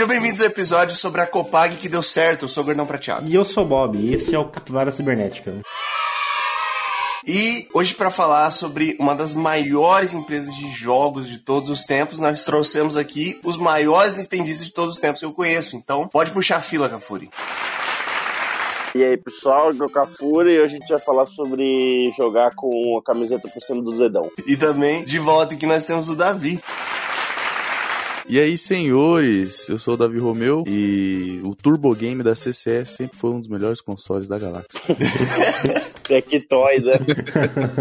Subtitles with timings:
[0.00, 2.46] Sejam bem-vindos ao episódio sobre a Copag que deu certo.
[2.46, 3.28] Eu sou o Gordão Prateado.
[3.28, 5.52] E eu sou o Bob, e esse é o Capivara Cibernética.
[7.26, 12.18] E hoje, para falar sobre uma das maiores empresas de jogos de todos os tempos,
[12.18, 15.76] nós trouxemos aqui os maiores entendistas de todos os tempos que eu conheço.
[15.76, 17.28] Então, pode puxar a fila, Cafuri.
[18.94, 23.48] E aí, pessoal, do Cafuri, hoje a gente vai falar sobre jogar com a camiseta
[23.48, 24.30] por cima do dedão.
[24.46, 26.58] E também, de volta aqui, nós temos o Davi.
[28.30, 33.18] E aí, senhores, eu sou o Davi Romeu e o Turbo Game da CCE sempre
[33.18, 34.80] foi um dos melhores consoles da galáxia.
[36.06, 37.00] Tectoy, né?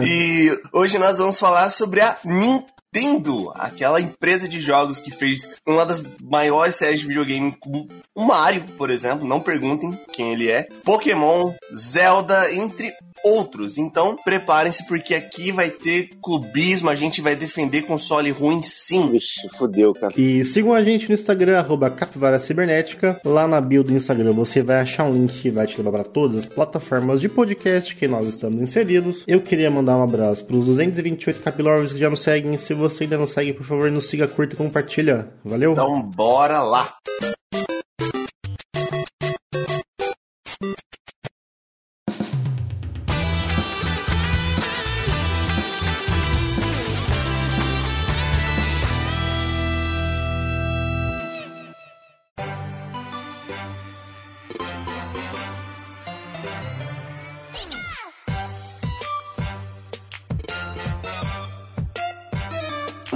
[0.04, 5.85] E hoje nós vamos falar sobre a Nintendo, aquela empresa de jogos que fez uma
[5.85, 10.63] das maiores séries de videogame com o Mario, por exemplo, não perguntem quem ele é,
[10.84, 12.91] Pokémon, Zelda, entre
[13.29, 13.77] outros.
[13.77, 19.12] Então, preparem-se porque aqui vai ter clubismo, a gente vai defender console ruim sim.
[19.12, 20.13] Vixe, fudeu, cara.
[20.17, 23.20] E sigam a gente no Instagram, arroba Capivara Cibernética.
[23.23, 26.04] Lá na bio do Instagram você vai achar um link que vai te levar para
[26.04, 29.23] todas as plataformas de podcast que nós estamos inseridos.
[29.27, 32.57] Eu queria mandar um abraço para os 228 capilórios que já nos seguem.
[32.57, 35.27] Se você ainda não segue, por favor, nos siga, curta e compartilha.
[35.43, 35.73] Valeu!
[35.73, 36.95] Então, bora lá!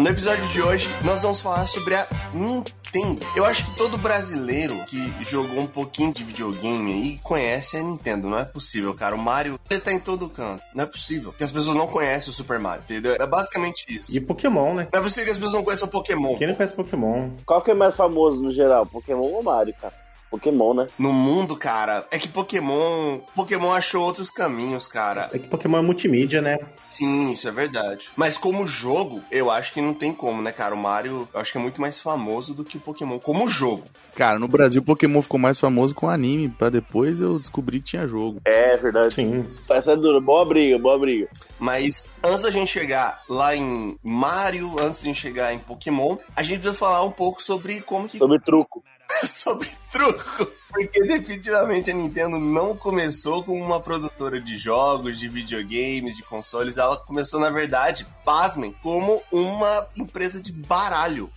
[0.03, 3.25] No episódio de hoje, nós vamos falar sobre a Nintendo.
[3.37, 8.27] Eu acho que todo brasileiro que jogou um pouquinho de videogame aí conhece a Nintendo.
[8.27, 9.15] Não é possível, cara.
[9.15, 10.61] O Mario, ele tá em todo canto.
[10.75, 11.31] Não é possível.
[11.31, 13.15] Que as pessoas não conhecem o Super Mario, entendeu?
[13.17, 14.13] É basicamente isso.
[14.13, 14.89] E Pokémon, né?
[14.91, 16.35] Não é possível que as pessoas não conheçam o Pokémon.
[16.35, 17.29] Quem não conhece Pokémon?
[17.45, 18.85] Qual que é mais famoso no geral?
[18.85, 20.03] Pokémon ou Mario, cara?
[20.33, 20.88] Pokémon, né?
[20.97, 23.19] No mundo, cara, é que Pokémon.
[23.35, 25.29] Pokémon achou outros caminhos, cara.
[25.31, 26.57] É que Pokémon é multimídia, né?
[26.89, 28.09] Sim, isso é verdade.
[28.16, 30.73] Mas como jogo, eu acho que não tem como, né, cara?
[30.73, 33.83] O Mario, eu acho que é muito mais famoso do que o Pokémon como jogo.
[34.16, 37.85] Cara, no Brasil o Pokémon ficou mais famoso com anime, pra depois eu descobri que
[37.85, 38.41] tinha jogo.
[38.45, 39.13] É verdade.
[39.13, 39.45] Sim.
[39.69, 40.19] Essa é dura.
[40.19, 41.27] Boa briga, boa briga.
[41.59, 46.17] Mas antes da gente chegar lá em Mario, antes de a gente chegar em Pokémon,
[46.35, 48.17] a gente precisa falar um pouco sobre como que.
[48.17, 48.83] Sobre truco.
[49.25, 50.47] sobre truco.
[50.69, 56.78] Porque definitivamente a Nintendo não começou como uma produtora de jogos, de videogames, de consoles.
[56.79, 61.29] Ela começou, na verdade, pasmem, como uma empresa de baralho.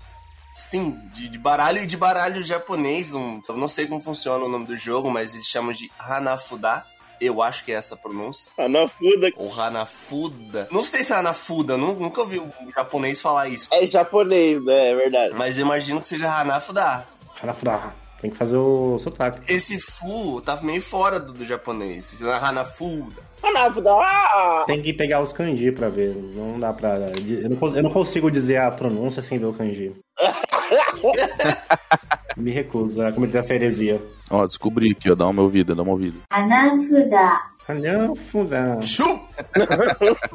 [0.55, 3.15] Sim, de, de baralho e de baralho japonês.
[3.15, 6.83] Um, eu não sei como funciona o nome do jogo, mas eles chamam de Hanafuda.
[7.21, 8.51] Eu acho que é essa a pronúncia.
[8.57, 9.31] Anafuda.
[9.37, 10.67] Ou Hanafuda.
[10.71, 13.69] Não sei se é Hanafuda, nu- nunca ouvi um japonês falar isso.
[13.71, 14.91] É japonês, né?
[14.93, 15.35] É verdade.
[15.35, 17.07] Mas imagino que seja Hanafuda.
[17.43, 17.95] Hanafura.
[18.21, 19.53] Tem que fazer o sotaque.
[19.53, 22.17] Esse fu tá meio fora do, do japonês.
[22.23, 23.23] Hanafuda.
[23.43, 23.93] Anafuda.
[23.93, 24.65] Ah!
[24.67, 26.15] Tem que pegar os kanji pra ver.
[26.15, 26.97] Não dá pra.
[26.97, 29.93] Eu não, eu não consigo dizer a pronúncia sem ver o kanji.
[32.37, 34.01] Me recuso a cometer essa heresia.
[34.31, 36.19] Ó, descobri aqui, ó, dá uma ouvida, dá uma ouvida.
[36.31, 38.81] 花札 Hanafura.
[38.81, 39.05] Chu!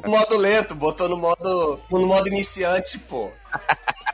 [0.06, 3.31] modo lento, botou no modo, no modo iniciante, pô.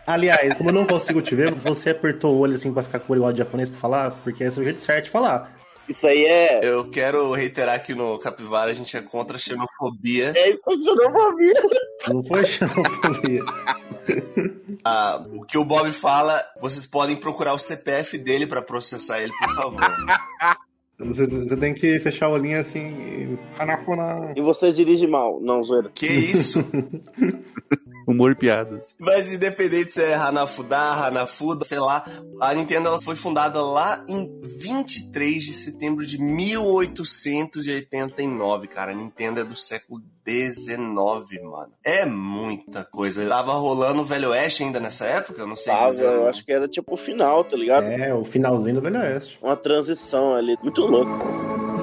[0.08, 3.08] Aliás, como eu não consigo te ver, você apertou o olho assim pra ficar com
[3.08, 5.54] o olho igual de japonês pra falar, porque esse é o jeito certo de falar.
[5.90, 6.62] Isso aí é.
[6.64, 10.32] Eu quero reiterar aqui no Capivara, a gente é contra a xenofobia.
[10.34, 13.44] É isso que eu não foi xenofobia.
[14.86, 19.34] Ah, o que o Bob fala, vocês podem procurar o CPF dele pra processar ele,
[19.34, 19.82] por favor.
[21.00, 23.38] Você, você tem que fechar o olhinho assim e.
[24.36, 25.40] E você dirige mal.
[25.40, 25.92] Não, zoeira.
[25.94, 26.66] que isso?
[28.08, 28.96] Humor e piadas.
[28.98, 32.06] Mas independente se é Hanafuda, Hanafuda, sei lá,
[32.40, 38.94] a Nintendo ela foi fundada lá em 23 de setembro de 1889, cara.
[38.94, 41.74] A Nintendo é do século 19, mano.
[41.84, 43.28] É muita coisa.
[43.28, 45.42] Tava rolando o Velho Oeste ainda nessa época?
[45.42, 46.06] Eu não sei Tava, dizer.
[46.06, 47.88] eu acho que era tipo o final, tá ligado?
[47.88, 49.38] É, o finalzinho do Velho Oeste.
[49.42, 50.56] Uma transição ali.
[50.62, 51.77] Muito louco.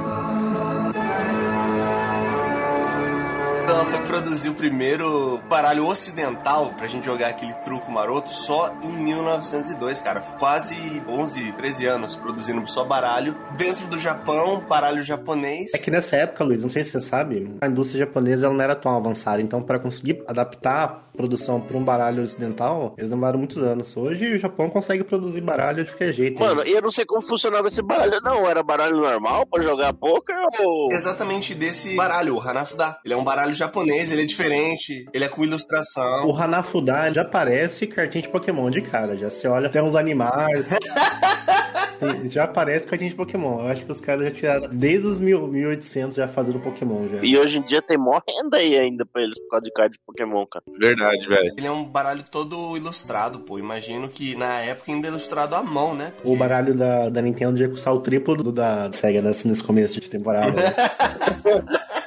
[4.15, 10.21] Produzir o primeiro baralho ocidental pra gente jogar aquele truco maroto só em 1902, cara.
[10.39, 15.75] Quase 11, 13 anos produzindo só baralho dentro do Japão, baralho japonês.
[15.75, 18.63] É que nessa época, Luiz, não sei se você sabe, a indústria japonesa ela não
[18.63, 19.43] era tão avançada.
[19.43, 23.97] Então, para conseguir adaptar produção para um baralho ocidental, eles demoraram muitos anos.
[23.97, 26.41] Hoje, o Japão consegue produzir baralho de qualquer jeito.
[26.41, 28.21] Mano, e eu não sei como funcionava esse baralho.
[28.23, 30.89] Não, era baralho normal pra jogar poker ou.
[30.91, 32.99] Exatamente desse baralho, o Hanafuda.
[33.05, 36.27] Ele é um baralho japonês ele é diferente, ele é com ilustração.
[36.27, 40.69] O Hanafuda já parece cartinha de Pokémon de cara, já se olha, tem uns animais.
[42.31, 43.61] já aparece cartinha de Pokémon.
[43.61, 47.19] Eu acho que os caras já tiraram desde os mil, 1800 já fazendo Pokémon já.
[47.23, 49.91] E hoje em dia tem mó renda aí ainda pra eles por causa de carta
[49.93, 50.65] de Pokémon, cara.
[50.79, 51.53] Verdade, velho.
[51.57, 53.59] Ele é um baralho todo ilustrado, pô.
[53.59, 56.13] Imagino que na época ainda é ilustrado à mão, né?
[56.23, 60.01] O baralho da, da Nintendo ia custar o triplo do da Sega nesse, nesse começo
[60.01, 60.53] de temporada.
[60.53, 60.75] né?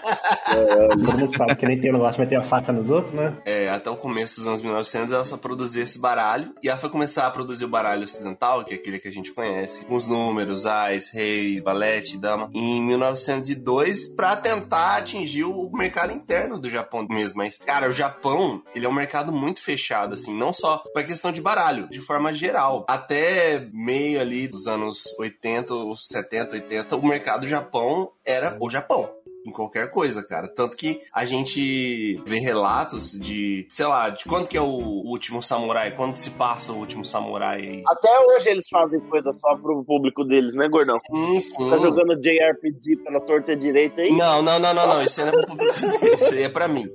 [1.04, 3.38] Todo mundo sabe que a Nintendo gosta de meter a faca nos outros, né?
[3.46, 6.54] É, até o começo dos anos 1900 ela só produzia esse baralho.
[6.64, 9.32] E ela foi começar a produzir o baralho ocidental, que é aquele que a gente
[9.34, 16.14] conhece, com os números, ais, rei, valete, dama, em 1902, pra tentar atingir o mercado
[16.14, 17.38] interno do Japão mesmo.
[17.38, 21.32] Mas, cara, o Japão, ele é um mercado muito fechado, assim, não só pra questão
[21.32, 22.86] de baralho, de forma geral.
[22.88, 29.17] Até meio ali dos anos 80, 70, 80, o mercado do Japão era o Japão
[29.48, 30.48] em qualquer coisa, cara.
[30.48, 35.42] Tanto que a gente vê relatos de, sei lá, de quando que é o último
[35.42, 37.84] samurai, quando se passa o último samurai aí.
[37.88, 41.00] Até hoje eles fazem coisa só pro público deles, né, gordão?
[41.10, 41.70] Sim, sim.
[41.70, 44.12] Tá jogando JRPG pela torta direita aí?
[44.12, 45.02] Não, não, não, não, não.
[45.02, 46.86] Isso aí não é pro público dele, isso aí é pra mim.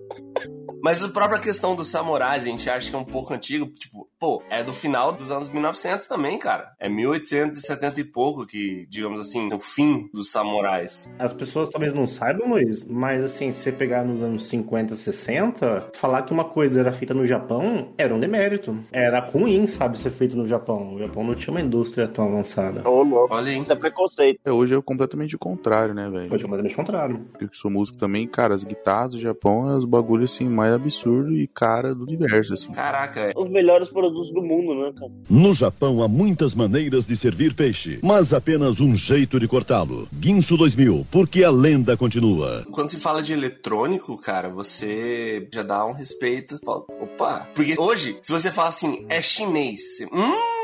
[0.82, 3.66] Mas a própria questão dos samurais, a gente acha que é um pouco antigo.
[3.66, 6.70] Tipo, pô, é do final dos anos 1900 também, cara.
[6.78, 11.10] É 1870 e pouco que, digamos assim, o fim dos samurais.
[11.18, 15.90] As pessoas talvez não saibam, Luiz, mas assim, se você pegar nos anos 50, 60,
[15.94, 18.78] falar que uma coisa era feita no Japão era um demérito.
[18.92, 20.94] Era ruim, sabe, ser feito no Japão.
[20.94, 22.88] O Japão não tinha uma indústria tão avançada.
[22.88, 23.34] Ô, louco.
[23.34, 23.58] Olha aí.
[23.58, 24.38] Isso é preconceito.
[24.44, 26.28] É, hoje é completamente o contrário, né, velho?
[26.28, 27.26] Foi completamente contrário.
[27.40, 30.72] Eu que sou músico também, cara, as guitarras do Japão é os bagulhos assim mais
[30.72, 32.70] absurdo e cara do universo, assim.
[32.70, 33.32] Caraca, é.
[33.34, 35.12] Os melhores produtos do mundo, né, cara?
[35.28, 40.08] No Japão há muitas maneiras de servir peixe, mas apenas um jeito de cortá-lo.
[40.12, 42.64] Guinso 2000, porque a lenda continua.
[42.70, 46.58] Quando se fala de eletrônico, cara, você já dá um respeito.
[46.64, 47.48] Fala, opa.
[47.54, 50.61] Porque hoje, se você fala assim, é chinês, você, hum.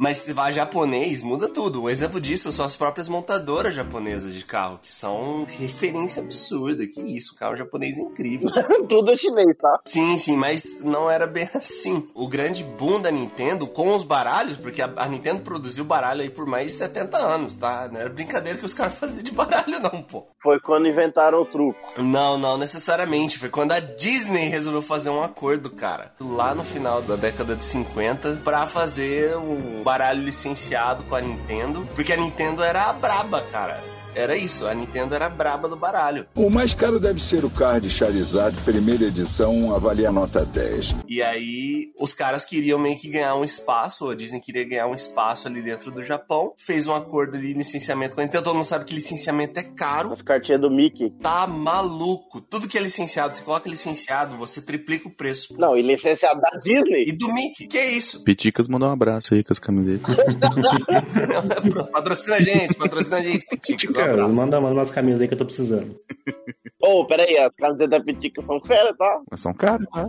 [0.00, 1.82] Mas se vai japonês, muda tudo.
[1.82, 6.86] Um exemplo disso são as próprias montadoras japonesas de carro, que são referência absurda.
[6.86, 8.48] Que isso, carro japonês é incrível.
[8.88, 9.78] Tudo é chinês, tá?
[9.84, 12.08] Sim, sim, mas não era bem assim.
[12.14, 16.30] O grande boom da Nintendo com os baralhos, porque a, a Nintendo produziu baralho aí
[16.30, 17.86] por mais de 70 anos, tá?
[17.92, 20.28] Não era brincadeira que os caras faziam de baralho, não, pô.
[20.42, 21.78] Foi quando inventaram o truco.
[21.98, 23.36] Não, não necessariamente.
[23.36, 26.14] Foi quando a Disney resolveu fazer um acordo, cara.
[26.18, 31.84] Lá no final da década de 50, pra fazer o baralho licenciado com a Nintendo.
[31.96, 33.82] Porque a Nintendo era a braba, cara.
[34.14, 36.26] Era isso, a Nintendo era braba do baralho.
[36.34, 40.96] O mais caro deve ser o card Charizard, primeira edição, avalia nota 10.
[41.08, 44.94] E aí, os caras queriam meio que ganhar um espaço, a Disney queria ganhar um
[44.94, 48.44] espaço ali dentro do Japão, fez um acordo de licenciamento com a Nintendo.
[48.44, 51.10] Todo mundo sabe que licenciamento é caro, As cartinhas do Mickey.
[51.10, 52.40] tá maluco.
[52.40, 55.54] Tudo que é licenciado, você coloca licenciado, você triplica o preço.
[55.54, 55.60] pô.
[55.60, 57.04] Não, e licenciado da Disney.
[57.06, 58.24] E do Mickey, que é isso?
[58.24, 60.16] Piticas mandou um abraço aí com as camisetas.
[61.92, 63.46] patrocina a gente, patrocina a gente.
[63.46, 64.34] Piticas, um abraço.
[64.34, 65.98] manda, manda umas camisas aí que eu tô precisando.
[66.82, 69.20] Ô, peraí, as camisetas da Pitica são fera, tá?
[69.30, 70.06] Mas são caros, tá?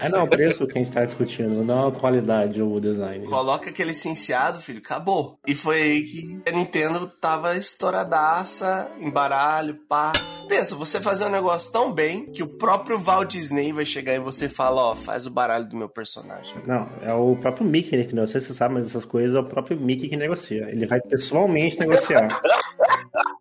[0.00, 3.26] É não, o preço que a gente tá discutindo, não a qualidade ou o design.
[3.26, 5.38] Coloca aquele licenciado, filho, acabou.
[5.46, 10.12] E foi aí que a Nintendo tava estouradaça, em baralho, pá.
[10.48, 14.20] Pensa, você fazer um negócio tão bem que o próprio Walt Disney vai chegar em
[14.20, 16.54] você e falar, ó, faz o baralho do meu personagem.
[16.66, 18.04] Não, é o próprio Mickey, né?
[18.04, 20.70] Que não sei se você sabe, mas essas coisas é o próprio Mickey que negocia.
[20.70, 22.28] Ele vai pessoalmente negociar.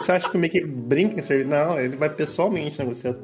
[0.00, 1.50] Você acha que o Mickey brinca em serviço?
[1.50, 3.16] Não, ele vai pessoalmente negociar.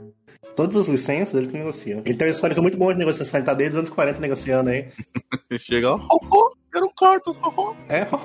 [0.55, 2.03] Todas as licenças ele que negocia.
[2.05, 4.71] Ele tem uma história muito boa de negociação, ele tá desde os anos 40 negociando
[4.71, 4.89] aí.
[5.59, 8.07] Chega, ó, oh, quero cartas, oh, É,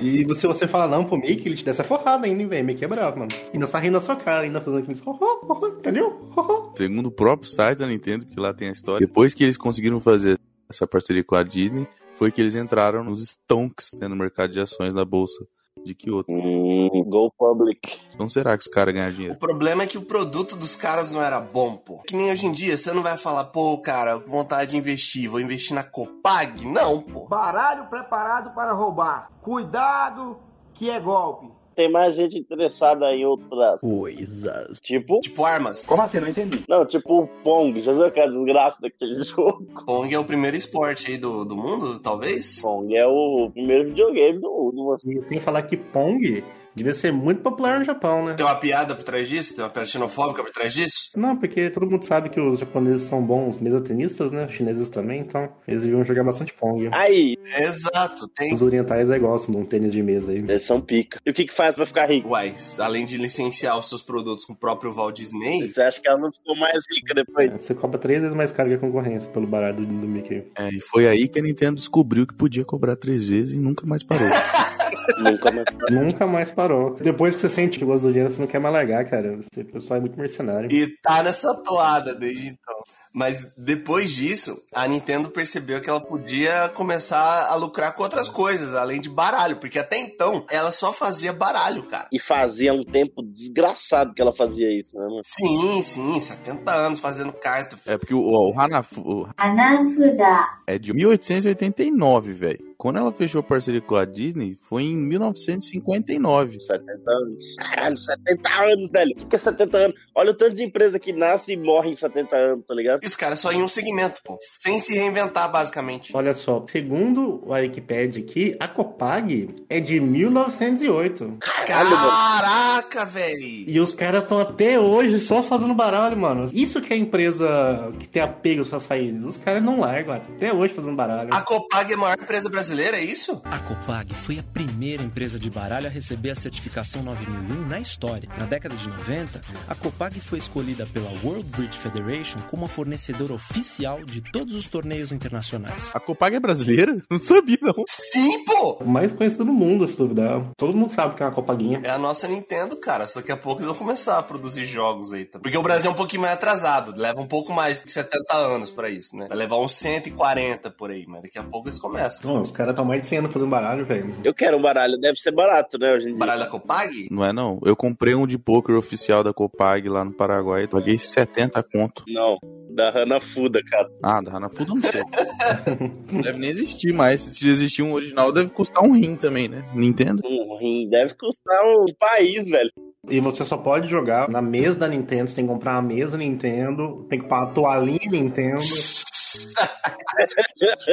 [0.00, 2.64] E você, você fala não pro Mickey, ele te dá essa porrada ainda, velho.
[2.64, 3.30] Mickey é bravo, mano.
[3.52, 5.00] Ainda tá rindo na sua cara, ainda fazendo aquilo.
[5.06, 6.20] Oh, oh, oh, entendeu?
[6.36, 6.76] Oh, oh.
[6.76, 10.00] Segundo o próprio site da Nintendo, que lá tem a história, depois que eles conseguiram
[10.00, 10.38] fazer
[10.68, 14.60] essa parceria com a Disney, foi que eles entraram nos stonks né, no mercado de
[14.60, 15.46] ações da bolsa
[15.84, 16.32] de Kyoto.
[16.32, 18.00] Hum, go public.
[18.14, 19.36] Então será que os caras ganham O dinheiro?
[19.38, 21.98] problema é que o produto dos caras não era bom, pô.
[22.08, 25.38] Que nem hoje em dia, você não vai falar, pô, cara, vontade de investir, vou
[25.38, 26.66] investir na Copag?
[26.66, 27.26] Não, pô.
[27.28, 29.30] Baralho preparado para roubar.
[29.42, 30.38] Cuidado,
[30.74, 31.52] que é golpe.
[31.76, 33.82] Tem mais gente interessada em outras.
[33.82, 34.80] Coisas.
[34.80, 35.20] Tipo.
[35.20, 35.84] Tipo armas.
[35.84, 36.18] Como assim?
[36.18, 36.64] Não entendi.
[36.66, 37.82] Não, tipo o Pong.
[37.82, 39.66] Já viu aquela desgraça daquele jogo?
[39.84, 42.62] Pong é o primeiro esporte aí do, do mundo, talvez?
[42.62, 44.96] Pong é o primeiro videogame do mundo.
[45.04, 46.42] E sem falar que Pong
[46.76, 48.34] Devia ser muito popular no Japão, né?
[48.34, 49.56] Tem uma piada por trás disso?
[49.56, 51.10] Tem uma piada xenofóbica por trás disso?
[51.16, 54.44] Não, porque todo mundo sabe que os japoneses são bons mesatenistas, né?
[54.44, 56.88] Os chineses também, então eles deviam jogar bastante Pong.
[56.92, 58.54] Aí, Exato, tem.
[58.54, 60.38] Os orientais é gostam de um tênis de mesa aí.
[60.38, 61.18] eles são pica.
[61.24, 62.28] E o que que faz pra ficar rico?
[62.28, 66.06] Uai, além de licenciar os seus produtos com o próprio Walt Disney, Você acha que
[66.08, 67.50] ela não ficou mais rica depois?
[67.52, 70.44] Você cobra três vezes mais caro que a concorrência pelo baralho do, do Mickey.
[70.56, 73.86] É, e foi aí que a Nintendo descobriu que podia cobrar três vezes e nunca
[73.86, 74.28] mais parou.
[75.18, 75.64] Nunca mais.
[75.90, 76.94] Nunca mais parou.
[76.94, 79.36] Depois que você sente que gosta do dinheiro, você não quer mais largar, cara.
[79.36, 80.70] Você pessoal é muito mercenário.
[80.72, 82.74] E tá nessa toada desde então.
[83.18, 88.74] Mas depois disso, a Nintendo percebeu que ela podia começar a lucrar com outras coisas,
[88.74, 92.08] além de baralho, porque até então ela só fazia baralho, cara.
[92.12, 95.22] E fazia um tempo desgraçado que ela fazia isso, né, mano?
[95.24, 97.78] Sim, sim, 70 anos fazendo carta.
[97.86, 102.75] É porque o, o Hanafu o- 花札 é de 1889, velho.
[102.76, 106.60] Quando ela fechou parceria com a Disney, foi em 1959.
[106.60, 107.56] 70 anos.
[107.58, 109.12] Caralho, 70 anos, velho.
[109.12, 109.96] O que, que é 70 anos?
[110.14, 113.02] Olha o tanto de empresa que nasce e morre em 70 anos, tá ligado?
[113.02, 114.36] E os caras só em um segmento, pô.
[114.40, 116.14] Sem se reinventar, basicamente.
[116.14, 121.38] Olha só, segundo a Wikipedia aqui, a Copag é de 1908.
[121.66, 121.90] Caralho.
[121.90, 123.64] Caraca, velho.
[123.66, 126.44] E os caras estão até hoje só fazendo baralho, mano.
[126.52, 129.24] Isso que é a empresa que tem apego às suas raízes.
[129.24, 131.30] Os caras não largam, até hoje fazendo baralho.
[131.32, 133.40] A Copag é a maior empresa brasileira, é isso?
[133.44, 138.28] A Copag foi a primeira empresa de baralho a receber a certificação 9001 na história.
[138.36, 143.34] Na década de 90, a Copag foi escolhida pela World Bridge Federation como a fornecedora
[143.34, 145.92] oficial de todos os torneios internacionais.
[145.94, 147.00] A Copag é brasileira?
[147.10, 147.84] Não sabia, não.
[147.88, 148.78] Sim, pô.
[148.80, 150.42] O mais conhecido do mundo, se duvidar.
[150.56, 151.80] Todo mundo sabe que é uma Copaguinha.
[151.84, 153.06] É a nossa Nintendo, cara.
[153.14, 155.42] Daqui a pouco eles vão começar a produzir jogos aí também.
[155.42, 156.94] Porque o Brasil é um pouquinho mais atrasado.
[156.96, 159.26] Leva um pouco mais que 70 anos pra isso, né?
[159.28, 162.32] Vai levar uns 140 por aí, mas daqui a pouco eles começam.
[162.32, 164.14] Não, os caras estão mais de 100 anos fazendo baralho, velho.
[164.24, 166.18] Eu quero um baralho, deve ser barato, né, hoje em dia.
[166.18, 167.08] Baralho da Copag?
[167.10, 167.60] Não é, não.
[167.64, 170.66] Eu comprei um de poker oficial da Copag lá no Paraguai.
[170.66, 172.04] Paguei 70 conto.
[172.08, 172.38] Não,
[172.70, 173.88] da Hanafuda, cara.
[174.02, 175.02] Ah, da Hanafuda não sei.
[176.10, 177.20] não deve nem existir mais.
[177.20, 179.64] Se existir um original, deve custar um rim também, né?
[179.74, 180.22] Nintendo.
[180.24, 182.70] Um rim deve custar um país, velho.
[183.08, 186.16] E você só pode jogar na mesa da Nintendo, você tem que comprar uma mesa
[186.16, 188.60] Nintendo, tem que pôr a toalhinha Nintendo.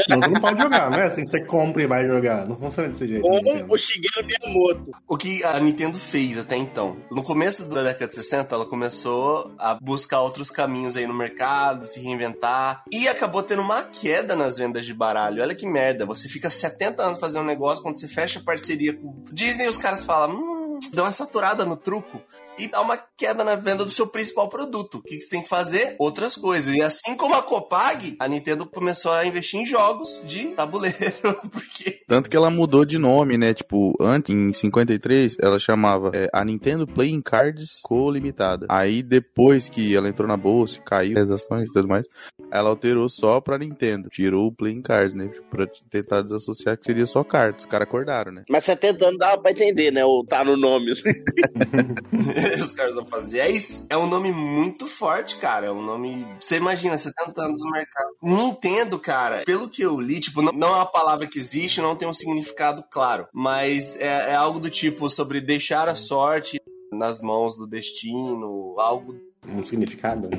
[0.10, 2.48] Não, você não pode jogar, não é assim você compra e vai jogar.
[2.48, 3.26] Não funciona desse jeito.
[3.26, 4.92] Ou o Shigeru Miyamoto.
[5.08, 6.98] O que a Nintendo fez até então?
[7.12, 11.88] No começo da década de 60, ela começou a buscar outros caminhos aí no mercado,
[11.88, 12.84] se reinventar.
[12.92, 15.42] E acabou tendo uma queda nas vendas de baralho.
[15.42, 16.06] Olha que merda.
[16.06, 20.04] Você fica 70 anos fazendo um negócio, quando você fecha parceria com Disney, os caras
[20.04, 20.63] falam, hum,
[20.94, 22.22] dá uma saturada no truco.
[22.58, 25.00] E dá uma queda na venda do seu principal produto.
[25.00, 25.96] O que você tem que fazer?
[25.98, 26.74] Outras coisas.
[26.76, 30.96] E assim como a Copag, a Nintendo começou a investir em jogos de tabuleiro.
[31.52, 33.56] Porque Tanto que ela mudou de nome, né?
[33.56, 38.12] Tipo, antes, em 53, ela chamava é, a Nintendo Playing Cards Co.
[38.12, 38.68] Limitada.
[38.70, 42.06] Aí, depois que ela entrou na bolsa, caiu as ações e tudo mais,
[42.54, 44.10] ela alterou só pra Nintendo.
[44.10, 45.32] Tirou o Playing Cards, né?
[45.50, 47.64] Pra tentar desassociar que seria só cartas.
[47.64, 48.44] Os caras acordaram, né?
[48.48, 50.06] Mas 70 anos dava pra entender, né?
[50.06, 50.92] Ou tá no nome.
[50.92, 51.10] assim.
[52.64, 53.40] os caras vão fazer.
[53.40, 53.88] É isso.
[53.90, 55.66] É um nome muito forte, cara.
[55.66, 56.28] É um nome.
[56.40, 58.10] Você imagina, 70 anos no mercado.
[58.22, 61.96] Nintendo, cara, pelo que eu li, tipo, não, não é uma palavra que existe, não
[61.96, 63.28] tem um significado claro.
[63.34, 69.16] Mas é, é algo do tipo sobre deixar a sorte nas mãos do destino, algo.
[69.48, 70.30] Um significado?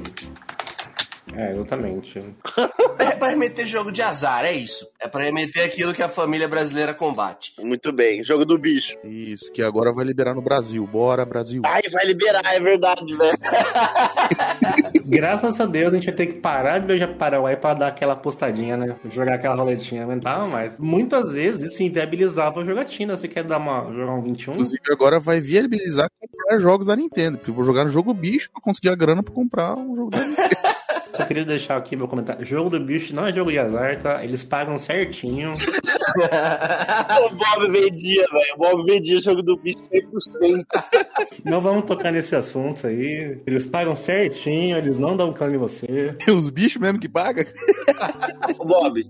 [1.32, 2.22] É, exatamente.
[2.96, 4.86] É pra remeter jogo de azar, é isso.
[5.00, 7.52] É pra remeter aquilo que a família brasileira combate.
[7.60, 8.96] Muito bem, jogo do bicho.
[9.04, 10.86] Isso, que agora vai liberar no Brasil.
[10.86, 11.62] Bora, Brasil.
[11.64, 13.38] Ai, vai liberar, é verdade, velho.
[15.06, 18.14] Graças a Deus a gente vai ter que parar de beijar Paraguai pra dar aquela
[18.14, 18.96] apostadinha, né?
[19.10, 20.76] Jogar aquela roletinha, não aguentava mais.
[20.78, 23.16] Muitas vezes isso inviabilizava a jogatina.
[23.16, 24.52] Você quer dar uma, jogar um 21?
[24.54, 26.08] Inclusive, agora vai viabilizar
[26.44, 27.38] comprar jogos da Nintendo.
[27.38, 30.10] Porque eu vou jogar no jogo bicho pra conseguir a grana pra comprar um jogo
[30.10, 30.48] da Nintendo.
[31.14, 32.44] Só queria deixar aqui meu comentário.
[32.44, 34.24] Jogo do bicho não é jogo de azar, tá?
[34.24, 35.52] Eles pagam certinho.
[37.24, 38.54] o Bob vendia, velho.
[38.56, 40.64] O Bob vendia jogo do bicho 100%.
[41.44, 43.40] Não vamos tocar nesse assunto aí.
[43.46, 46.16] Eles pagam certinho, eles não dão cano em você.
[46.28, 47.44] Os bichos mesmo que pagam.
[48.58, 49.04] Bob,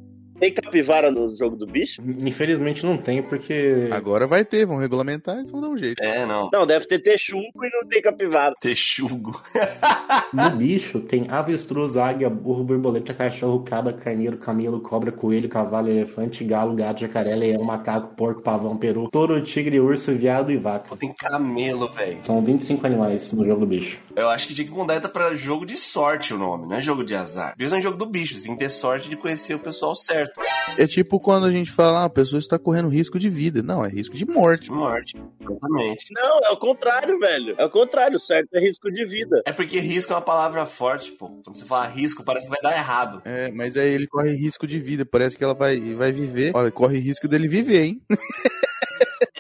[0.45, 2.03] tem capivara no jogo do bicho?
[2.23, 3.89] Infelizmente não tem, porque.
[3.91, 6.03] Agora vai ter, vão regulamentar e vão dar um jeito.
[6.03, 6.51] É, não.
[6.53, 8.55] Não, deve ter texugo e não tem capivara.
[8.61, 9.43] Texugo.
[10.33, 16.43] No bicho tem avestruz, águia, burro, borboleta, cachorro, cabra, carneiro, camelo, cobra, coelho, cavalo, elefante,
[16.45, 20.97] galo, gato, jacaré, leão, macaco, porco, pavão, peru, touro, tigre, urso, viado e vaca.
[20.97, 22.19] Tem camelo, velho.
[22.23, 23.99] São 25 animais no jogo do bicho.
[24.17, 27.05] Eu acho que tinha que mudar pra jogo de sorte o nome, não é jogo
[27.05, 27.55] de azar.
[27.57, 30.34] Mesmo é jogo do bicho, você tem que ter sorte de conhecer o pessoal certo.
[30.77, 33.63] É tipo quando a gente fala, ah, a pessoa está correndo risco de vida.
[33.63, 34.71] Não, é risco de morte.
[34.71, 36.07] Morte, exatamente.
[36.13, 37.55] Não, é o contrário, velho.
[37.57, 38.49] É o contrário, certo?
[38.55, 39.43] É risco de vida.
[39.45, 41.29] É porque risco é uma palavra forte, pô.
[41.45, 43.23] Quando você fala risco, parece que vai dar errado.
[43.25, 45.05] É, mas aí ele corre risco de vida.
[45.05, 46.53] Parece que ela vai, vai viver.
[46.55, 48.03] Olha, corre risco dele viver, hein?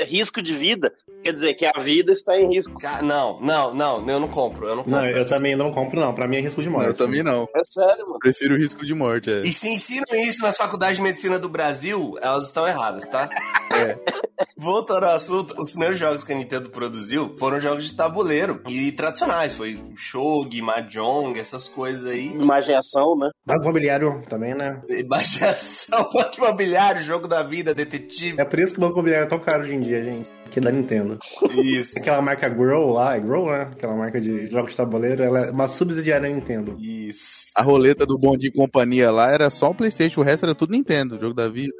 [0.04, 0.92] Risco de vida,
[1.22, 2.78] quer dizer que a vida está em risco.
[3.02, 4.66] Não, não, não, eu não compro.
[4.66, 5.00] Eu não compro.
[5.00, 6.14] Não, eu também não compro, não.
[6.14, 6.88] Pra mim é risco de morte.
[6.88, 7.48] Eu também não.
[7.54, 8.18] É sério, mano.
[8.18, 9.42] Prefiro risco de morte, é.
[9.42, 13.28] E se ensinam isso nas faculdades de medicina do Brasil, elas estão erradas, tá?
[13.72, 13.98] É.
[14.56, 18.92] Voltando ao assunto, os primeiros jogos que a Nintendo produziu foram jogos de tabuleiro e
[18.92, 19.54] tradicionais.
[19.54, 22.28] Foi Shogi, Mahjong, essas coisas aí.
[22.28, 23.30] Imaginação, né?
[23.44, 24.80] Banco imobiliário também, né?
[25.06, 28.40] Baixação, banco imobiliário, jogo da vida, detetive.
[28.40, 30.28] É por isso que o banco imobiliário é tão caro hoje em dia, gente.
[30.50, 31.18] Que é da Nintendo.
[31.50, 31.98] Isso.
[31.98, 33.70] Aquela marca Grow lá, é Grow, né?
[33.72, 36.76] Aquela marca de jogos de tabuleiro, ela é uma subsidiária da Nintendo.
[36.78, 37.46] Isso.
[37.56, 40.70] A roleta do Bom de Companhia lá era só o Playstation, o resto era tudo
[40.70, 41.72] Nintendo, jogo da vida.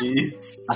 [0.00, 0.66] Isso.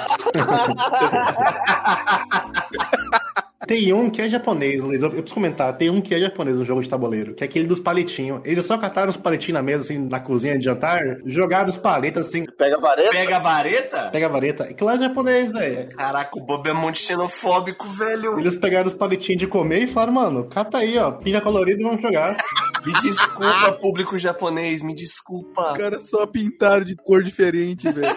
[3.66, 5.02] Tem um que é japonês, Luiz.
[5.02, 5.74] Eu preciso comentar.
[5.76, 8.42] Tem um que é japonês no jogo de tabuleiro, que é aquele dos palitinhos.
[8.44, 12.26] Eles só cataram os palitinhos na mesa, assim, na cozinha de jantar, jogaram os palitos,
[12.26, 13.10] assim, Pega a vareta.
[13.10, 14.08] Pega a vareta?
[14.12, 14.64] pega a vareta.
[14.64, 15.88] Aquilo lá é japonês, velho.
[15.96, 18.38] Caraca, o Bob é muito xenofóbico, velho.
[18.38, 21.84] Eles pegaram os palitinhos de comer e falaram, mano, cata aí, ó, pinga colorido e
[21.84, 22.36] vamos jogar.
[22.84, 25.72] Me desculpa, público japonês, me desculpa.
[25.72, 28.14] Os caras só pintaram de cor diferente, velho.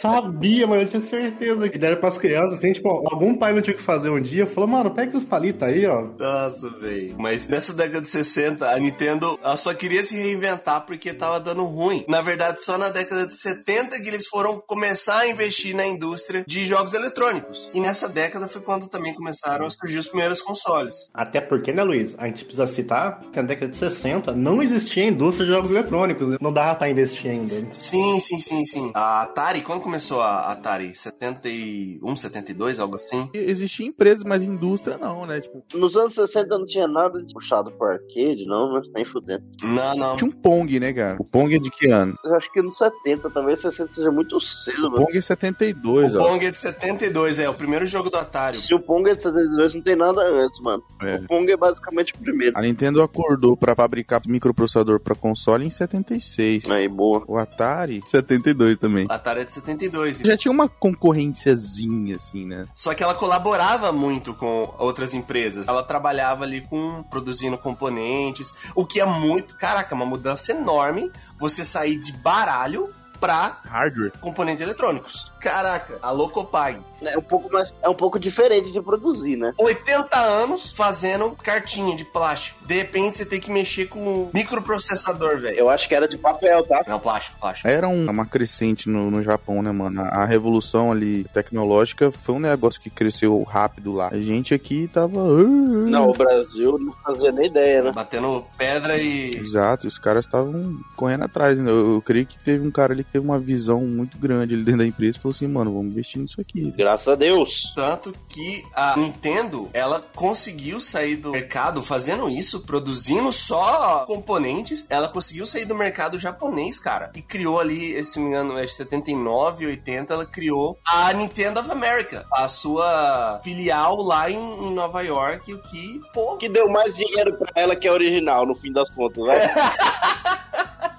[0.00, 3.74] Sabia, mano, eu tinha certeza que deram pras crianças, assim, tipo, algum pai não tinha
[3.74, 6.06] o que fazer um dia, falou, mano, pega esses palitos aí, ó.
[6.18, 7.16] Nossa, velho.
[7.18, 12.04] Mas nessa década de 60, a Nintendo só queria se reinventar porque tava dando ruim.
[12.08, 16.44] Na verdade, só na década de 70 que eles foram começar a investir na indústria
[16.46, 17.70] de jogos eletrônicos.
[17.74, 21.10] E nessa década foi quando também começaram a surgir os primeiros consoles.
[21.12, 22.14] Até porque, né, Luiz?
[22.18, 26.28] A gente precisa citar que na década de 60 não existia indústria de jogos eletrônicos,
[26.28, 26.36] né?
[26.40, 27.54] não dava pra investir ainda.
[27.72, 28.90] Sim, sim, sim, sim.
[28.94, 30.96] A Atari, quando começou a Atari?
[30.96, 33.30] 71, 72, algo assim?
[33.32, 35.40] Existia empresas, mas indústria não, né?
[35.40, 38.82] Tipo, Nos anos 60 não tinha nada de puxado pro arcade, não, né?
[38.92, 39.44] Nem fudendo.
[39.62, 40.16] Não, não.
[40.16, 41.16] tinha um Pong, né, cara?
[41.20, 42.16] O Pong é de que ano?
[42.24, 45.06] Eu acho que nos 70, talvez 60 seja muito cedo, O mano.
[45.06, 46.28] Pong é 72, O ó.
[46.30, 48.56] Pong é de 72, é o primeiro jogo do Atari.
[48.56, 50.82] Se o Pong é de 72, não tem nada antes, mano.
[51.00, 51.14] É.
[51.14, 52.58] O Pong é basicamente o primeiro.
[52.58, 56.68] A Nintendo acordou pra fabricar microprocessador pra console em 76.
[56.68, 57.22] Aí, boa.
[57.28, 59.06] O Atari, 72 também.
[59.06, 60.18] O Atari é de 72.
[60.18, 62.66] Já tinha uma concorrênciazinha, assim, né?
[62.74, 65.68] Só que ela colaborava muito com outras empresas.
[65.68, 71.64] Ela trabalhava ali com produzindo componentes, o que é muito, caraca, uma mudança enorme você
[71.64, 72.88] sair de baralho
[73.20, 74.12] pra Hardware.
[74.20, 75.32] componentes eletrônicos.
[75.40, 76.80] Caraca, a Locopag.
[77.00, 77.72] É um pouco mais.
[77.80, 79.52] É um pouco diferente de produzir, né?
[79.56, 82.66] 80 anos fazendo cartinha de plástico.
[82.66, 85.56] De repente você tem que mexer com um microprocessador, velho.
[85.56, 86.82] Eu acho que era de papel, tá?
[86.88, 87.68] Não, plástico, plástico.
[87.68, 90.00] Era um- uma crescente no, no Japão, né, mano?
[90.02, 94.08] A, a revolução ali tecnológica foi um negócio que cresceu rápido lá.
[94.12, 95.20] A gente aqui tava.
[95.20, 97.92] "Ah, Não, o Brasil não fazia nem ideia, né?
[97.94, 99.36] Batendo pedra e.
[99.36, 101.58] Exato, os caras estavam correndo atrás.
[101.58, 101.70] Né?
[101.70, 104.64] Eu, eu creio que teve um cara ali que teve uma visão muito grande ali
[104.64, 106.72] dentro da empresa e falou assim, mano, vamos investir nisso aqui.
[106.76, 107.72] Graças a Deus.
[107.74, 114.86] Tanto que a Nintendo, ela conseguiu sair do mercado fazendo isso, produzindo só componentes.
[114.90, 117.10] Ela conseguiu sair do mercado japonês, cara.
[117.14, 121.70] E criou ali, se não me engano, é 79, 80, ela criou a Nintendo of
[121.70, 126.96] America, a sua filial lá em, em Nova York, o que, pô, Que deu mais
[126.96, 129.48] dinheiro pra ela que a original, no fim das contas, né?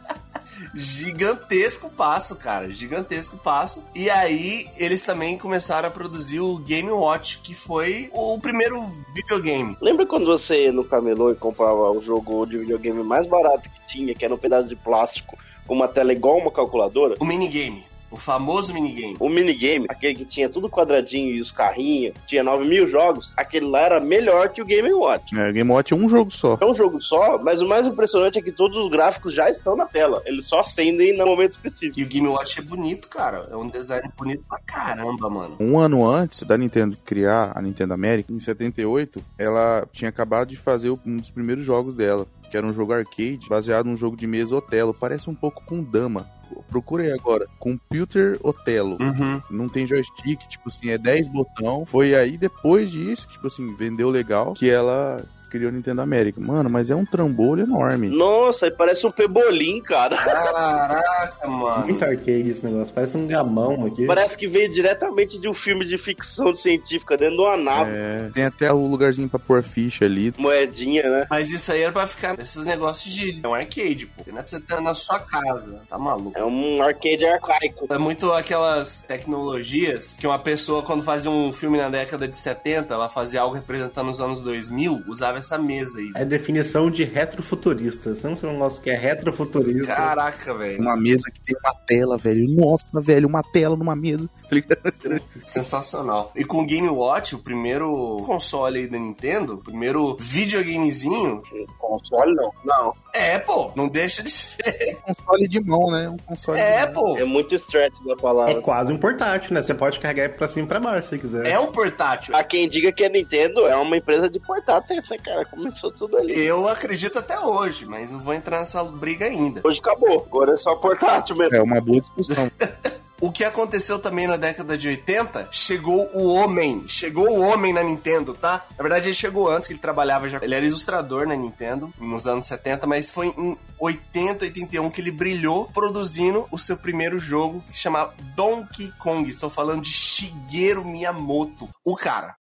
[0.73, 2.71] gigantesco passo, cara.
[2.71, 3.83] Gigantesco passo.
[3.93, 9.77] E aí, eles também começaram a produzir o Game Watch, que foi o primeiro videogame.
[9.81, 13.87] Lembra quando você ia no camelô e comprava o jogo de videogame mais barato que
[13.87, 17.15] tinha, que era um pedaço de plástico, com uma tela igual uma calculadora?
[17.19, 17.88] O minigame.
[18.11, 19.15] O famoso minigame.
[19.19, 23.67] O minigame, aquele que tinha tudo quadradinho e os carrinhos, tinha 9 mil jogos, aquele
[23.67, 25.37] lá era melhor que o Game Watch.
[25.37, 26.57] É, Game Watch é um jogo só.
[26.59, 29.75] É um jogo só, mas o mais impressionante é que todos os gráficos já estão
[29.75, 30.21] na tela.
[30.25, 31.99] Eles só acendem no momento específico.
[31.99, 33.47] E o Game Watch é bonito, cara.
[33.51, 35.55] É um design bonito pra caramba, mano.
[35.59, 40.57] Um ano antes da Nintendo criar a Nintendo América, em 78, ela tinha acabado de
[40.57, 44.25] fazer um dos primeiros jogos dela, que era um jogo arcade baseado num jogo de
[44.25, 44.93] mesa Otelo.
[44.93, 46.27] Parece um pouco com Dama.
[46.69, 47.47] Procura aí agora.
[47.59, 48.97] Computer Otelo.
[48.99, 49.41] Uhum.
[49.49, 51.85] Não tem joystick, tipo assim, é 10 botão.
[51.85, 56.39] Foi aí depois disso, tipo assim, vendeu legal, que ela criou Nintendo América.
[56.39, 58.09] Mano, mas é um trambolho enorme.
[58.09, 60.15] Nossa, aí parece um pebolim, cara.
[60.15, 61.85] Caraca, mano.
[61.85, 62.93] Muito arcade esse negócio.
[62.93, 64.05] Parece um gamão aqui.
[64.05, 67.91] Parece que veio diretamente de um filme de ficção científica dentro de uma nave.
[67.93, 70.33] É, tem até o lugarzinho pra pôr ficha ali.
[70.37, 71.27] Moedinha, né?
[71.29, 73.39] Mas isso aí era pra ficar nesses negócios de.
[73.43, 74.23] É um arcade, pô.
[74.27, 75.81] Não é pra você ter na sua casa.
[75.89, 76.37] Tá maluco.
[76.37, 77.87] É um arcade arcaico.
[77.89, 82.93] É muito aquelas tecnologias que uma pessoa, quando fazia um filme na década de 70,
[82.93, 86.11] ela fazia algo representando os anos 2000, usava essa mesa aí.
[86.15, 88.13] É definição de retrofuturista.
[88.15, 89.93] Você não tem um negócio que é retrofuturista.
[89.93, 90.81] Caraca, velho.
[90.81, 92.47] Uma mesa que tem uma tela, velho.
[92.49, 94.29] Nossa, velho, uma tela numa mesa.
[94.69, 95.19] Tá?
[95.45, 96.31] Sensacional.
[96.35, 101.41] E com o Game Watch, o primeiro console aí da Nintendo, o primeiro videogamezinho.
[101.77, 102.51] Console não.
[102.65, 102.93] Não.
[103.13, 104.97] É, pô, não deixa de ser.
[105.07, 106.09] Um console de mão, né?
[106.09, 107.03] Um console É, de mão.
[107.05, 107.17] pô.
[107.17, 108.61] É muito stretch da É palavra.
[108.61, 109.61] quase um portátil, né?
[109.63, 111.47] Você pode carregar pra cima e pra baixo se quiser.
[111.47, 112.35] É um portátil.
[112.35, 115.45] Há quem diga que a Nintendo é uma empresa de portáteis, né, cara?
[115.45, 116.39] Começou tudo ali.
[116.39, 119.61] Eu acredito até hoje, mas não vou entrar nessa briga ainda.
[119.63, 120.25] Hoje acabou.
[120.27, 121.55] Agora é só portátil mesmo.
[121.55, 122.49] É uma boa discussão.
[123.21, 126.85] O que aconteceu também na década de 80, chegou o homem.
[126.87, 128.65] Chegou o homem na Nintendo, tá?
[128.77, 130.39] Na verdade, ele chegou antes, que ele trabalhava já.
[130.41, 135.11] Ele era ilustrador na Nintendo, nos anos 70, mas foi em 80, 81 que ele
[135.11, 139.29] brilhou produzindo o seu primeiro jogo, que chamava Donkey Kong.
[139.29, 141.69] Estou falando de Shigeru Miyamoto.
[141.83, 142.35] O cara.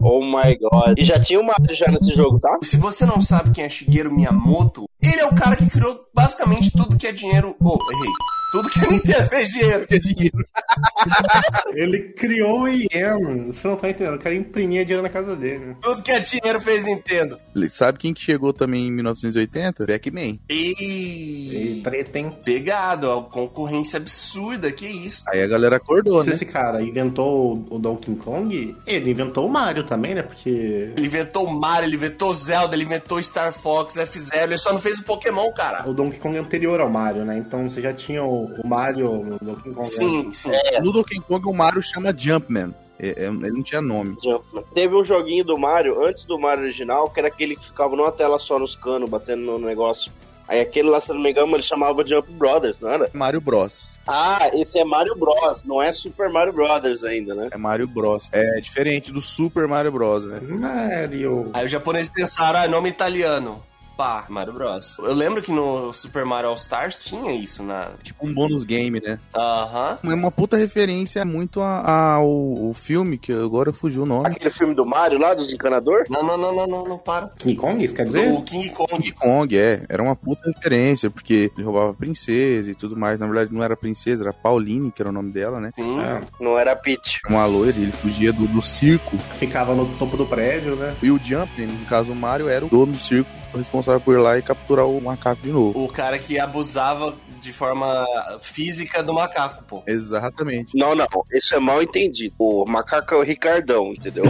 [0.00, 0.98] Oh my god.
[0.98, 2.58] E já tinha o Mario já nesse jogo, tá?
[2.62, 6.70] Se você não sabe quem é Shigeru Miyamoto, ele é o cara que criou basicamente
[6.72, 7.56] tudo que é dinheiro.
[7.60, 8.10] Oh, errei.
[8.52, 9.86] Tudo que a Nintendo fez dinheiro.
[9.86, 10.36] Que é dinheiro.
[11.74, 13.46] Ele criou o IEM.
[13.46, 14.16] Você não tá entendendo.
[14.16, 15.64] O cara imprimia dinheiro na casa dele.
[15.66, 15.76] né?
[15.80, 17.38] Tudo que é dinheiro fez Nintendo.
[17.70, 19.86] Sabe quem que chegou também em 1980?
[19.86, 20.38] Pac-Man.
[20.48, 22.32] E E preto, hein?
[22.44, 25.22] pegado, ó, concorrência absurda, que isso.
[25.28, 26.34] Aí a galera acordou, Se né?
[26.36, 30.22] esse cara inventou o Donkey Kong, ele inventou o Mario também, né?
[30.22, 30.48] Porque
[30.96, 34.98] Ele inventou Mario, ele inventou Zelda, ele inventou Star Fox, F-Zero, ele só não fez
[34.98, 35.88] o Pokémon, cara.
[35.88, 37.36] o Donkey Kong é anterior ao Mario, né?
[37.38, 39.78] Então você já tinha o, o Mario no Donkey Kong.
[39.78, 39.84] né?
[39.84, 40.50] Sim, sim.
[40.82, 42.74] No Donkey Kong o Mario chama Jumpman.
[43.02, 44.16] É, é, ele não tinha nome.
[44.22, 44.62] Jumpman.
[44.72, 48.12] Teve um joguinho do Mario, antes do Mario original, que era aquele que ficava numa
[48.12, 50.12] tela só nos canos, batendo no negócio.
[50.46, 53.08] Aí aquele lá, se não me engano, ele chamava Jump Brothers, não era?
[53.12, 53.94] Mario Bros.
[54.06, 57.48] Ah, esse é Mario Bros, não é Super Mario Brothers ainda, né?
[57.50, 58.28] É Mario Bros.
[58.32, 60.40] É diferente do Super Mario Bros, né?
[60.40, 61.50] Mario.
[61.52, 63.62] Aí os japoneses pensaram, ah, nome italiano.
[64.02, 64.98] Pá, Mario Bros.
[64.98, 67.90] Eu lembro que no Super Mario All Stars tinha isso na.
[68.02, 69.20] Tipo um bônus game, né?
[69.32, 69.96] Aham.
[70.02, 74.26] É uma puta referência muito ao, filme, que agora fugiu o nome.
[74.26, 76.02] Aquele filme do Mario lá, dos encanador?
[76.10, 77.28] Não, não, não, não, não, não, para.
[77.38, 78.28] King Kong, isso quer dizer?
[78.32, 78.90] O King Kong.
[78.90, 79.84] King Kong, é.
[79.88, 83.20] Era uma puta referência, porque ele roubava princesa e tudo mais.
[83.20, 85.70] Na verdade, não era princesa, era Pauline, que era o nome dela, né?
[85.72, 86.00] Sim.
[86.00, 87.20] É, Não era Peach.
[87.28, 89.16] Uma loira, ele fugia do, do circo.
[89.38, 90.96] ficava no topo do prédio, né?
[91.00, 94.18] E o Jumpman, no caso o Mario, era o dono do circo, responsável por ir
[94.18, 95.82] lá e capturar o macaco de novo.
[95.82, 98.06] O cara que abusava de forma
[98.40, 99.82] física do macaco, pô.
[99.86, 100.78] Exatamente.
[100.78, 102.32] Não, não, isso é mal entendido.
[102.38, 104.22] O macaco é o Ricardão, entendeu?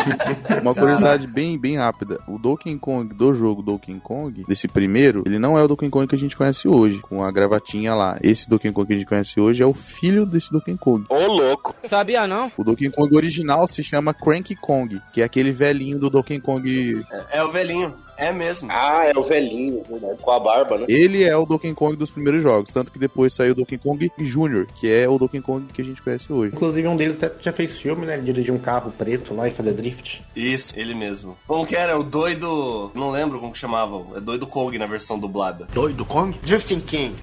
[0.60, 2.18] Uma curiosidade bem, bem rápida.
[2.28, 6.06] O Donkey Kong do jogo Donkey Kong, desse primeiro, ele não é o Donkey Kong
[6.06, 8.18] que a gente conhece hoje, com a gravatinha lá.
[8.22, 11.06] Esse Donkey Kong que a gente conhece hoje é o filho desse Donkey Kong.
[11.08, 11.74] Ô, louco.
[11.84, 12.52] Sabia não?
[12.58, 17.02] O Donkey Kong original se chama Cranky Kong, que é aquele velhinho do Donkey Kong.
[17.10, 17.94] É, é o velhinho.
[18.20, 18.68] É mesmo.
[18.70, 20.84] Ah, é o velhinho, verdade, com a barba, né?
[20.88, 24.10] Ele é o Donkey Kong dos primeiros jogos, tanto que depois saiu o Donkey Kong
[24.18, 26.52] Jr., que é o Donkey Kong que a gente conhece hoje.
[26.54, 28.14] Inclusive, um deles até já fez filme, né?
[28.14, 30.22] Ele dirigiu um carro preto lá e fazer drift.
[30.36, 31.36] Isso, ele mesmo.
[31.46, 31.98] Como que era?
[31.98, 32.90] O doido.
[32.94, 34.08] Não lembro como que chamavam.
[34.14, 35.66] É doido Kong na versão dublada.
[35.72, 36.38] Doido Kong?
[36.42, 37.14] Drifting King.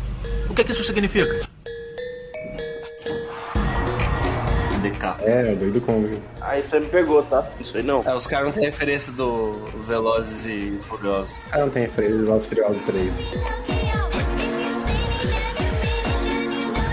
[0.49, 1.47] O que, que isso significa?
[4.77, 5.15] DK.
[5.21, 6.19] É, o doido Kong.
[6.41, 7.47] Aí você me pegou, tá?
[7.59, 8.03] Não sei não.
[8.05, 9.53] É, os caras não têm referência do
[9.85, 11.41] Velozes e Furiosos.
[11.51, 13.13] Ah, não tem referência dos Furiosos 3.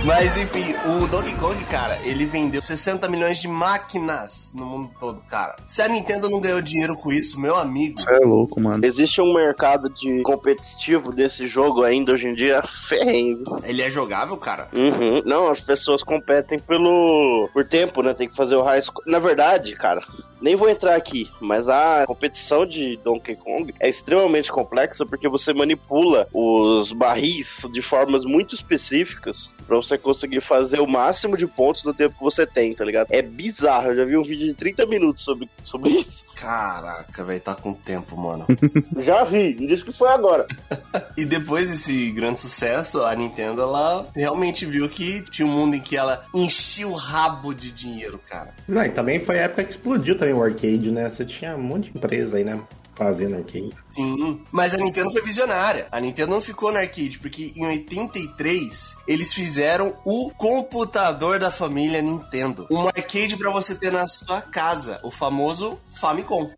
[0.05, 5.23] Mas enfim, o Donkey Kong, cara, ele vendeu 60 milhões de máquinas no mundo todo,
[5.23, 5.57] cara.
[5.67, 7.99] Se a Nintendo não ganhou dinheiro com isso, meu amigo.
[7.99, 8.85] Isso é louco, mano.
[8.85, 13.39] Existe um mercado de competitivo desse jogo ainda hoje em dia ferrenho.
[13.39, 13.61] viu?
[13.65, 14.69] Ele é jogável, cara.
[14.77, 15.23] Uhum.
[15.25, 18.13] Não, as pessoas competem pelo por tempo, né?
[18.13, 19.11] Tem que fazer o high score.
[19.11, 20.03] Na verdade, cara,
[20.45, 25.55] Nem vou entrar aqui, mas a competição de Donkey Kong é extremamente complexa porque você
[25.55, 31.83] manipula os barris de formas muito específicas pra você conseguir fazer o máximo de pontos
[31.83, 33.07] no tempo que você tem, tá ligado?
[33.11, 33.89] É bizarro.
[33.89, 36.27] Eu já vi um vídeo de 30 minutos sobre, sobre isso.
[36.35, 38.47] Caraca, velho, tá com tempo, mano.
[39.03, 40.47] Já vi, me disse que foi agora.
[41.17, 45.81] e depois desse grande sucesso, a Nintendo, ela realmente viu que tinha um mundo em
[45.81, 48.55] que ela enchia o rabo de dinheiro, cara.
[48.69, 51.10] Não, e também foi a época que explodiu também o arcade, né?
[51.10, 52.60] Você tinha um monte de empresa aí, né?
[52.96, 53.70] Fazendo arcade.
[53.92, 55.88] Sim, mas a Nintendo foi visionária.
[55.90, 62.02] A Nintendo não ficou no arcade, porque em 83 eles fizeram o computador da família
[62.02, 62.68] Nintendo.
[62.70, 66.50] Um arcade pra você ter na sua casa, o famoso Famicom.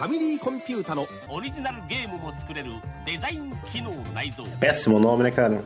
[0.00, 2.70] ファミリーコンピュータのオリジナルゲームも作れる
[3.04, 5.62] デザイン機能内蔵 Péssimo nome, né, cara?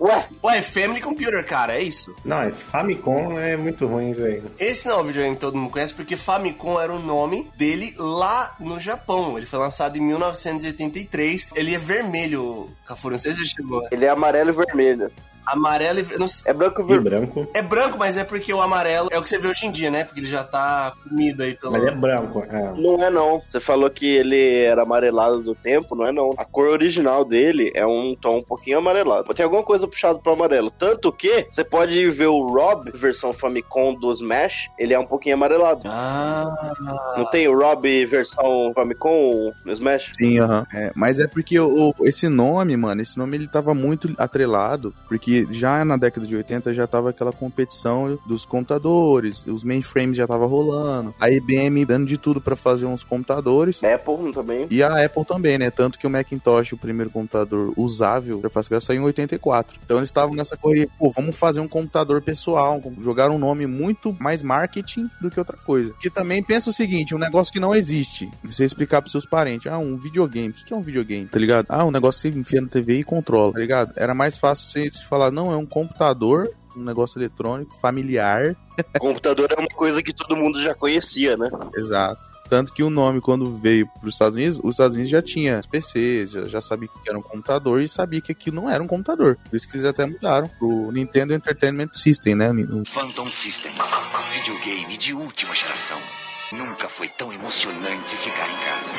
[0.00, 2.14] Ué, Ué, Family Computer, cara, é isso?
[2.24, 4.50] Não, é Famicom é muito ruim, velho.
[4.58, 7.94] Esse não é o videogame que todo mundo conhece, porque Famicom era o nome dele
[7.98, 9.36] lá no Japão.
[9.36, 11.50] Ele foi lançado em 1983.
[11.54, 13.86] Ele é vermelho, Cafuru, não sei se já chegou.
[13.90, 15.10] ele é amarelo e vermelho.
[15.52, 16.18] Amarelo e...
[16.18, 17.18] Não sei- É branco e E vermelho.
[17.18, 17.46] branco.
[17.54, 19.90] É branco, mas é porque o amarelo é o que você vê hoje em dia,
[19.90, 20.04] né?
[20.04, 21.72] Porque ele já tá comido aí pelo...
[21.72, 22.72] Mas é branco, é.
[22.76, 23.42] Não é não.
[23.48, 26.30] Você falou que ele era amarelado do tempo, não é não.
[26.36, 29.32] A cor original dele é um tom um pouquinho amarelado.
[29.34, 30.70] Tem alguma coisa puxado pro amarelo.
[30.70, 35.34] Tanto que você pode ver o Rob, versão Famicom do Smash, ele é um pouquinho
[35.34, 35.82] amarelado.
[35.86, 36.72] Ah...
[37.16, 40.12] Não tem o Rob versão Famicom no Smash?
[40.16, 40.66] Sim, aham.
[40.72, 44.94] É, mas é porque o, o- esse nome, mano, esse nome ele tava muito atrelado,
[45.08, 50.26] porque já na década de 80 já tava aquela competição dos computadores, os mainframes já
[50.26, 53.82] tava rolando, a IBM dando de tudo pra fazer uns computadores.
[53.82, 54.66] Apple também.
[54.70, 55.70] E a Apple também, né?
[55.70, 59.78] Tanto que o Macintosh, o primeiro computador usável, interface gráfica, saiu em 84.
[59.84, 64.16] Então eles estavam nessa corrida, pô, vamos fazer um computador pessoal, jogar um nome muito
[64.18, 65.92] mais marketing do que outra coisa.
[66.00, 68.30] Que também pensa o seguinte, um negócio que não existe.
[68.44, 70.48] Você explicar pros seus parentes, ah, um videogame.
[70.48, 71.26] O que que é um videogame?
[71.26, 71.66] Tá ligado?
[71.68, 73.92] Ah, um negócio que você enfia na TV e controla, tá ligado?
[73.96, 78.54] Era mais fácil você falar, não, é um computador, um negócio eletrônico, familiar.
[79.00, 81.50] Computador é uma coisa que todo mundo já conhecia, né?
[81.74, 82.30] Exato.
[82.48, 85.60] Tanto que o nome, quando veio para os Estados Unidos, os Estados Unidos já tinha
[85.60, 88.82] os PCs, já, já sabia que era um computador e sabia que aquilo não era
[88.82, 89.38] um computador.
[89.48, 92.50] Por isso que eles até mudaram pro Nintendo Entertainment System, né?
[92.50, 93.70] O Phantom System,
[94.34, 95.98] videogame de última geração.
[96.50, 98.94] Nunca foi tão emocionante ficar em casa.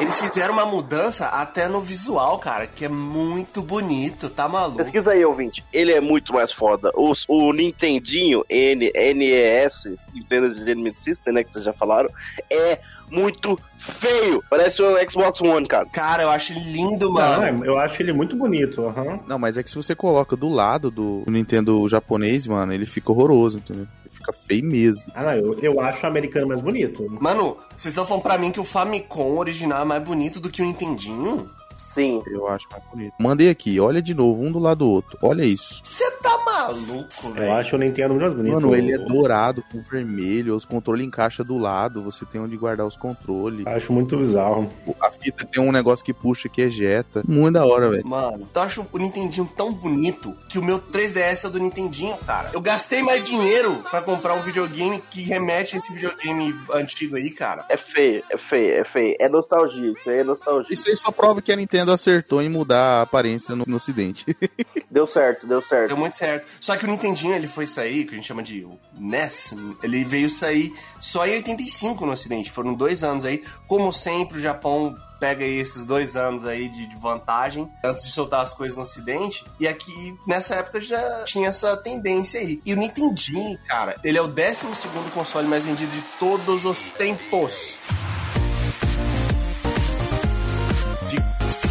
[0.00, 4.78] Eles fizeram uma mudança até no visual, cara, que é muito bonito, tá maluco?
[4.78, 5.64] Pesquisa aí, ouvinte.
[5.72, 6.90] Ele é muito mais foda.
[6.94, 12.10] O, o Nintendinho N, NES, Nintendo Entertainment System, né, que vocês já falaram,
[12.50, 14.42] é muito feio.
[14.50, 15.86] Parece o Xbox One, cara.
[15.86, 17.64] Cara, eu acho ele lindo, Não, mano.
[17.64, 19.20] é, eu acho ele muito bonito, aham.
[19.26, 23.12] Não, mas é que se você coloca do lado do Nintendo japonês, mano, ele fica
[23.12, 23.86] horroroso, entendeu?
[24.32, 25.04] Fica feio mesmo.
[25.14, 27.06] Ah, não, eu, eu acho o americano mais bonito.
[27.20, 30.62] Mano, vocês estão falando pra mim que o Famicom original é mais bonito do que
[30.62, 31.48] o Nintendinho?
[31.76, 32.22] Sim.
[32.26, 33.14] Eu acho mais bonito.
[33.18, 35.18] Mandei aqui, olha de novo, um do lado do outro.
[35.22, 35.80] Olha isso.
[35.82, 37.46] Você tá maluco, velho?
[37.46, 38.54] Eu acho o Nintendo mais bonito.
[38.54, 42.86] Mano, ele é dourado com vermelho, os controles encaixam do lado, você tem onde guardar
[42.86, 43.66] os controles.
[43.66, 44.68] Acho muito bizarro.
[45.00, 47.22] A fita tem um negócio que puxa que ejeta.
[47.26, 48.06] Muito da hora, velho.
[48.06, 52.50] Mano, eu acho o Nintendinho tão bonito que o meu 3DS é do Nintendinho, cara.
[52.52, 57.30] Eu gastei mais dinheiro pra comprar um videogame que remete a esse videogame antigo aí,
[57.30, 57.64] cara.
[57.68, 59.16] É feio, é feio, é feio.
[59.18, 60.72] É nostalgia, isso aí é nostalgia.
[60.72, 64.26] Isso aí só prova que a Nintendo acertou em mudar a aparência no, no ocidente.
[64.90, 65.88] Deu certo, deu certo.
[65.88, 66.46] Deu muito certo.
[66.60, 68.66] Só que o Nintendinho, ele foi sair, que a gente chama de
[68.98, 70.70] NES, ele veio sair
[71.00, 72.50] só em 85 no ocidente.
[72.50, 73.42] Foram dois anos aí.
[73.66, 78.12] Como sempre, o Japão pega aí esses dois anos aí de, de vantagem antes de
[78.12, 79.42] soltar as coisas no ocidente.
[79.58, 82.60] E aqui, nessa época, já tinha essa tendência aí.
[82.66, 84.66] E o Nintendinho, cara, ele é o 12
[85.14, 87.80] console mais vendido de todos os tempos.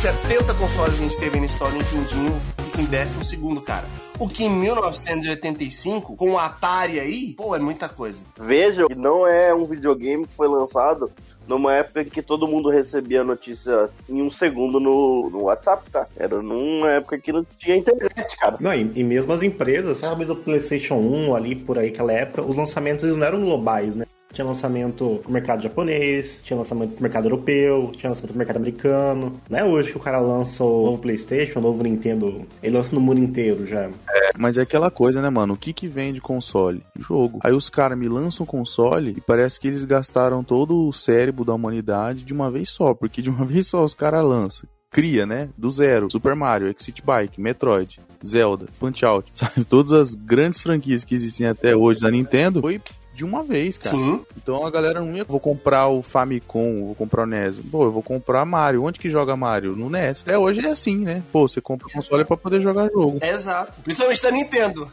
[0.01, 3.85] 70 consoles que a gente teve na história, o Nintendinho fica em 12 cara.
[4.17, 8.23] O que em 1985, com o Atari aí, pô, é muita coisa.
[8.39, 11.11] Veja que não é um videogame que foi lançado
[11.47, 16.07] numa época que todo mundo recebia a notícia em um segundo no, no WhatsApp, tá?
[16.17, 18.57] Era numa época que não tinha internet, cara.
[18.59, 22.41] Não, e, e mesmo as empresas, talvez o PlayStation 1 ali por aí, aquela época,
[22.41, 24.07] os lançamentos eles não eram globais, né?
[24.31, 29.39] Tinha lançamento pro mercado japonês, tinha lançamento pro mercado europeu, tinha lançamento pro mercado americano.
[29.49, 32.95] Não é hoje que o cara lança o novo PlayStation, o novo Nintendo, ele lança
[32.95, 33.89] no mundo inteiro já.
[34.37, 35.53] Mas é aquela coisa, né, mano?
[35.53, 36.83] O que que vende console?
[36.97, 37.39] Jogo.
[37.43, 41.53] Aí os caras me lançam console e parece que eles gastaram todo o cérebro da
[41.53, 42.93] humanidade de uma vez só.
[42.93, 44.67] Porque de uma vez só os caras lançam.
[44.89, 45.49] Cria, né?
[45.57, 46.07] Do zero.
[46.11, 49.63] Super Mario, Exit Bike, Metroid, Zelda, Punch Out, sabe?
[49.63, 52.81] Todas as grandes franquias que existem até hoje da Nintendo foi
[53.13, 53.95] de uma vez, cara.
[53.95, 54.25] Sim.
[54.37, 57.57] Então a galera não ia, vou comprar o Famicom, vou comprar o NES.
[57.71, 58.83] Pô, eu vou comprar Mario.
[58.83, 59.75] Onde que joga Mario?
[59.75, 60.21] No NES.
[60.21, 61.21] Até hoje é assim, né?
[61.31, 63.19] Pô, você compra o console pra poder jogar jogo.
[63.21, 63.81] Exato.
[63.81, 64.91] Principalmente da Nintendo.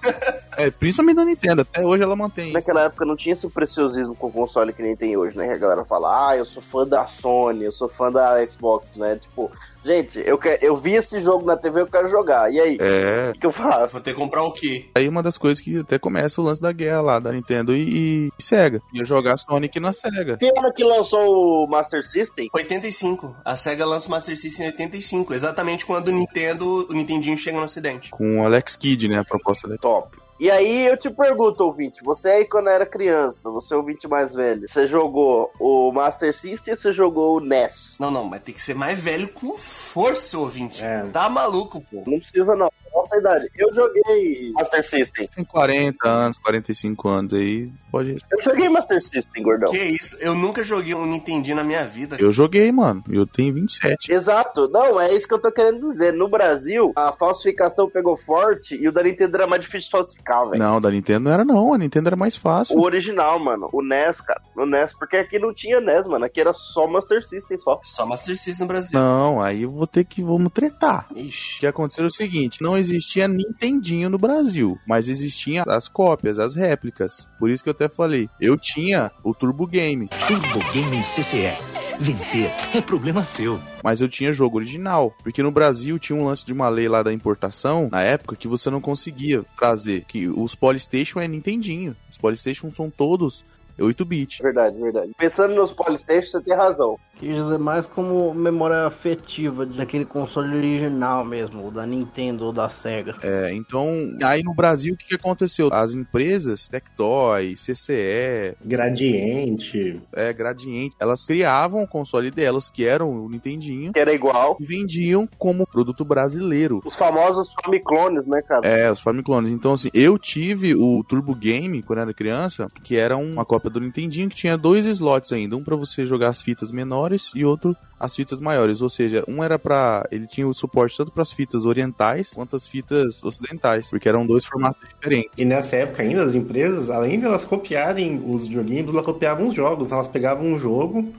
[0.57, 1.63] É, principalmente na Nintendo.
[1.63, 2.55] Até hoje ela mantém isso.
[2.55, 5.47] Naquela época não tinha esse preciosismo com o console que nem tem hoje, né?
[5.47, 8.89] Que a galera fala, ah, eu sou fã da Sony, eu sou fã da Xbox,
[8.97, 9.17] né?
[9.17, 9.51] Tipo,
[9.85, 12.53] gente, eu, que, eu vi esse jogo na TV, eu quero jogar.
[12.53, 12.79] E aí?
[12.81, 13.33] É.
[13.35, 13.95] O que eu faço?
[13.95, 14.87] Vou ter que comprar o quê?
[14.95, 18.29] Aí uma das coisas que até começa o lance da guerra lá da Nintendo e,
[18.39, 18.81] e Sega.
[18.93, 20.37] Ia jogar Sonic na Sega.
[20.37, 22.49] Que ano que lançou o Master System?
[22.53, 23.37] 85.
[23.45, 25.35] A SEGA lança o Master System em 85.
[25.35, 28.11] Exatamente quando o Nintendo, o Nintendinho chega no ocidente.
[28.11, 29.19] Com o Alex Kidd, né?
[29.19, 29.79] A proposta dele.
[29.81, 30.17] Top.
[30.41, 34.33] E aí eu te pergunto, ouvinte, você aí quando era criança, você é ouvinte mais
[34.33, 37.99] velho, você jogou o Master System ou você jogou o NES?
[38.01, 40.85] Não, não, mas tem que ser mais velho com força, ouvinte.
[40.85, 41.03] É.
[41.13, 42.05] Tá maluco, pô.
[42.07, 43.49] Não precisa não, nossa idade.
[43.57, 45.29] Eu joguei Master System.
[45.29, 48.17] Tem 40 anos, 45 anos aí, pode.
[48.31, 49.71] Eu joguei Master System, gordão.
[49.71, 50.17] Que isso?
[50.21, 52.17] Eu nunca joguei um Nintendinho na minha vida.
[52.19, 53.03] Eu joguei, mano.
[53.09, 54.13] Eu tenho 27.
[54.13, 56.13] Exato, não, é isso que eu tô querendo dizer.
[56.13, 60.49] No Brasil, a falsificação pegou forte e o da Nintendo era mais difícil de falsificar,
[60.49, 60.63] velho.
[60.63, 61.73] Não, da Nintendo não era não.
[61.75, 62.77] A Nintendo era mais fácil.
[62.77, 63.69] O original, mano.
[63.73, 64.41] O NES, cara.
[64.57, 66.25] O NES, porque aqui não tinha NES, mano.
[66.25, 67.81] Aqui era só Master System só.
[67.83, 68.99] Só Master System no Brasil.
[68.99, 71.07] Não, aí eu vou ter que vamos tretar.
[71.15, 71.61] O Ixi.
[71.61, 76.55] que aconteceu é o seguinte, não existia Nintendinho no Brasil, mas existiam as cópias, as
[76.55, 77.27] réplicas.
[77.39, 81.57] Por isso que eu até falei, eu tinha o Turbo Game, Turbo Game CCE.
[82.01, 83.61] Vencer é problema seu.
[83.83, 87.03] mas eu tinha jogo original, porque no Brasil tinha um lance de uma lei lá
[87.03, 91.97] da importação, na época que você não conseguia trazer, que os Polystation é Nintendinho.
[92.09, 93.45] Os Polystation são todos
[93.79, 94.43] 8-bit.
[94.43, 95.13] Verdade, verdade.
[95.17, 96.99] Pensando nos Polystation, você tem razão.
[97.19, 102.69] Quis dizer mais como memória afetiva daquele console original mesmo, o da Nintendo ou da
[102.69, 103.17] Sega.
[103.23, 103.87] É, então,
[104.23, 105.69] aí no Brasil o que, que aconteceu?
[105.73, 110.01] As empresas, Tectoy, CCE, Gradiente.
[110.15, 114.57] é, Gradiente, elas criavam o console delas, que eram o Nintendinho, Que era igual.
[114.61, 116.81] e vendiam como produto brasileiro.
[116.85, 118.67] Os famosos Famiclones, né, cara?
[118.67, 119.53] É, os Famiclones.
[119.53, 123.81] Então, assim, eu tive o Turbo Game quando era criança, que era uma cópia do
[123.81, 125.57] Nintendinho, que tinha dois slots ainda.
[125.57, 128.83] Um pra você jogar as fitas menores e outro as fitas maiores.
[128.83, 130.07] Ou seja, um era pra.
[130.11, 134.45] Ele tinha o suporte tanto pras fitas orientais quanto as fitas ocidentais, porque eram dois
[134.45, 135.39] formatos diferentes.
[135.39, 139.55] E nessa época ainda, as empresas, além de elas copiarem os videogames, elas copiavam os
[139.55, 139.91] jogos.
[139.91, 141.13] Elas pegavam um jogo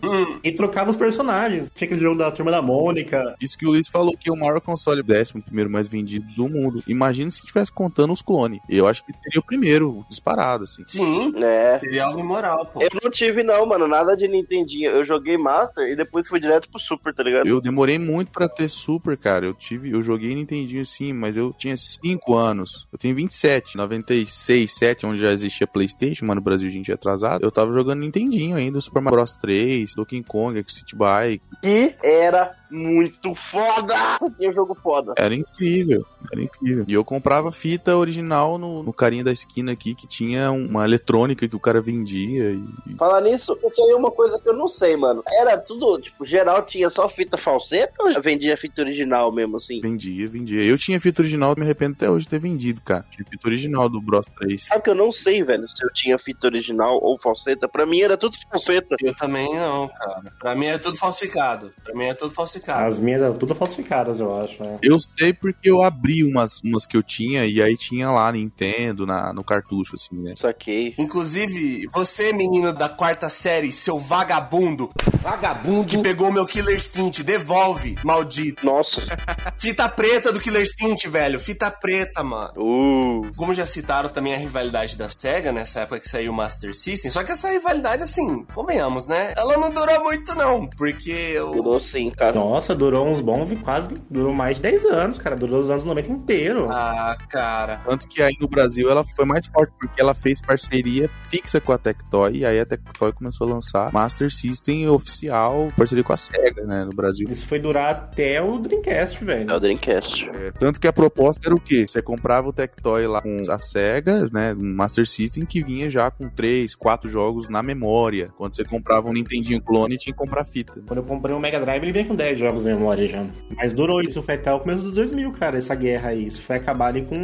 [0.43, 1.71] e trocavam os personagens.
[1.75, 3.35] Tinha aquele jogo da Turma da Mônica.
[3.41, 6.47] Isso que o Luiz falou que é o maior console décimo primeiro mais vendido do
[6.47, 6.83] mundo.
[6.87, 8.59] Imagina se estivesse contando os clones.
[8.69, 10.83] Eu acho que seria o primeiro, disparado, assim.
[10.85, 11.33] Sim.
[11.43, 11.79] É.
[11.79, 12.81] Seria algo imoral, pô.
[12.81, 13.87] Eu não tive, não, mano.
[13.87, 14.91] Nada de Nintendinho.
[14.91, 17.47] Eu joguei Master e depois fui direto pro Super, tá ligado?
[17.47, 19.45] Eu demorei muito pra ter Super, cara.
[19.45, 22.87] Eu tive, eu joguei Nintendinho sim, mas eu tinha 5 anos.
[22.91, 26.93] Eu tenho 27, 96, 7, onde já existia PlayStation, mas no Brasil a gente é
[26.93, 27.43] atrasado.
[27.43, 31.43] Eu tava jogando Nintendinho ainda, Super Mario Bros 3, Donkey Kong, City Bike.
[31.61, 33.93] Que era muito foda!
[34.15, 35.13] Isso aqui é um jogo foda.
[35.17, 36.85] Era incrível, era incrível.
[36.87, 41.47] E eu comprava fita original no, no carinha da esquina aqui que tinha uma eletrônica
[41.47, 44.53] que o cara vendia e, e Falar nisso, isso aí é uma coisa que eu
[44.53, 45.23] não sei, mano.
[45.39, 49.79] Era tudo, tipo, geral tinha só fita falseta ou já vendia fita original mesmo, assim?
[49.81, 50.63] vendia, vendia.
[50.63, 53.05] Eu tinha fita original, me arrependo até hoje de ter vendido, cara.
[53.11, 54.65] Tinha fita original do Bros 3.
[54.65, 57.67] Sabe que eu não sei, velho, se eu tinha fita original ou falseta.
[57.67, 58.95] Pra mim era tudo falseta.
[59.01, 60.33] Eu também não, cara.
[60.39, 61.73] Pra mim era tudo falsificado.
[61.83, 62.58] Pra mim era tudo falsificado.
[62.67, 64.77] As minhas eram tudo falsificadas, eu acho, né?
[64.81, 69.05] Eu sei porque eu abri umas, umas que eu tinha e aí tinha lá Nintendo
[69.05, 70.33] na, no cartucho, assim, né?
[70.35, 70.93] Saquei.
[70.97, 74.89] Inclusive, você, menino da quarta série, seu vagabundo,
[75.21, 75.85] Vagabundo.
[75.85, 78.65] que pegou meu Killer Instinct, devolve, maldito.
[78.65, 79.01] Nossa.
[79.57, 81.39] Fita preta do Killer Instinct, velho.
[81.39, 82.53] Fita preta, mano.
[82.57, 83.31] Uh.
[83.35, 87.11] Como já citaram também a rivalidade da SEGA, nessa época que saiu o Master System,
[87.11, 89.33] só que essa rivalidade, assim, convenhamos, né?
[89.37, 92.33] Ela não durou muito, não, porque o Durou sim, cara.
[92.33, 95.35] Nossa, durou uns bons, quase, durou mais de 10 anos, cara.
[95.35, 96.67] Durou os anos 90 inteiro.
[96.69, 97.81] Ah, cara.
[97.85, 101.71] Tanto que aí no Brasil ela foi mais forte porque ela fez parceria fixa com
[101.71, 106.17] a Tectoy e aí a Tectoy começou a lançar Master System oficial, parceria com a
[106.17, 107.27] SEGA, né, no Brasil.
[107.29, 109.49] Isso foi durar até o Dreamcast, velho.
[109.49, 110.29] É o Dreamcast.
[110.29, 111.85] É, tanto que a proposta era o quê?
[111.87, 116.09] Você comprava o Tectoy lá com a SEGA, né, um Master System que vinha já
[116.09, 118.29] com 3, 4 jogos na memória.
[118.37, 120.81] Quando você comprava um Nintendinho clone, tinha que comprar fita.
[120.87, 123.25] Quando eu comprei o Mega Drive, ele veio com 10 jogos em memória já.
[123.55, 126.27] Mas durou isso, foi até o começo dos 2000, cara, essa guerra aí.
[126.27, 127.15] Isso foi acabar ali com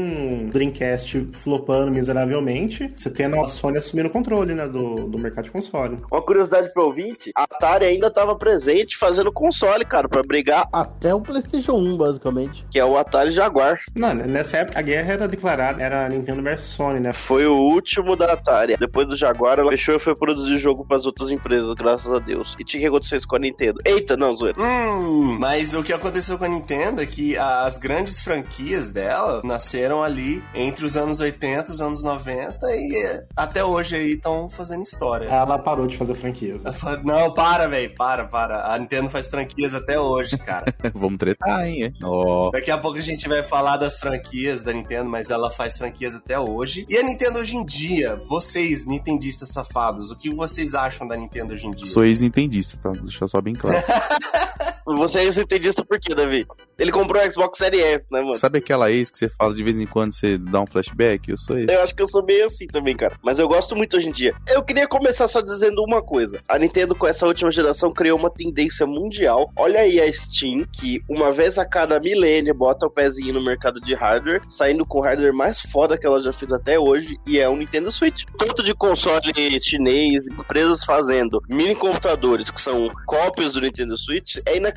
[0.48, 5.46] o Dreamcast flopando miseravelmente, você tendo a Sony assumindo o controle, né, do, do mercado
[5.46, 5.98] de console.
[6.12, 11.14] Uma curiosidade pro ouvinte, a Atari ainda tava presente fazendo console, cara, pra brigar, Até
[11.14, 12.66] o PlayStation 1, basicamente.
[12.70, 13.80] que é o Atari Jaguar.
[13.96, 17.14] Não, nessa época a guerra era declarada, era Nintendo versus Sony, né?
[17.14, 18.76] Foi o último da Atari.
[18.78, 22.56] Depois do Jaguar, ela fechou e foi produzir jogo pras outras empresas, graças a Deus.
[22.60, 23.80] E tinha que acontecer isso com a Nintendo.
[23.86, 24.62] Eita, não, zoeira.
[24.62, 30.04] Hum, mas o que aconteceu com a Nintendo é que as grandes franquias dela nasceram
[30.04, 34.84] ali entre os anos 80 e os anos 90 e até hoje aí estão fazendo
[34.84, 35.28] história.
[35.28, 36.62] Ela parou de fazer franquias.
[37.04, 38.74] Não, para, velho, para, para.
[38.74, 40.66] A Nintendo faz franquias até hoje, cara.
[40.94, 41.86] Vamos tretar, hein?
[41.86, 41.92] é?
[42.04, 42.52] Ó.
[42.52, 46.16] Daqui a pouco a gente vai falar das franquias da Nintendo, mas ela faz franquias
[46.16, 46.86] até hoje.
[46.90, 51.54] E a Nintendo hoje em dia, vocês, nintendistas safados, o que vocês acham da Nintendo
[51.54, 51.88] hoje em dia?
[51.88, 52.92] Sou ex-nintendista, tá?
[52.92, 53.84] Deixa só bem claro.
[54.86, 56.46] Você é entendista por quê, Davi?
[56.78, 58.38] Ele comprou o Xbox Series S, né, mano?
[58.38, 61.30] Sabe aquela ex que você fala de vez em quando, você dá um flashback?
[61.30, 61.74] Eu sou esse.
[61.74, 63.18] Eu acho que eu sou meio assim também, cara.
[63.24, 64.36] Mas eu gosto muito hoje em dia.
[64.48, 66.42] Eu queria começar só dizendo uma coisa.
[66.50, 69.52] A Nintendo, com essa última geração, criou uma tendência mundial.
[69.56, 73.80] Olha aí a Steam, que uma vez a cada milênio bota o pezinho no mercado
[73.80, 77.40] de hardware, saindo com o hardware mais foda que ela já fez até hoje, e
[77.40, 78.24] é o Nintendo Switch.
[78.38, 79.32] Tanto de console
[79.62, 84.75] chinês, empresas fazendo mini computadores que são cópias do Nintendo Switch, é inacreditável,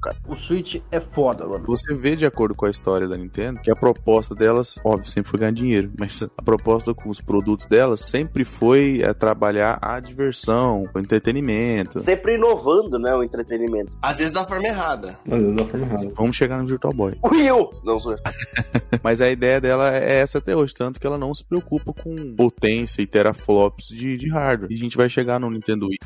[0.00, 0.16] cara.
[0.26, 1.64] O Switch é foda, mano.
[1.66, 5.30] Você vê, de acordo com a história da Nintendo, que a proposta delas, óbvio, sempre
[5.30, 9.98] foi ganhar dinheiro, mas a proposta com os produtos delas sempre foi é, trabalhar a
[10.00, 12.00] diversão, o entretenimento.
[12.00, 13.96] Sempre inovando, né, o entretenimento.
[14.00, 15.18] Às vezes da forma errada.
[15.30, 16.12] Às vezes da forma errada.
[16.14, 17.18] Vamos chegar no Virtual Boy.
[17.24, 17.70] Wii U!
[17.84, 18.16] Não, sou
[19.02, 22.34] Mas a ideia dela é essa até hoje, tanto que ela não se preocupa com
[22.34, 24.70] potência e teraflops de, de hardware.
[24.70, 25.98] E a gente vai chegar no Nintendo Wii.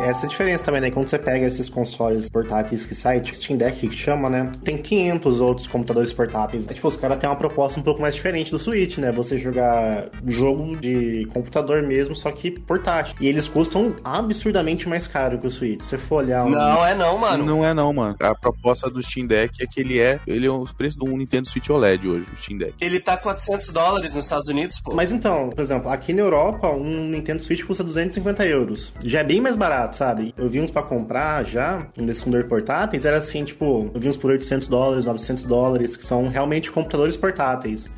[0.00, 0.90] Essa é a diferença também, né?
[0.90, 4.50] Quando você pega esses consoles portáteis que sai, tipo Steam Deck que chama, né?
[4.64, 6.66] Tem 500 outros computadores portáteis.
[6.68, 9.10] É, tipo, os caras têm uma proposta um pouco mais diferente do Switch, né?
[9.12, 13.14] Você jogar jogo de computador mesmo, só que portátil.
[13.20, 15.82] E eles custam absurdamente mais caro que o Switch.
[15.82, 16.44] Se você for olhar...
[16.44, 17.44] um- Não é não, mano.
[17.44, 18.16] Não é não, mano.
[18.20, 21.16] A proposta do Steam Deck é que ele é, ele é o preço de um
[21.16, 22.74] Nintendo Switch OLED hoje, o Steam Deck.
[22.80, 24.94] Ele tá 400 dólares nos Estados Unidos, pô.
[24.94, 28.92] Mas então, por exemplo, aqui na Europa, um Nintendo Switch custa 250 euros.
[29.02, 30.34] Já é bem mais barato, sabe?
[30.36, 34.08] Eu vi uns pra comprar já, um desses computadores portáteis, era assim, tipo, eu vi
[34.08, 37.90] uns por 800 dólares, 900 dólares, que são realmente computadores portáteis.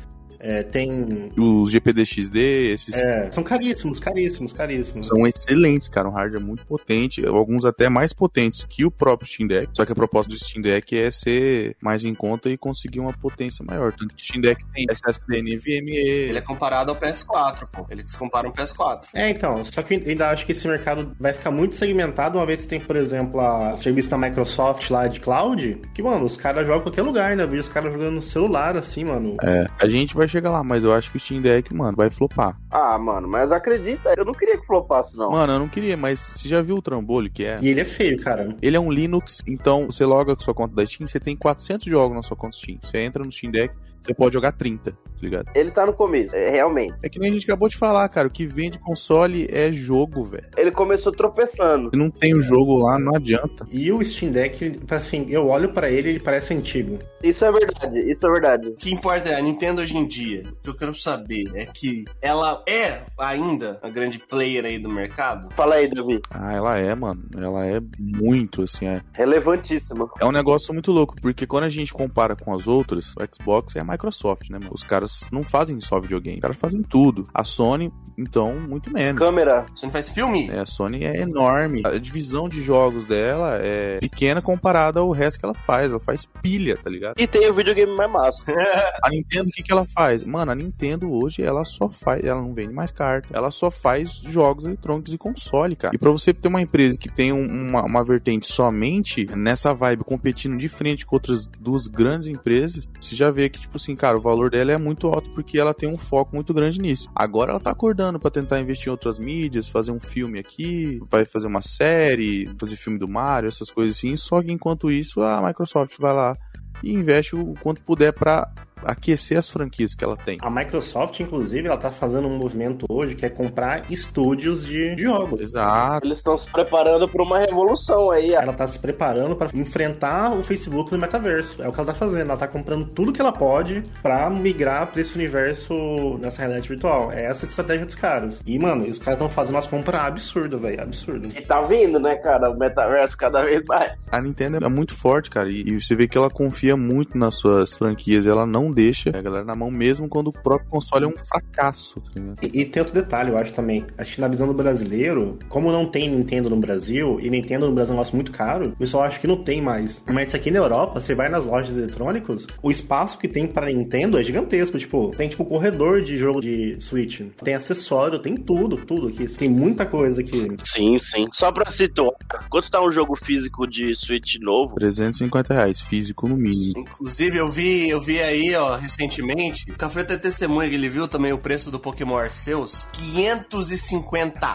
[0.43, 1.31] É, tem...
[1.37, 2.39] Os GPD-XD,
[2.73, 5.05] esses É, são caríssimos, caríssimos, caríssimos.
[5.05, 6.09] são excelentes, cara.
[6.09, 9.69] Um hardware muito potente, alguns até mais potentes que o próprio Steam Deck.
[9.73, 13.13] Só que a proposta do Steam Deck é ser mais em conta e conseguir uma
[13.13, 13.93] potência maior.
[13.93, 15.95] Tanto que o Steam Deck tem SSD NVMe.
[15.95, 17.85] Ele é comparado ao PS4, pô.
[17.89, 19.05] Ele se compara ao PS4.
[19.13, 22.45] É, então, só que eu ainda acho que esse mercado vai ficar muito segmentado uma
[22.45, 26.25] vez que tem, por exemplo, a- o serviço da Microsoft lá de cloud, que, mano,
[26.25, 27.43] os caras jogam em qualquer lugar, né?
[27.43, 29.37] Eu vi os caras jogando no celular, assim, mano.
[29.43, 32.09] É, a gente vai chegar lá, mas eu acho que o Steam Deck, mano, vai
[32.09, 32.57] flopar.
[32.69, 35.31] Ah, mano, mas acredita, eu não queria que flopasse, não.
[35.31, 37.59] Mano, eu não queria, mas você já viu o trambolho que é?
[37.61, 38.55] E ele é feio, cara.
[38.61, 41.85] Ele é um Linux, então você loga com sua conta da Steam, você tem 400
[41.85, 42.79] jogos na sua conta Steam.
[42.81, 45.45] Você entra no Steam Deck, você pode jogar 30, tá ligado?
[45.55, 46.95] Ele tá no começo, é, realmente.
[47.03, 50.23] É que nem a gente acabou de falar, cara, o que vende console é jogo,
[50.23, 50.47] velho.
[50.57, 51.89] Ele começou tropeçando.
[51.91, 53.67] Se não tem o jogo lá, não adianta.
[53.71, 56.99] E o Steam Deck, assim, eu olho pra ele ele parece antigo.
[57.23, 58.67] Isso é verdade, isso é verdade.
[58.69, 60.43] O que importa é a Nintendo hoje em dia.
[60.47, 64.89] O que eu quero saber é que ela é ainda a grande player aí do
[64.89, 65.49] mercado.
[65.55, 66.21] Fala aí, Davi.
[66.29, 67.23] Ah, ela é, mano.
[67.35, 69.01] Ela é muito, assim, é.
[69.13, 70.09] Relevantíssimo.
[70.19, 73.75] É um negócio muito louco, porque quando a gente compara com as outras, o Xbox
[73.75, 74.71] é a Microsoft, né, mano?
[74.73, 77.27] Os caras não fazem só videogame, os caras fazem tudo.
[77.33, 79.19] A Sony, então, muito menos.
[79.19, 79.65] Câmera.
[79.75, 80.49] Você não faz filme?
[80.49, 81.81] É, a Sony é enorme.
[81.85, 85.89] A divisão de jogos dela é pequena comparada ao resto que ela faz.
[85.91, 87.15] Ela faz pilha, tá ligado?
[87.17, 88.43] E tem o videogame mais massa.
[89.03, 90.23] A Nintendo, o que, que ela faz?
[90.23, 92.23] Mano, a Nintendo hoje, ela só faz.
[92.23, 93.27] Ela não vende mais carta.
[93.33, 95.95] Ela só faz jogos eletrônicos e console, cara.
[95.95, 100.03] E pra você ter uma empresa que tem um- uma, uma vertente somente nessa vibe,
[100.03, 104.17] competindo de frente com outras duas grandes empresas, você já vê que, tipo assim, cara,
[104.17, 107.09] o valor dela é muito alto porque ela tem um foco muito grande nisso.
[107.15, 111.25] Agora ela tá acordando pra tentar investir em outras mídias, fazer um filme aqui, vai
[111.25, 114.15] fazer uma série, fazer filme do Mario, essas coisas assim.
[114.15, 116.37] Só que enquanto isso, a Microsoft vai lá
[116.83, 118.51] e investe o quanto puder pra
[118.85, 120.37] aquecer as franquias que ela tem.
[120.41, 125.41] A Microsoft, inclusive, ela tá fazendo um movimento hoje que é comprar estúdios de jogos.
[125.41, 126.05] Exato.
[126.05, 128.33] Eles estão se preparando pra uma revolução aí.
[128.33, 131.61] Ela tá se preparando pra enfrentar o Facebook no metaverso.
[131.61, 132.21] É o que ela tá fazendo.
[132.21, 137.11] Ela tá comprando tudo que ela pode pra migrar pra esse universo nessa realidade virtual.
[137.11, 138.41] É essa a estratégia dos caras.
[138.45, 140.81] E, mano, os caras estão fazendo umas compras absurdas, velho.
[140.81, 141.27] Absurdo.
[141.27, 142.49] E tá vindo, né, cara?
[142.49, 144.07] O metaverso cada vez mais.
[144.11, 147.35] A Nintendo é muito forte, cara, e, e você vê que ela confia muito nas
[147.35, 151.05] suas franquias, ela não não deixa a galera na mão mesmo quando o próprio console
[151.05, 152.37] é um fracasso, tá ligado?
[152.41, 153.85] E, e tem outro detalhe, eu acho também.
[153.97, 157.73] Acho que na visão do brasileiro, como não tem Nintendo no Brasil, e Nintendo no
[157.73, 160.01] Brasil é um negócio muito caro, o pessoal acha que não tem mais.
[160.07, 164.17] Mas aqui na Europa, você vai nas lojas eletrônicos, o espaço que tem pra Nintendo
[164.17, 164.77] é gigantesco.
[164.77, 167.21] Tipo, tem tipo corredor de jogo de Switch.
[167.43, 169.27] Tem acessório, tem tudo, tudo aqui.
[169.27, 170.47] Tem muita coisa aqui.
[170.63, 171.27] Sim, sim.
[171.33, 172.13] Só pra situar,
[172.49, 174.75] quanto tá um jogo físico de Switch novo?
[174.75, 176.79] 350 reais, físico no mínimo.
[176.79, 181.07] Inclusive, eu vi, eu vi aí, ó, recentemente, o Cafreta é testemunha que ele viu
[181.07, 184.53] também o preço do Pokémon Arceus, 550.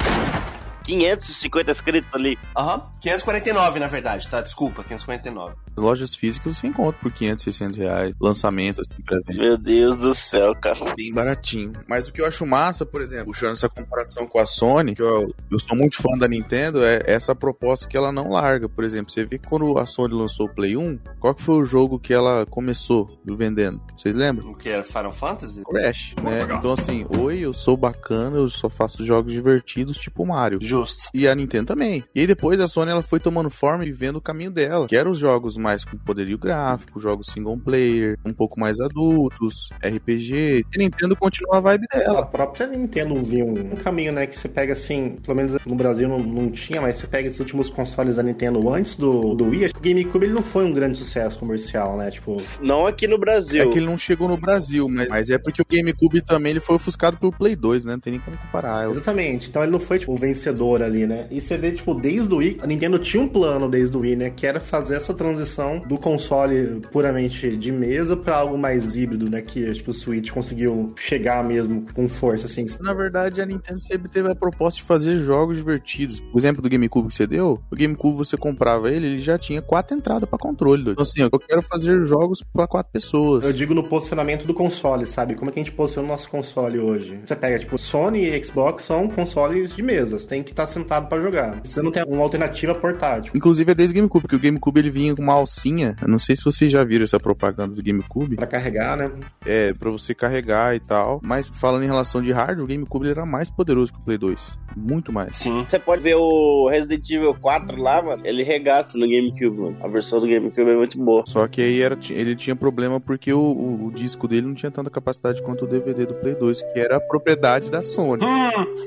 [0.87, 2.39] 550 inscritos ali.
[2.57, 4.41] Aham, 549 na verdade, tá?
[4.41, 5.55] Desculpa, 549.
[5.77, 8.15] As lojas físicas você encontra por 500, 600 reais.
[8.21, 9.41] Lançamento, assim, pra vender.
[9.41, 10.95] Meu Deus do céu, cara.
[10.97, 11.73] Bem baratinho.
[11.89, 15.03] Mas o que eu acho massa, por exemplo, puxando essa comparação com a Sony, que
[15.03, 18.69] eu, eu sou muito fã da Nintendo, é essa proposta que ela não larga.
[18.69, 21.57] Por exemplo, você vê que quando a Sony lançou o Play 1, qual que foi
[21.57, 23.81] o jogo que ela começou vendendo?
[23.97, 24.53] Vocês lembram?
[24.53, 25.63] O que era Final Fantasy?
[25.65, 26.47] Crash, né?
[26.59, 30.59] Então assim, oi, eu sou bacana, eu só faço jogos divertidos tipo Mario.
[30.77, 31.09] Justo.
[31.15, 32.05] E a Nintendo também.
[32.15, 34.97] E aí depois a Sony ela foi tomando forma e vendo o caminho dela, que
[34.97, 40.35] eram os jogos mais com poderio gráfico, jogos single player, um pouco mais adultos, RPG.
[40.35, 42.27] E a Nintendo continua a vibe A dela.
[42.27, 44.27] própria Nintendo viu um caminho, né?
[44.27, 47.41] Que você pega assim, pelo menos no Brasil não, não tinha, mas você pega esses
[47.41, 49.65] últimos consoles da Nintendo antes do, do Wii.
[49.67, 52.11] acho que O GameCube ele não foi um grande sucesso comercial, né?
[52.11, 53.63] Tipo, Não aqui no Brasil.
[53.63, 56.61] É que ele não chegou no Brasil, mas, mas é porque o GameCube também ele
[56.61, 57.93] foi ofuscado pelo Play 2, né?
[57.93, 58.91] Não tem nem como comparar.
[58.91, 59.49] Exatamente.
[59.49, 61.27] Então ele não foi, tipo, o vencedor ali, né?
[61.31, 64.17] E você vê, tipo, desde o Wii, a Nintendo tinha um plano desde o Wii,
[64.17, 64.31] né?
[64.31, 69.43] Que era fazer essa transição do console puramente de mesa pra algo mais híbrido, né?
[69.43, 72.67] Que que o Switch conseguiu chegar mesmo com força, assim.
[72.81, 76.23] Na verdade, a Nintendo sempre teve a proposta de fazer jogos divertidos.
[76.33, 79.63] O exemplo do GameCube que você deu, o GameCube você comprava ele, ele já tinha
[79.63, 80.83] quatro entradas pra controle.
[80.83, 80.93] doido.
[80.93, 83.45] Então assim, eu quero fazer jogos pra quatro pessoas.
[83.45, 85.35] Eu digo no posicionamento do console, sabe?
[85.35, 87.21] Como é que a gente posiciona o nosso console hoje?
[87.25, 90.19] Você pega, tipo, Sony e Xbox são consoles de mesa.
[90.19, 91.61] Você tem que estar sentado pra jogar.
[91.63, 93.33] Você não tem uma alternativa portátil.
[93.35, 95.95] Inclusive é desde o GameCube, porque o GameCube ele vinha com uma alcinha.
[96.01, 98.37] Eu não sei se vocês já viram essa propaganda do GameCube.
[98.37, 99.11] Pra carregar, né?
[99.45, 101.21] É, pra você carregar e tal.
[101.23, 104.19] Mas falando em relação de hardware, o GameCube ele era mais poderoso que o Play
[104.19, 104.41] 2.
[104.77, 105.37] Muito mais.
[105.37, 105.65] Sim.
[105.67, 108.23] Você pode ver o Resident Evil 4 lá, mano.
[108.25, 109.77] Ele regaça no GameCube, mano.
[109.83, 111.23] A versão do GameCube é muito boa.
[111.27, 114.71] Só que aí era, ele tinha problema porque o, o- o disco dele não tinha
[114.71, 118.23] tanta capacidade quanto o DVD do Play 2, que era a propriedade da Sony.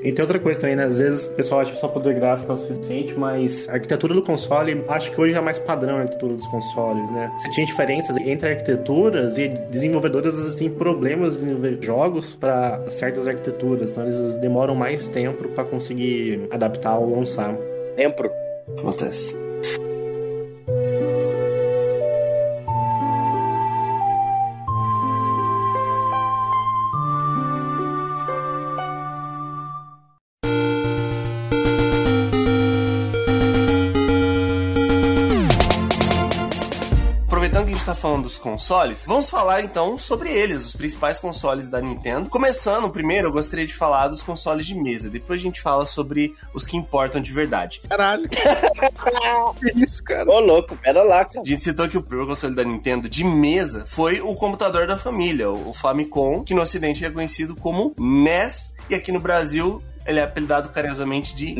[0.02, 0.84] E tem outra coisa também, né?
[0.84, 4.14] Às vezes o pessoal acha que só poder gráfico é o suficiente, mas a arquitetura
[4.14, 7.32] do console, acho que hoje é mais padrão a arquitetura dos consoles, né?
[7.38, 12.80] Você tinha diferenças entre arquiteturas e desenvolvedoras às vezes têm problemas de desenvolver jogos para
[12.90, 17.54] certas arquiteturas, então eles demoram mais tempo para conseguir adaptar ou lançar.
[17.96, 18.30] Tempro.
[18.78, 19.36] Acontece.
[38.40, 42.28] Consoles, vamos falar então sobre eles, os principais consoles da Nintendo.
[42.28, 45.08] Começando, primeiro, eu gostaria de falar dos consoles de mesa.
[45.08, 47.80] Depois a gente fala sobre os que importam de verdade.
[47.88, 48.28] Caralho.
[49.60, 50.28] que isso, cara?
[50.28, 51.42] Ô, louco, pera lá, cara.
[51.44, 54.98] A gente citou que o primeiro console da Nintendo de mesa foi o computador da
[54.98, 59.80] família, o Famicom, que no ocidente é conhecido como NES, e aqui no Brasil
[60.10, 61.54] ele é apelidado carinhosamente de.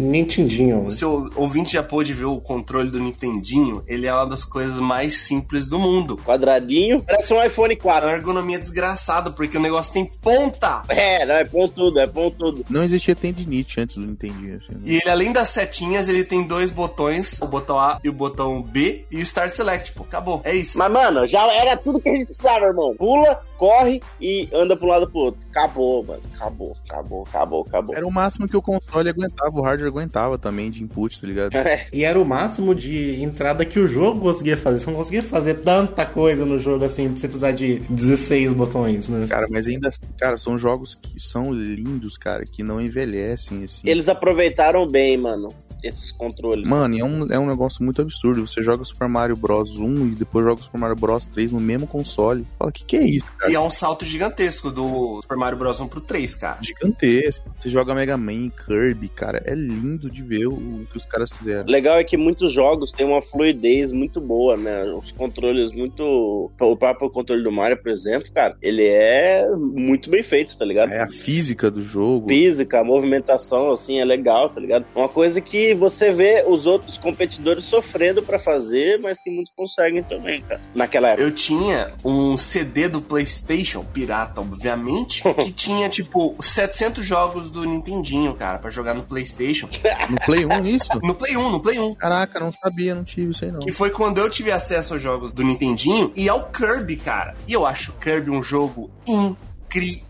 [0.00, 0.86] Nintendinho.
[0.86, 4.78] o seu ouvinte já pôde ver o controle do Nintendinho, ele é uma das coisas
[4.80, 6.16] mais simples do mundo.
[6.16, 7.02] Quadradinho.
[7.02, 8.08] Parece um iPhone É 4.
[8.08, 10.82] uma ergonomia desgraçada, porque o negócio tem ponta.
[10.88, 12.64] É, não, é pontudo, é pontudo.
[12.70, 14.56] Não existia tendinite antes do Nintendinho.
[14.56, 14.80] Assim, né?
[14.84, 18.62] E ele, além das setinhas, ele tem dois botões, o botão A e o botão
[18.62, 20.40] B, e o Start Select, pô, acabou.
[20.44, 20.78] É isso.
[20.78, 22.94] Mas, mano, já era tudo que a gente precisava, irmão.
[22.96, 25.40] Pula, corre e anda pra um lado pro outro.
[25.50, 26.22] Acabou, mano.
[26.34, 27.94] Acabou, acabou, acabou, acabou.
[27.94, 31.54] Era o máximo que o console aguentava, o hardware aguentava também de input, tá ligado?
[31.56, 31.86] É.
[31.92, 34.80] E era o máximo de entrada que o jogo conseguia fazer.
[34.80, 39.08] Você não conseguia fazer tanta coisa no jogo assim, pra você precisar de 16 botões,
[39.08, 39.26] né?
[39.26, 43.80] Cara, mas ainda assim, cara, são jogos que são lindos, cara, que não envelhecem, assim.
[43.84, 45.48] Eles aproveitaram bem, mano,
[45.82, 46.68] esses controles.
[46.68, 48.46] Mano, e é um, é um negócio muito absurdo.
[48.46, 51.86] Você joga Super Mario Bros 1 e depois joga Super Mario Bros 3 no mesmo
[51.86, 52.46] console.
[52.58, 53.52] Fala, o que, que é isso, cara?
[53.52, 55.80] E é um salto gigantesco do Super Mario Bros.
[55.80, 56.58] 1 pro 3, cara.
[56.62, 57.44] Gigantesco.
[57.60, 61.68] Você joga Mega Man, Kirby, cara, é lindo de ver o que os caras fizeram.
[61.68, 64.84] Legal é que muitos jogos têm uma fluidez muito boa, né?
[64.84, 66.50] Os controles muito.
[66.60, 70.92] O próprio controle do Mario, por exemplo, cara, ele é muito bem feito, tá ligado?
[70.92, 72.28] É a física do jogo.
[72.28, 74.86] Física, a movimentação, assim, é legal, tá ligado?
[74.94, 80.02] Uma coisa que você vê os outros competidores sofrendo pra fazer, mas que muitos conseguem
[80.02, 80.60] também, cara.
[80.74, 81.22] Naquela época.
[81.22, 88.34] Eu tinha um CD do PlayStation, pirata, obviamente, que tinha, tipo, 700 jogos do Nintendinho,
[88.34, 89.68] cara, pra jogar no PlayStation.
[90.08, 90.88] No Play 1, isso?
[91.02, 91.94] No Play 1, no Play 1.
[91.94, 93.60] Caraca, não sabia, não tive isso aí não.
[93.60, 97.34] Que foi quando eu tive acesso aos jogos do Nintendinho e ao Kirby, cara.
[97.46, 100.05] E eu acho o Kirby um jogo incrível.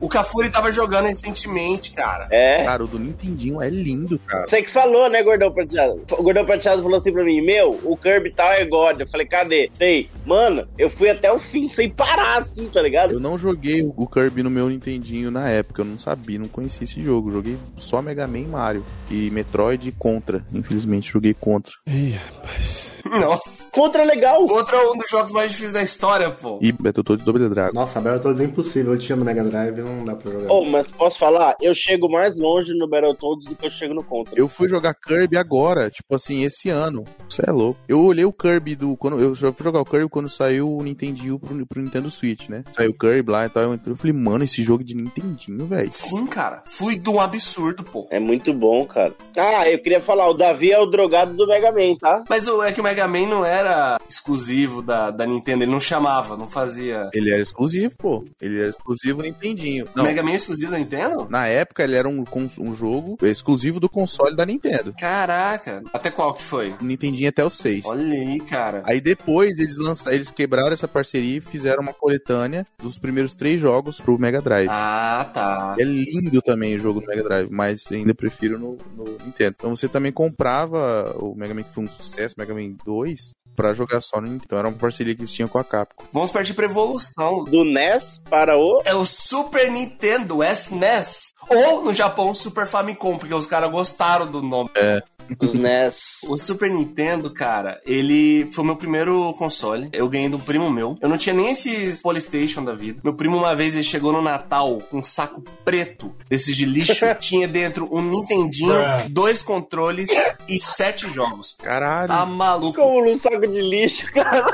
[0.00, 2.26] O Cafuri tava jogando recentemente, cara.
[2.30, 2.62] É.
[2.64, 4.46] Cara, o do Nintendinho é lindo, cara.
[4.48, 6.02] Você que falou, né, Gordão Prateado?
[6.12, 9.00] O Gordão Prateado falou assim pra mim, meu, o Kirby tal é God.
[9.00, 9.70] Eu falei, cadê?
[9.76, 10.08] Tem.
[10.24, 13.14] Mano, eu fui até o fim sem parar, assim, tá ligado?
[13.14, 16.84] Eu não joguei o Kirby no meu Nintendinho na época, eu não sabia, não conhecia
[16.84, 17.32] esse jogo.
[17.32, 18.84] Joguei só Mega Man e Mario.
[19.10, 20.44] E Metroid e Contra.
[20.52, 21.72] Infelizmente, joguei Contra.
[21.86, 22.94] Ih, rapaz.
[23.20, 23.70] Nossa.
[23.70, 24.46] Contra é legal.
[24.46, 26.58] Contra é um dos jogos mais difíceis da história, pô.
[26.60, 27.74] E Battletoads Double Dragon.
[27.74, 28.92] Nossa, Battletoads é impossível.
[28.94, 30.52] Eu tinha no Mega Drive, não dá pra jogar.
[30.52, 31.54] Oh, mas posso falar?
[31.60, 34.34] Eu chego mais longe no Battletoads do que eu chego no Contra.
[34.36, 37.04] Eu fui jogar Kirby agora, tipo assim, esse ano.
[37.28, 37.80] Isso é louco.
[37.88, 38.96] Eu olhei o Kirby do.
[38.96, 42.64] Quando, eu fui jogar o Kirby quando saiu o Nintendinho pro, pro Nintendo Switch, né?
[42.72, 43.62] Saiu o Kirby lá e tal.
[43.64, 45.92] Eu entrei eu falei, mano, esse jogo de Nintendinho, velho.
[45.92, 46.62] Sim, cara.
[46.66, 48.06] Fui de um absurdo, pô.
[48.10, 49.14] É muito bom, cara.
[49.36, 52.24] Ah, eu queria falar, o Davi é o drogado do Mega Man, tá?
[52.28, 55.80] Mas o, é que o Mega Man não era exclusivo da, da Nintendo, ele não
[55.80, 57.08] chamava, não fazia.
[57.12, 58.24] Ele era exclusivo, pô.
[58.40, 59.88] Ele era exclusivo Nintendinho.
[59.94, 61.26] Não, Mega Man é exclusivo da Nintendo?
[61.28, 62.24] na época ele era um,
[62.60, 64.94] um jogo exclusivo do console da Nintendo.
[64.98, 65.82] Caraca.
[65.92, 66.74] Até qual que foi?
[66.80, 67.84] Nintendinho até o 6.
[67.84, 68.82] Olha aí, cara.
[68.86, 73.60] Aí depois eles lançaram, eles quebraram essa parceria e fizeram uma coletânea dos primeiros três
[73.60, 74.68] jogos pro Mega Drive.
[74.70, 75.76] Ah, tá.
[75.78, 79.54] É lindo também o jogo do Mega Drive, mas ainda prefiro no, no Nintendo.
[79.58, 83.74] Então você também comprava o Mega Man que foi um sucesso, Mega Man 2, pra
[83.74, 84.44] jogar só no Nintendo.
[84.44, 86.04] Então era uma parceria que eles tinham com a Capcom.
[86.12, 87.44] Vamos partir pra evolução.
[87.44, 88.82] Do NES para o.
[88.84, 91.34] É o Super Nintendo SNES.
[91.48, 94.70] Ou no Japão, Super Famicom, porque os caras gostaram do nome.
[94.74, 95.02] É.
[95.40, 96.20] Os NES.
[96.28, 99.88] O Super Nintendo, cara, ele foi o meu primeiro console.
[99.92, 100.96] Eu ganhei de um primo meu.
[101.00, 103.00] Eu não tinha nem esses Polystation da vida.
[103.02, 107.04] Meu primo, uma vez, ele chegou no Natal com um saco preto desses de lixo.
[107.20, 108.74] tinha dentro um Nintendinho,
[109.08, 110.08] dois controles
[110.48, 111.56] e sete jogos.
[111.62, 112.08] Caralho.
[112.08, 112.78] Tá maluco?
[112.78, 114.46] Como num saco de lixo, cara.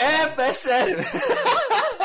[0.00, 0.98] É, é sério.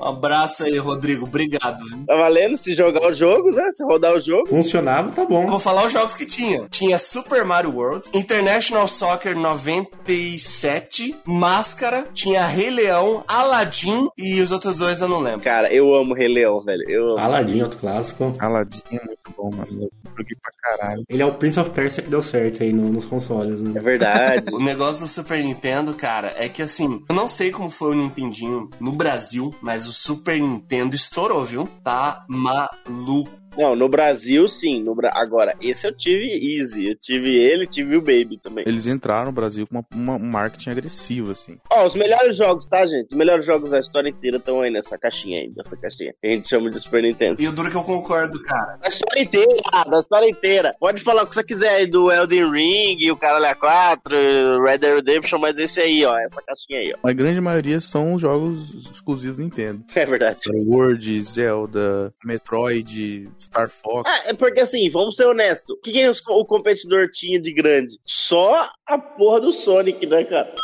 [0.00, 1.24] Um abraço aí, Rodrigo.
[1.26, 1.84] Obrigado.
[1.86, 2.04] viu?
[2.06, 3.70] Tá valendo se jogar o jogo, né?
[3.72, 4.48] Se rodar o jogo.
[4.48, 5.46] Funcionava, tá bom.
[5.46, 6.66] Vou falar os jogos que tinha.
[6.70, 14.76] Tinha Super Mario World, International Soccer 97, Máscara, tinha Rei Leão, Aladdin e os outros
[14.76, 15.40] dois eu não lembro.
[15.40, 16.82] Cara, eu amo Rei Leão, velho.
[16.88, 17.18] Eu amo.
[17.18, 18.32] Aladdin, outro clássico.
[18.38, 19.82] Aladdin é muito bom, mano.
[19.82, 21.04] Eu joguei pra caralho.
[21.08, 23.80] Ele é o Prince of Persia que deu certo aí no- nos consoles, É né?
[23.80, 24.50] verdade.
[24.54, 27.94] O negócio do Super Nintendo, cara, é que assim, eu não sei como foi o
[27.94, 31.66] Nintendinho no Brasil, mas o Super Nintendo estourou, viu?
[31.82, 33.39] Tá maluco.
[33.60, 34.82] Não, no Brasil, sim.
[34.82, 35.12] No Bra...
[35.14, 36.88] Agora, esse eu tive easy.
[36.88, 38.64] Eu tive ele, tive o Baby também.
[38.66, 41.58] Eles entraram no Brasil com uma, uma- um marketing agressivo, assim.
[41.70, 43.08] Ó, os melhores jogos, tá, gente?
[43.10, 46.14] Os melhores jogos da história inteira estão aí nessa caixinha aí, nessa caixinha.
[46.20, 47.40] Que a gente chama de Super Nintendo.
[47.42, 48.78] E o duro que eu concordo, cara.
[48.82, 49.48] Da história inteira,
[49.90, 50.74] da história inteira.
[50.80, 54.94] Pode falar o que você quiser aí do Elden Ring, o Caralho 4, Red Dead
[54.96, 57.08] Redemption, mas esse aí, ó, essa caixinha aí, ó.
[57.08, 59.84] A grande maioria são jogos exclusivos Nintendo.
[59.94, 60.38] É verdade.
[60.50, 64.10] World, Zelda, Metroid, Star Fox.
[64.10, 65.76] Ah, é porque assim, vamos ser honestos.
[65.76, 67.98] O que, que o competidor tinha de grande?
[68.04, 70.54] Só a porra do Sonic, né, cara?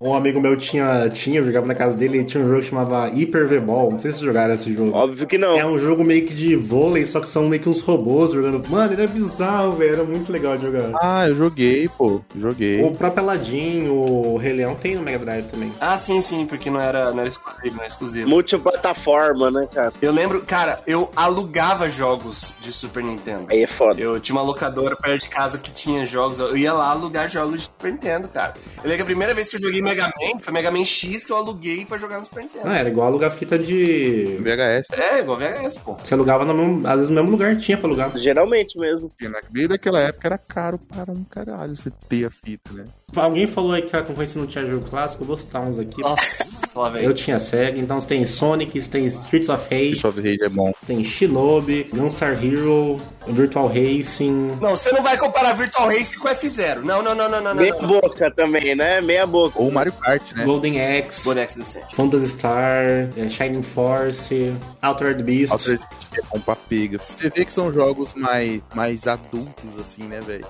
[0.00, 2.68] Um amigo meu tinha, tinha, eu jogava na casa dele, e tinha um jogo que
[2.68, 3.90] chamava Hyper V-Ball.
[3.90, 4.92] Não sei se vocês jogaram esse jogo.
[4.94, 5.58] Óbvio que não.
[5.58, 8.62] É um jogo meio que de vôlei, só que são meio que uns robôs jogando.
[8.68, 9.94] Mano, ele é bizarro, velho.
[9.94, 10.92] Era muito legal de jogar.
[11.02, 12.20] Ah, eu joguei, pô.
[12.36, 12.80] Joguei.
[12.80, 15.72] O próprio Aladdin, o Rei Leão tem no Mega Drive também.
[15.80, 18.28] Ah, sim, sim, porque não era, não era exclusivo, não era exclusivo.
[18.28, 19.92] Multiplataforma, né, cara?
[20.00, 23.46] Eu lembro, cara, eu alugava jogos de Super Nintendo.
[23.50, 24.00] Aí é foda.
[24.00, 26.38] Eu tinha uma locadora perto de casa que tinha jogos.
[26.38, 28.54] Eu ia lá alugar jogos de Super Nintendo, cara.
[28.76, 31.24] Eu lembro que a primeira vez que eu joguei Mega Man foi Mega Man X
[31.24, 32.68] que eu aluguei pra jogar no Super Nintendo.
[32.68, 34.36] Ah, era igual alugar fita de.
[34.38, 34.90] VHS.
[34.92, 35.94] É, igual VHS, pô.
[35.94, 38.16] Você alugava no mesmo, às vezes no mesmo lugar tinha pra alugar.
[38.18, 39.08] Geralmente mesmo.
[39.08, 42.84] Porque Desde aquela época era caro para um caralho você ter a fita, né?
[43.16, 46.00] Alguém falou aí que a concorrência não tinha jogo clássico, eu vou citar uns aqui.
[46.02, 47.04] Nossa, lá vem.
[47.04, 50.72] Eu tinha Sega, então tem Sonic, tem Streets of Rage, Streets of Rage é bom.
[50.86, 54.58] tem Shinobi, Gunstar Hero, Virtual Racing.
[54.60, 56.82] Não, você não vai comparar Virtual Racing com F0.
[56.82, 57.54] Não, não, não, não, não.
[57.54, 57.88] Meia não.
[57.88, 59.00] boca também, né?
[59.00, 59.58] Meia boca.
[59.58, 60.44] Ou Mario Kart, né?
[60.44, 61.90] Golden Axe, Golden Axe Descent.
[61.94, 65.52] Phantasy Star, é, Shining Force, Altered Beast.
[65.52, 67.00] Altered Beast é bom pra pega.
[67.16, 70.46] Você vê que são jogos mais, mais adultos, assim, né, velho?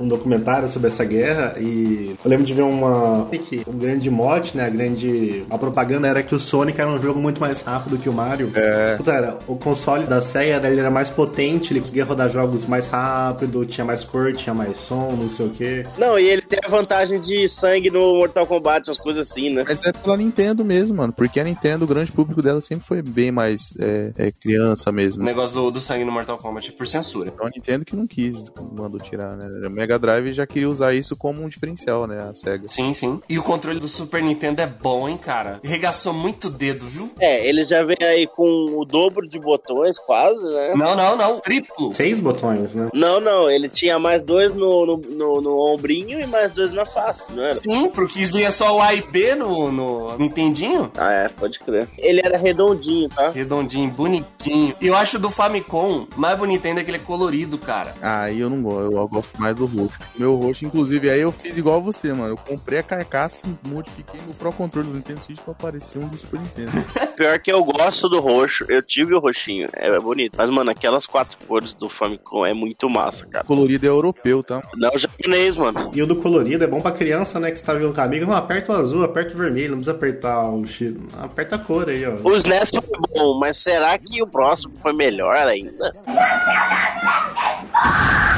[0.00, 4.56] Um documentário sobre essa guerra e eu lembro de ver uma que o grande mote,
[4.56, 7.98] né, a grande a propaganda era que o Sonic era um jogo muito mais rápido
[7.98, 8.50] que o Mario.
[8.54, 8.96] É.
[8.96, 12.88] Puta, era, o console da Sega ele era mais potente, ele conseguia rodar jogos mais
[12.88, 15.84] rápido, tinha mais cor, tinha mais som, não sei o que.
[15.96, 19.64] Não, e ele tem a vantagem de sangue no Mortal Kombat, umas coisas assim, né?
[19.66, 21.12] Mas é pela Nintendo mesmo, mano.
[21.12, 24.92] Porque a Nintendo, o grande público dela sempre foi bem mais é, é, criança O
[24.92, 25.22] mesmo.
[25.24, 27.30] negócio do, do sangue no Mortal Kombat por censura.
[27.34, 28.36] Então a Nintendo que não quis,
[28.72, 29.66] mandou tirar, né?
[29.66, 32.18] O Mega Drive já queria usar isso como um diferencial, né?
[32.28, 32.68] A SEGA.
[32.68, 33.20] Sim, sim.
[33.28, 35.60] E o controle do Super Nintendo é bom, hein, cara?
[35.62, 37.10] Regaçou muito o dedo, viu?
[37.18, 40.72] É, ele já vem aí com o dobro de botões, quase, né?
[40.74, 41.40] Não, não, não.
[41.40, 41.94] Triplo.
[41.94, 42.88] Seis botões, né?
[42.92, 46.84] Não, não, ele tinha mais dois no, no, no, no ombrinho e mais dois na
[46.84, 47.54] face, não era?
[47.54, 50.90] Sim, porque isso ia só o A e B no, no Nintendinho.
[50.96, 51.88] Ah, é, pode crer.
[51.96, 53.30] Ele era redondinho, tá?
[53.30, 54.74] Redondinho, bonitinho.
[54.80, 57.94] E eu acho do Famicom mais bonito ainda que ele é colorido, cara.
[58.02, 59.98] Aí eu não gosto, eu gosto mais do roxo.
[60.16, 62.34] Meu roxo, inclusive, aí eu fiz igual você, mano.
[62.34, 66.08] Eu comprei a carcaça e modifiquei no Pro Controle do Nintendo Switch pra parecer um
[66.08, 66.72] do Super Nintendo.
[67.16, 70.34] Pior que eu gosto do roxo, eu tive o roxinho, é bonito.
[70.36, 73.44] Mas, mano, aquelas quatro cores do Famicom é muito massa, cara.
[73.44, 74.62] Colorido é europeu, tá?
[74.76, 75.90] Não, japonês, mano.
[75.94, 77.50] E o do colorido é bom pra criança, né?
[77.50, 78.26] Que você tá jogando com a amiga.
[78.26, 80.94] Não, aperta o azul, aperta o vermelho, não precisa apertar o X.
[81.18, 82.14] Aperta a cor aí, ó.
[82.22, 82.82] O SNES foi
[83.14, 85.94] bom, mas será que o próximo foi melhor ainda?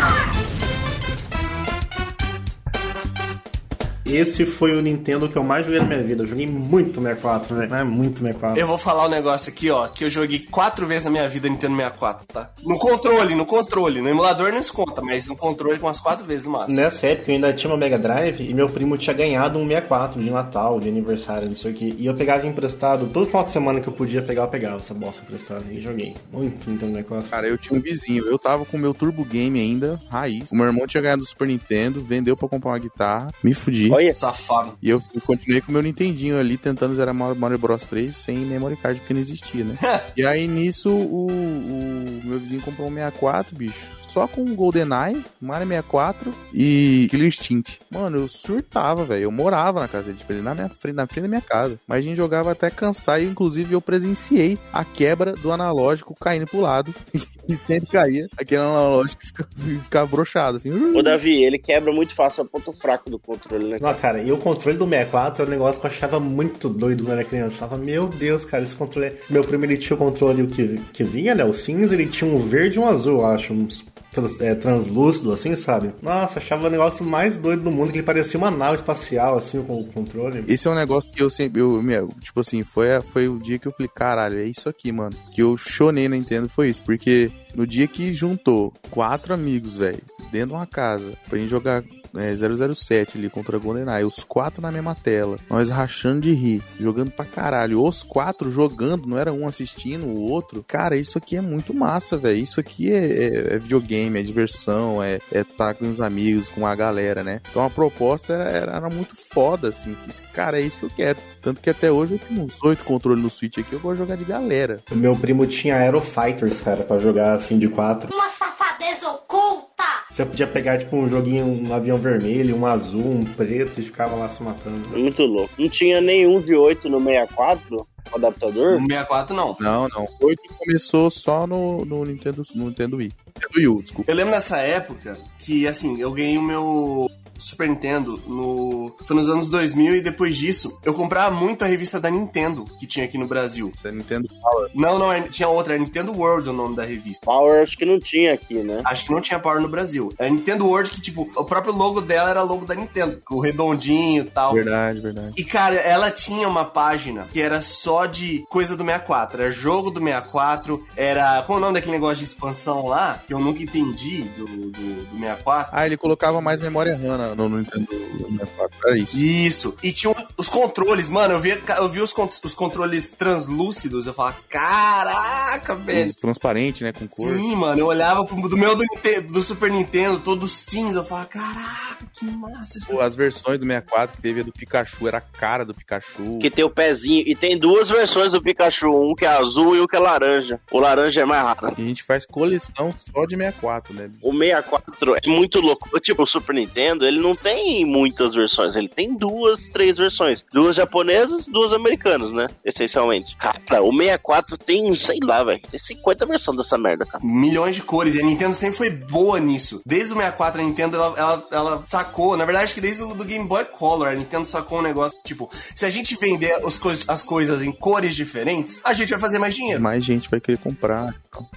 [4.17, 6.23] Esse foi o Nintendo que eu mais joguei na minha vida.
[6.23, 7.75] Eu joguei muito 64, velho.
[7.75, 8.61] É muito 64.
[8.61, 11.49] Eu vou falar um negócio aqui, ó, que eu joguei quatro vezes na minha vida
[11.49, 12.51] Nintendo 64, tá?
[12.63, 14.01] No controle, no controle.
[14.01, 16.77] No emulador não se conta, mas no controle com umas quatro vezes no máximo.
[16.77, 20.21] Nessa época eu ainda tinha uma Mega Drive e meu primo tinha ganhado um 64
[20.21, 21.95] de Natal, de aniversário, não sei o que.
[21.99, 24.95] E eu pegava emprestado, todo final de semana que eu podia pegar, eu pegava essa
[24.95, 26.15] bosta emprestada e joguei.
[26.33, 27.31] Muito Nintendo 64.
[27.31, 30.51] Cara, eu tinha um vizinho, eu tava com o meu Turbo Game ainda, raiz.
[30.51, 33.91] O meu irmão tinha ganhado o Super Nintendo, vendeu pra comprar uma guitarra, me fudi.
[33.91, 34.77] Olha, Safado.
[34.83, 38.15] E eu, eu continuei com o meu Nintendinho ali, tentando zerar Mario Mario Bros 3
[38.15, 39.77] sem memory card, porque não existia, né?
[40.17, 44.00] e aí nisso, o, o meu vizinho comprou um 64, bicho.
[44.13, 47.79] Só com o GoldenEye, Mario 64 e Killer Instinct.
[47.91, 49.25] Mano, eu surtava, velho.
[49.25, 51.79] Eu morava na casa dele, tipo, ele na minha frente, na frente da minha casa.
[51.87, 56.47] Mas a gente jogava até cansar e, inclusive, eu presenciei a quebra do analógico caindo
[56.47, 56.93] pro lado.
[57.49, 58.27] e sempre caía.
[58.37, 59.49] Aquele analógico ficava,
[59.85, 60.71] ficava broxado, assim.
[60.71, 63.79] o Davi, ele quebra muito fácil o ponto fraco do controle, né?
[63.81, 67.05] Não, cara, e o controle do 64 era um negócio que eu achava muito doido
[67.05, 67.55] quando era criança.
[67.57, 69.07] Eu falava, meu Deus, cara, esse controle.
[69.09, 71.45] é- Meu primo ele tinha o controle que, que vinha, né?
[71.45, 73.53] O cinza, ele tinha um verde e um azul, eu acho.
[73.53, 75.91] Uns trans- é, translúcido, assim, sabe?
[76.03, 79.63] Nossa, achava o negócio mais doido do mundo, que ele parecia uma nave espacial, assim,
[79.63, 80.45] com o controle.
[80.49, 83.59] Esse é um negócio que eu sempre, eu, meu, tipo assim, foi, foi o dia
[83.59, 85.17] que eu falei, caralho, é isso aqui, mano.
[85.33, 90.03] Que eu chonei na Nintendo foi isso, porque no dia que juntou quatro amigos, velho,
[90.31, 91.83] dentro de uma casa, pra gente jogar
[92.17, 92.35] é,
[92.75, 97.11] 007 ali contra a GoldenEye, os quatro na mesma tela, nós rachando de rir, jogando
[97.11, 100.65] pra caralho, os quatro jogando, não era um assistindo o outro.
[100.67, 102.39] Cara, isso aqui é muito massa, velho.
[102.39, 106.67] Isso aqui é, é- é videogame, é diversão, é é tá com os amigos, com
[106.67, 107.41] a galera, né?
[107.51, 109.95] Então a proposta era, era, era muito foda, assim.
[110.05, 111.19] Fiz, Cara, é isso que eu quero.
[111.43, 113.99] Tanto que até hoje eu tenho uns oito controles no Switch aqui, eu gosto de
[114.01, 114.81] jogar de galera.
[114.93, 118.13] Meu primo tinha Aero Fighters, cara, pra jogar assim de quatro.
[118.15, 119.85] Uma safadeza oculta!
[120.11, 124.17] Você podia pegar, tipo, um joguinho, um avião vermelho, um azul, um preto e ficava
[124.17, 124.89] lá se matando.
[124.89, 125.55] Muito louco.
[125.57, 128.81] Não tinha nenhum de 8 no 64, o adaptador?
[128.81, 129.57] No 64 não.
[129.61, 130.09] Não, não.
[130.21, 133.13] Oito começou só no, no Nintendo, no Nintendo Wii.
[133.37, 134.11] Nintendo Wii, desculpa.
[134.11, 137.09] Eu lembro nessa época que, assim, eu ganhei o meu
[137.41, 138.95] Super Nintendo no...
[139.05, 142.87] Foi nos anos 2000 e depois disso eu comprava muito a revista da Nintendo que
[142.87, 143.73] tinha aqui no Brasil.
[143.75, 144.71] Isso é Nintendo Power.
[144.75, 147.25] Não, não, é- tinha outra, era Nintendo World o nome da revista.
[147.25, 148.81] Power acho que não tinha aqui, né?
[148.85, 150.13] Acho que não tinha Power no Brasil.
[150.19, 153.41] Era Nintendo World que, tipo, o próprio logo dela era logo da Nintendo, com o
[153.41, 154.53] redondinho e tal.
[154.55, 155.35] Verdade, verdade.
[155.41, 159.43] E, cara, ela tinha uma página que era só de coisa do 64.
[159.43, 161.43] Era jogo do 64, era.
[161.43, 163.21] Qual é o nome daquele negócio de expansão lá?
[163.27, 165.71] Que eu nunca entendi do, do, do 64.
[165.73, 168.79] Ah, ele colocava mais memória RAM na- no, no Nintendo 64.
[168.85, 169.19] Era isso.
[169.19, 169.77] Isso.
[169.83, 171.35] E tinha os- os controles, mano.
[171.35, 172.15] Eu vi, eu vi os,
[172.45, 174.07] os controles translúcidos.
[174.07, 176.11] Eu falava, caraca, velho.
[176.11, 176.93] Os Transparente, né?
[176.93, 177.33] Com cor.
[177.35, 181.05] Sim, mano, eu olhava pro, do meu do, Ninte- do Super Nintendo, todo cinza, eu
[181.05, 182.91] falava, caraca, que massa isso.
[182.91, 186.39] Pô, as versões do 64 que teve a do Pikachu, era a cara do Pikachu.
[186.39, 187.25] Que tem o pezinho.
[187.27, 188.89] E tem duas versões do Pikachu.
[188.91, 190.61] Um que é azul e um que é laranja.
[190.71, 191.75] O laranja é mais raro.
[191.77, 194.11] E a gente faz coleção só de 64, né?
[194.23, 195.99] O 64 é muito louco.
[196.01, 198.77] Tipo, o Super Nintendo, ele não tem muitas versões.
[198.77, 200.45] Ele tem duas, três versões.
[200.53, 202.47] Duas japonesas, duas americanas, né?
[202.65, 203.37] Essencialmente.
[203.37, 205.61] Cara, o 64 tem, sei lá, velho.
[205.71, 207.25] Tem 50 versões dessa merda, cara.
[207.25, 208.15] Milhões de cores.
[208.15, 209.81] E a Nintendo sempre foi boa nisso.
[209.85, 212.37] Desde o 64, a Nintendo, ela, ela, ela sacou.
[212.37, 215.17] Na verdade, acho que desde o do Game Boy Color, a Nintendo sacou um negócio,
[215.25, 219.19] tipo, se a gente vender os cois- as coisas em cores diferentes, a gente vai
[219.19, 219.81] fazer mais dinheiro.
[219.83, 221.15] Mais gente vai querer comprar.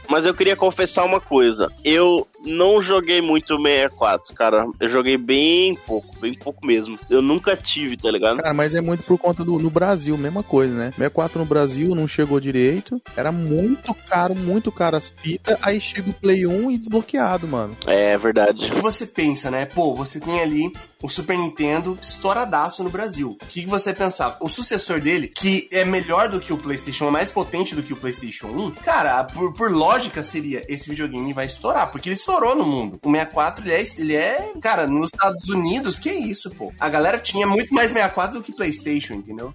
[0.07, 1.71] Mas eu queria confessar uma coisa.
[1.83, 4.65] Eu não joguei muito o 64, cara.
[4.79, 6.97] Eu joguei bem pouco, bem pouco mesmo.
[7.09, 8.37] Eu nunca tive, tá ligado?
[8.37, 10.85] Cara, mas é muito por conta do no Brasil, mesma coisa, né?
[10.91, 13.01] 64 no Brasil não chegou direito.
[13.15, 15.57] Era muito caro, muito caro as fitas.
[15.61, 17.75] Aí chega o Play 1 e desbloqueado, mano.
[17.87, 18.65] É verdade.
[18.65, 19.65] O que você pensa, né?
[19.65, 20.73] Pô, você tem ali
[21.03, 23.37] o Super Nintendo estouradaço no Brasil.
[23.41, 24.37] O que, você pensar?
[24.39, 27.91] O sucessor dele, que é melhor do que o PlayStation, é mais potente do que
[27.91, 32.55] o PlayStation 1, cara, por, por lógica seria esse videogame vai estourar, porque ele estourou
[32.55, 32.99] no mundo.
[33.03, 36.71] O 64, ele é, ele é, cara, nos Estados Unidos, que isso, pô?
[36.79, 39.53] A galera tinha muito mais 64 do que PlayStation, entendeu?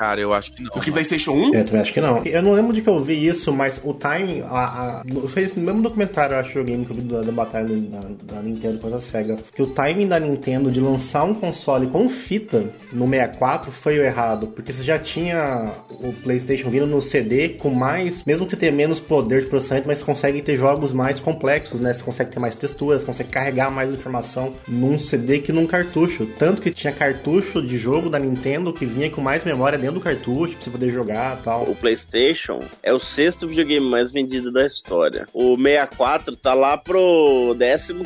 [0.00, 0.70] Cara, eu acho que não.
[0.72, 1.54] Do que PlayStation 1?
[1.54, 2.24] Eu também acho que não.
[2.24, 4.40] Eu não lembro de que eu vi isso, mas o timing.
[4.48, 7.20] A, a, no- foi no mesmo documentário, eu acho, o game que eu vi da,
[7.20, 8.00] da batalha da,
[8.36, 9.36] da Nintendo contra a SEGA.
[9.54, 14.02] Que o timing da Nintendo de lançar um console com fita no 64 foi o
[14.02, 14.46] errado.
[14.46, 18.24] Porque você já tinha o PlayStation vindo no CD com mais.
[18.24, 21.78] Mesmo que você tenha menos poder de processamento, mas você consegue ter jogos mais complexos,
[21.78, 21.92] né?
[21.92, 26.24] Você consegue ter mais texturas, consegue carregar mais informação num CD que num cartucho.
[26.38, 30.00] Tanto que tinha cartucho de jogo da Nintendo que vinha com mais memória dentro do
[30.00, 31.64] cartucho pra você poder jogar e tal.
[31.64, 35.26] O PlayStation é o sexto videogame mais vendido da história.
[35.32, 37.56] O 64 tá lá pro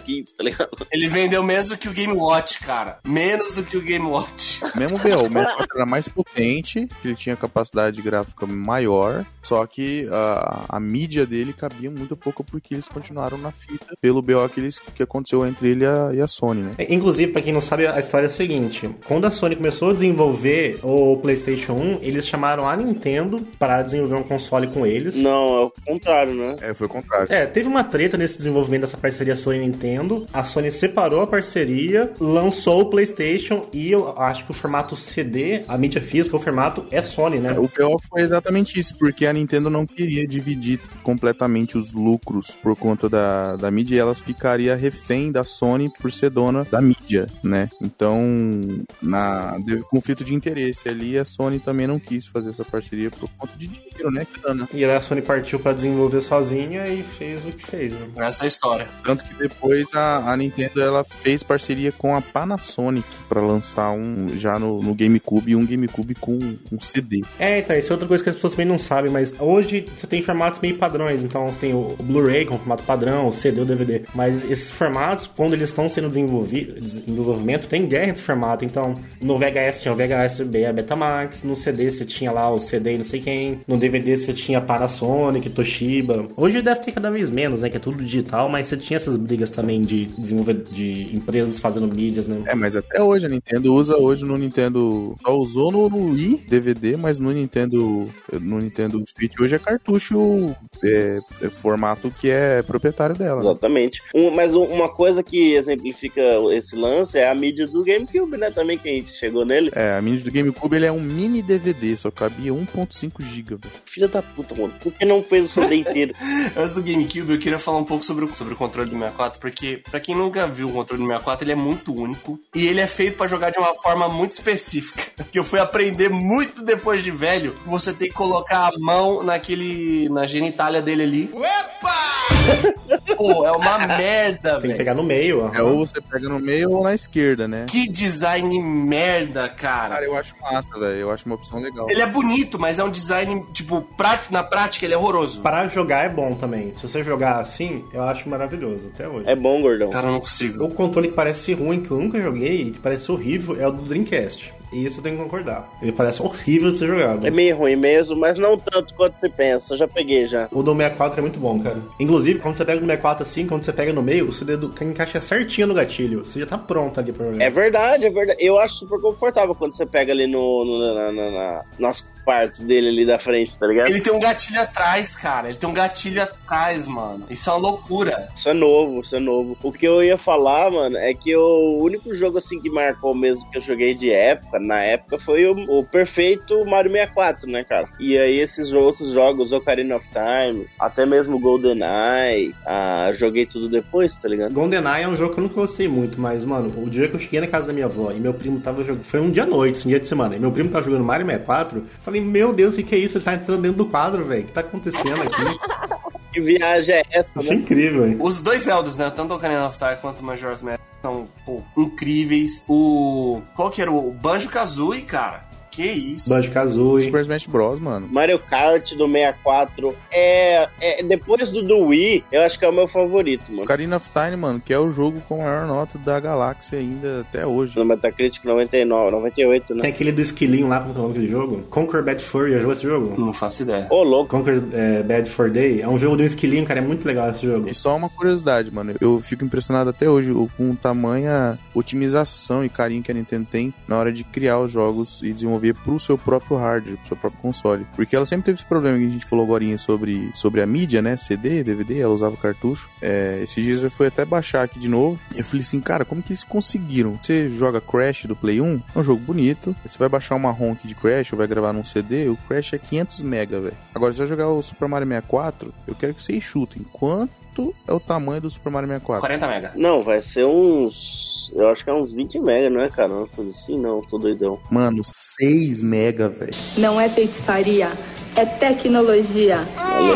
[0.05, 0.87] 15, tá ligado?
[0.93, 2.99] Ele vendeu menos do que o Game Watch, cara.
[3.07, 4.61] Menos do que o Game Watch.
[4.77, 10.09] Mesmo o BO, o 64 era mais potente, ele tinha capacidade gráfica maior, só que
[10.11, 14.61] a, a mídia dele cabia muito pouco porque eles continuaram na fita pelo BO que,
[14.61, 16.75] eles, que aconteceu entre ele e a, e a Sony, né?
[16.89, 19.93] Inclusive, pra quem não sabe, a história é a seguinte: quando a Sony começou a
[19.93, 25.15] desenvolver o PlayStation 1, eles chamaram a Nintendo para desenvolver um console com eles.
[25.17, 26.57] Não, é o contrário, né?
[26.61, 27.33] É, foi o contrário.
[27.33, 30.27] É, teve uma treta nesse desenvolvimento dessa parceria Sony Nintendo.
[30.33, 35.63] A Sony separou a parceria, lançou o PlayStation e eu acho que o formato CD,
[35.69, 37.59] a mídia física, o formato é Sony, né?
[37.59, 42.77] O pior foi exatamente isso, porque a Nintendo não queria dividir completamente os lucros por
[42.77, 47.27] conta da, da mídia e elas ficaria refém da Sony por ser dona da mídia,
[47.43, 47.69] né?
[47.81, 53.11] Então, na teve conflito de interesse ali, a Sony também não quis fazer essa parceria
[53.11, 54.27] por conta de dinheiro, né?
[54.43, 54.69] Grana.
[54.73, 57.93] E aí a Sony partiu pra desenvolver sozinha e fez o que fez.
[57.93, 58.09] Né?
[58.17, 58.89] Essa é a história.
[59.03, 64.29] Tanto que depois a, a Nintendo ela fez parceria com a Panasonic para lançar um
[64.37, 67.23] já no, no GameCube um GameCube com um CD.
[67.39, 70.07] É, então, isso é outra coisa que as pessoas também não sabem, mas hoje você
[70.07, 73.61] tem formatos meio padrões, então você tem o, o Blu-ray com formato padrão, o CD,
[73.61, 78.23] o DVD, mas esses formatos, quando eles estão sendo desenvolvidos, em desenvolvimento, tem guerra entre
[78.23, 82.51] formato, então no VHS tinha o VHS B, a Betamax, no CD você tinha lá
[82.53, 86.93] o CD e não sei quem, no DVD você tinha Panasonic, Toshiba, hoje deve ter
[86.93, 90.07] cada vez menos, né, que é tudo digital, mas você tinha essas brigas também de
[90.07, 92.43] desenvolver, de empresas fazendo mídias, né.
[92.47, 95.15] É, mas até hoje a Nintendo usa hoje no Nintendo.
[95.25, 98.09] Só usou no, no Wii DVD, mas no Nintendo.
[98.41, 103.43] No Nintendo Switch hoje é cartucho é, é formato que é proprietário dela.
[103.43, 103.47] né?
[103.51, 104.01] Exatamente.
[104.15, 106.21] Um- mas um- uma coisa que exemplifica
[106.53, 108.51] esse lance é a mídia do GameCube, né?
[108.51, 109.71] Também que a gente chegou nele.
[109.75, 113.59] É, a mídia do GameCube ele é um mini DVD, só cabia 1.5 GB.
[113.87, 114.73] Filha da puta, mano.
[114.81, 116.15] Por que não fez o CD inteiro?
[116.57, 119.41] Antes do GameCube, eu queria falar um pouco sobre o, sobre o controle do 64,
[119.41, 122.81] porque pra quem nunca viu o controle do 64, ele é muito único e ele
[122.81, 125.03] é feito pra jogar de uma forma muito específica.
[125.35, 127.55] Que eu fui aprender muito depois de velho.
[127.67, 131.31] Você tem que colocar a mão naquele na genitália dele ali.
[133.17, 134.77] Pô, é uma merda, Tem que velho.
[134.79, 135.55] pegar no meio, ó.
[135.55, 137.67] É ou você pega no meio ou na esquerda, né?
[137.69, 139.95] Que design merda, cara.
[139.95, 140.97] Cara, eu acho massa, velho.
[140.99, 141.87] Eu acho uma opção legal.
[141.89, 143.87] Ele é bonito, mas é um design, tipo,
[144.31, 145.41] na prática ele é horroroso.
[145.41, 146.75] Para jogar é bom também.
[146.75, 149.29] Se você jogar assim, eu acho maravilhoso até hoje.
[149.29, 149.91] É bom, gordão.
[149.91, 150.65] Cara, eu não consigo.
[150.65, 153.83] O controle que parece ruim, que eu nunca joguei, que parece horrível, é o do
[153.83, 154.53] Dreamcast.
[154.75, 155.69] E isso eu tenho que concordar.
[155.81, 157.27] Ele parece horrível de ser jogado.
[157.27, 159.75] É meio ruim mesmo, mas não tanto quanto você pensa.
[159.75, 160.49] Eu já peguei já.
[160.51, 161.79] O do 64 é muito bom, cara.
[162.01, 164.75] Inclusive, quando você pega o 64 assim, quando você pega no meio, o seu dedo
[164.83, 166.25] encaixa certinho no gatilho.
[166.25, 167.45] Você já tá pronto ali pra jogar.
[167.45, 168.45] É verdade, é verdade.
[168.45, 172.63] Eu acho super confortável quando você pega ali no, no- na- na- na- nas partes
[172.63, 173.89] dele ali da frente, tá ligado?
[173.89, 175.49] Ele tem um gatilho atrás, cara.
[175.49, 177.27] Ele tem um gatilho atrás, mano.
[177.29, 178.29] Isso é uma loucura.
[178.35, 179.57] Isso é novo, isso é novo.
[179.63, 183.49] O que eu ia falar, mano, é que o único jogo assim que marcou mesmo
[183.51, 187.89] que eu joguei de época, na época, foi o, o perfeito Mario 64, né, cara?
[187.99, 194.17] E aí esses outros jogos, Ocarina of Time, até mesmo GoldenEye, ah, joguei tudo depois,
[194.17, 194.53] tá ligado?
[194.53, 197.21] GoldenEye é um jogo que eu nunca gostei muito, mas, mano, o dia que eu
[197.21, 199.05] cheguei na casa da minha avó e meu primo tava jogando.
[199.05, 200.37] Foi um dia à noite, um dia de semana.
[200.37, 201.79] E meu primo tava jogando Mario 64.
[201.79, 203.19] eu Falei, meu Deus, o que, que é isso?
[203.19, 204.43] Ele tá entrando dentro do quadro, velho.
[204.43, 205.95] O que tá acontecendo aqui?
[206.35, 208.17] Que viagem é essa, Achei incrível, hein?
[208.19, 209.09] Os dois Zeldas, né?
[209.09, 212.65] Tanto o Ocarina of Time quanto o Majora's Mask são pô, incríveis.
[212.69, 213.41] O.
[213.55, 213.93] Qual que era?
[213.93, 215.45] O Banjo Kazooie, cara.
[215.75, 216.29] Que isso?
[216.31, 217.07] Banjo Kazooie.
[217.07, 218.09] Super Smash Bros, mano.
[218.11, 222.73] Mario Kart do 64 é, é depois do do Wii, eu acho que é o
[222.73, 223.63] meu favorito, mano.
[223.63, 227.21] Ocarina of Time, mano, que é o jogo com a maior nota da galáxia ainda
[227.21, 227.77] até hoje.
[227.77, 229.83] No Metacritic 99, 98, né?
[229.83, 231.63] Tem aquele do esquilinho lá, como é o nome daquele jogo?
[231.71, 233.15] Conquer Bad Fur, já jogou esse jogo?
[233.19, 233.87] Não faço ideia.
[233.91, 234.29] Ô, louco.
[234.31, 237.47] Conquer é, Bad Fur Day é um jogo um esquilinho, cara, é muito legal esse
[237.47, 237.69] jogo.
[237.69, 238.95] E só uma curiosidade, mano.
[239.01, 243.97] Eu fico impressionado até hoje com tamanha otimização e carinho que a Nintendo tem na
[243.97, 247.87] hora de criar os jogos e desenvolver pro seu próprio hardware, pro seu próprio console.
[247.95, 251.01] Porque ela sempre teve esse problema que a gente falou agora sobre, sobre a mídia,
[251.01, 251.17] né?
[251.17, 252.89] CD, DVD, ela usava cartucho.
[253.01, 255.19] É, esses dias eu fui até baixar aqui de novo.
[255.35, 257.19] E eu falei assim, cara, como que eles conseguiram?
[257.23, 259.75] Você joga Crash do Play 1, é um jogo bonito.
[259.87, 262.75] Você vai baixar uma ROM aqui de Crash ou vai gravar num CD, o Crash
[262.75, 263.77] é 500 mega, velho.
[263.95, 266.85] Agora, se você jogar o Super Mario 64, eu quero que vocês chutem.
[266.93, 267.44] Quanto
[267.87, 269.21] é o tamanho do Super Mario 64?
[269.21, 269.73] 40 mega.
[269.77, 271.53] Não, vai ser uns.
[271.55, 273.13] Eu acho que é uns 20 mega, não é, cara?
[273.13, 274.59] Uma coisa assim, não, tô doidão.
[274.71, 276.55] Mano, 6 mega, velho.
[276.79, 277.93] Não é feitiçaria,
[278.35, 279.59] é tecnologia.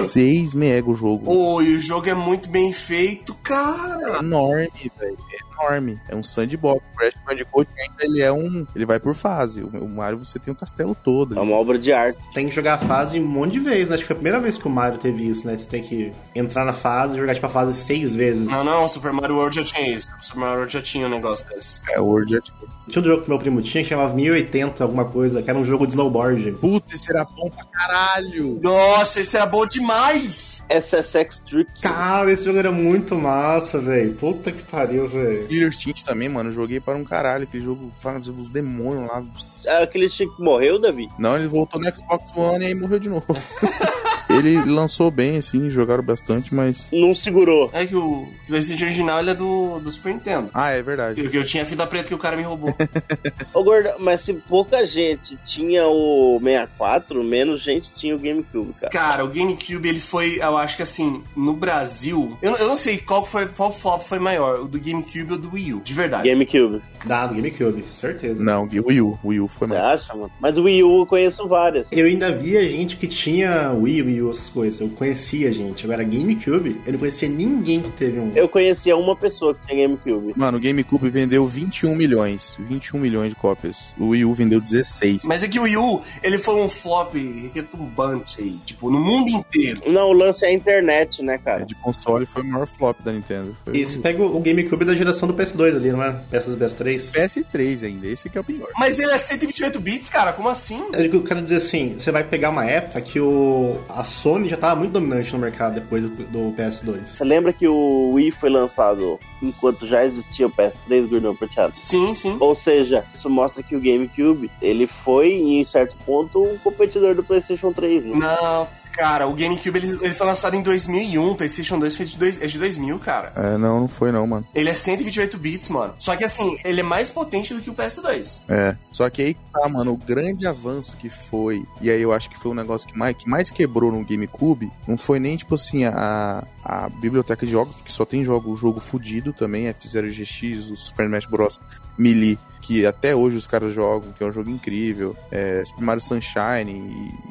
[0.08, 1.30] 6 mega o jogo.
[1.30, 4.16] Ô, e o jogo é muito bem feito, cara.
[4.16, 5.18] É enorme, velho.
[5.52, 5.98] Enorme.
[6.08, 6.82] É um sandbox.
[6.92, 8.66] O Crash Bandicoot ainda ele é um.
[8.74, 9.62] Ele vai por fase.
[9.62, 11.38] O o Mario você tem o castelo todo.
[11.38, 12.18] É uma obra de arte.
[12.34, 13.94] Tem que jogar a fase um monte de vezes, né?
[13.94, 15.56] Acho que foi a primeira vez que o Mario teve isso, né?
[15.56, 18.46] Você tem que entrar na fase e jogar tipo a fase seis vezes.
[18.46, 20.10] Não, não, o Super Mario World já tinha isso.
[20.20, 21.80] O Super Mario World já tinha um negócio desse.
[21.90, 22.40] É, o World já
[22.88, 25.64] Tinha um jogo que meu primo tinha que chamava 1080 alguma coisa, que era um
[25.64, 26.52] jogo de snowboard.
[26.52, 28.58] Puta, esse era bom pra caralho.
[28.62, 30.62] Nossa, esse era bom demais.
[30.68, 31.80] SSX Trick.
[31.80, 34.14] Cara, esse jogo era muito massa, velho.
[34.14, 35.27] Puta que pariu, velho.
[35.48, 36.50] Killer Instinct também, mano.
[36.50, 37.44] Eu joguei para um caralho.
[37.44, 39.24] Aquele jogo faz os demônios lá.
[39.66, 41.08] É aquele que morreu, Davi?
[41.18, 43.26] Não, ele voltou no Xbox One e aí morreu de novo.
[44.38, 46.88] ele lançou bem, assim, jogaram bastante, mas.
[46.92, 47.70] Não segurou.
[47.72, 50.50] É que o PlayStation original ele é do, do Super Nintendo.
[50.54, 51.20] Ah, é verdade.
[51.24, 52.74] Eu, eu tinha a fita preta que o cara me roubou.
[53.52, 58.92] Ô, Gordo, mas se pouca gente tinha o 64, menos gente tinha o GameCube, cara.
[58.92, 62.36] Cara, o GameCube, ele foi, eu acho que assim, no Brasil.
[62.42, 65.52] Eu, eu não sei qual foi qual flop foi maior, o do GameCube ou do
[65.52, 66.28] Wii U, de verdade.
[66.28, 66.82] GameCube.
[67.04, 68.42] Dado, GameCube, certeza.
[68.42, 69.18] Não, o Wii U.
[69.22, 69.94] O Wii U foi Você maior.
[69.94, 70.30] acha, mano?
[70.40, 71.90] Mas o Wii U eu conheço várias.
[71.92, 74.80] Eu ainda via gente que tinha Wii, Wii U, essas coisas.
[74.80, 75.84] Eu conhecia gente.
[75.84, 78.32] Agora, GameCube, eu não conhecia ninguém que teve um.
[78.34, 80.34] Eu conhecia uma pessoa que tinha GameCube.
[80.36, 82.56] Mano, o GameCube vendeu 21 milhões.
[82.58, 83.94] 21 milhões de cópias.
[83.98, 85.24] O Wii U vendeu 16.
[85.26, 87.14] Mas é que o Wii U, ele foi um flop
[87.54, 89.82] retumbante aí, tipo, no mundo inteiro.
[89.86, 91.64] Não, o lance é a internet, né, cara?
[91.64, 93.56] De console foi o maior flop da Nintendo.
[93.64, 96.20] Foi E você pega o GameCube da geração do PS2 ali, não é?
[96.32, 97.10] PS2 PS3.
[97.10, 98.68] PS3 ainda, esse que é o pior.
[98.78, 100.82] Mas ele é 128 bits, cara, como assim?
[100.92, 104.74] Eu quero dizer assim, você vai pegar uma época que o a Sony já tava
[104.74, 107.00] muito dominante no mercado depois do, do PS2.
[107.14, 111.76] Você lembra que o Wii foi lançado enquanto já existia o PS3, Gordão Prateado?
[111.76, 112.36] Sim, sim.
[112.40, 117.22] Ou seja, isso mostra que o GameCube, ele foi, em certo ponto, um competidor do
[117.22, 118.16] PlayStation 3, né?
[118.16, 118.68] Não,
[118.98, 122.42] cara, o GameCube ele, ele foi lançado em 2001, o PlayStation 2 foi de, dois,
[122.42, 123.32] é de 2000, cara.
[123.36, 124.44] É, não, não foi não, mano.
[124.52, 125.94] Ele é 128 bits, mano.
[125.98, 128.42] Só que assim, ele é mais potente do que o PS2.
[128.48, 128.76] É.
[128.90, 132.36] Só que aí tá, mano, o grande avanço que foi, e aí eu acho que
[132.36, 135.84] foi um negócio que mais, que mais quebrou no GameCube, não foi nem, tipo assim,
[135.84, 141.04] a, a biblioteca de jogos, que só tem jogo, jogo fudido também, F0GX, o Super
[141.04, 141.60] Smash Bros.
[141.98, 146.02] Melee, que até hoje os caras jogam, que é um jogo incrível, é, Super Mario
[146.02, 146.70] Sunshine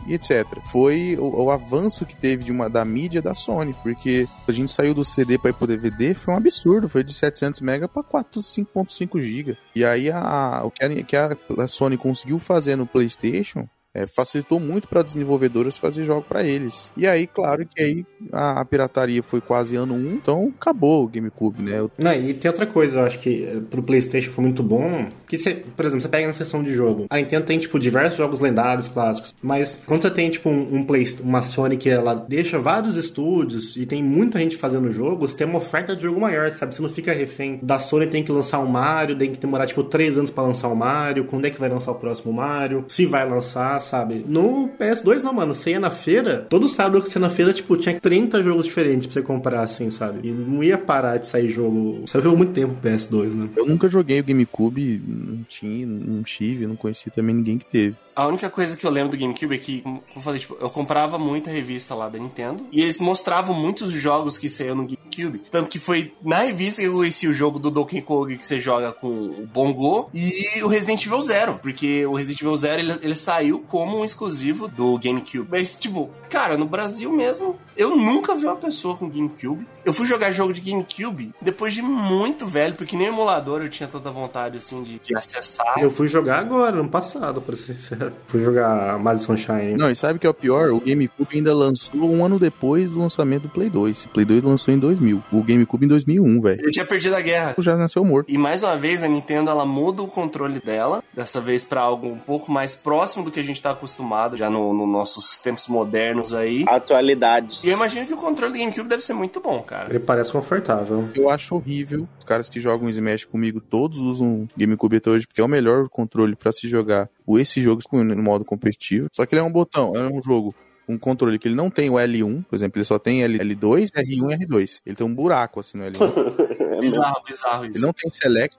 [0.05, 0.45] e, e etc.
[0.71, 4.71] Foi o, o avanço que teve de uma, da mídia da Sony, porque a gente
[4.71, 8.03] saiu do CD para ir pro DVD, foi um absurdo, foi de 700 MB para
[8.03, 9.57] 5.5 GB.
[9.75, 13.67] E aí a, o que a, que a, a Sony conseguiu fazer no PlayStation
[13.97, 16.91] é, facilitou muito para desenvolvedoras fazer jogo para eles.
[16.95, 21.07] E aí, claro que aí a, a, pirataria foi quase ano 1, então acabou o
[21.07, 21.79] GameCube, né?
[21.79, 21.91] Eu...
[21.97, 25.39] Não, e tem outra coisa, eu acho que eh, pro PlayStation foi muito bom, que
[25.39, 28.39] você, por exemplo, você pega na seção de jogo, a Nintendo tem tipo diversos jogos
[28.39, 32.59] lendários, clássicos, mas quando você tem tipo um, um Play, uma Sony que ela deixa
[32.59, 36.75] vários estúdios e tem muita gente fazendo jogos, tem uma oferta de jogo maior, sabe?
[36.75, 39.83] Você não fica refém da Sony tem que lançar um Mario, tem que demorar tipo
[39.83, 43.05] 3 anos para lançar um Mario, quando é que vai lançar o próximo Mario, se
[43.05, 44.23] vai lançar, sabe?
[44.27, 47.53] No PS2 não, mano, você ia na feira, todo sábado que você ia na feira,
[47.53, 50.27] tipo, tinha 30 jogos diferentes pra você comprar, assim, sabe?
[50.27, 52.03] E não ia parar de sair jogo.
[52.07, 53.49] Saiu jogo muito tempo PS2, né?
[53.55, 57.95] Eu nunca joguei o GameCube, não tinha, não tive, não conheci também ninguém que teve.
[58.17, 60.71] A única coisa que eu lembro do GameCube é que, como eu falei, tipo, eu
[60.71, 65.43] comprava muita revista lá da Nintendo e eles mostravam muitos jogos que saíam no GameCube.
[65.51, 68.59] Tanto que foi na revista que eu conheci o jogo do Donkey Kong que você
[68.59, 72.93] joga com o Bongo e o Resident Evil Zero, porque o Resident Evil Zero ele,
[73.03, 75.47] ele saiu como um exclusivo do GameCube.
[75.51, 79.67] Mas, tipo, cara, no Brasil mesmo, eu nunca vi uma pessoa com GameCube.
[79.85, 83.87] Eu fui jogar jogo de GameCube depois de muito velho, porque nem emulador eu tinha
[83.87, 85.75] tanta vontade assim de, de acessar.
[85.77, 88.13] Eu fui jogar agora, no passado, pra ser sincero.
[88.27, 89.77] Fui jogar Mario Sunshine.
[89.77, 90.71] Não, e sabe o que é o pior?
[90.71, 94.05] O GameCube ainda lançou um ano depois do lançamento do Play 2.
[94.05, 95.23] O Play 2 lançou em 2000.
[95.31, 96.65] O GameCube em 2001, velho.
[96.65, 97.55] Eu tinha perdido a guerra.
[97.59, 98.31] Já nasceu morto.
[98.31, 102.07] E mais uma vez a Nintendo ela muda o controle dela, dessa vez para algo
[102.07, 105.67] um pouco mais próximo do que a gente tá acostumado já nos no nossos tempos
[105.67, 106.63] modernos aí.
[106.67, 107.63] Atualidades.
[107.63, 109.89] E eu imagino que o controle do GameCube deve ser muito bom, cara.
[109.89, 111.09] Ele parece confortável.
[111.15, 112.07] Eu acho horrível.
[112.19, 115.89] Os caras que jogam Smash comigo todos usam GameCube até hoje porque é o melhor
[115.89, 117.09] controle para se jogar
[117.39, 119.07] esse jogo no modo competitivo.
[119.13, 120.55] Só que ele é um botão, é um jogo
[120.87, 124.31] um controle que ele não tem o L1, por exemplo, ele só tem L2, R1
[124.31, 124.81] e R2.
[124.85, 126.79] Ele tem um buraco assim no L1.
[126.79, 127.77] bizarro, bizarro isso.
[127.77, 128.57] Ele não tem Select,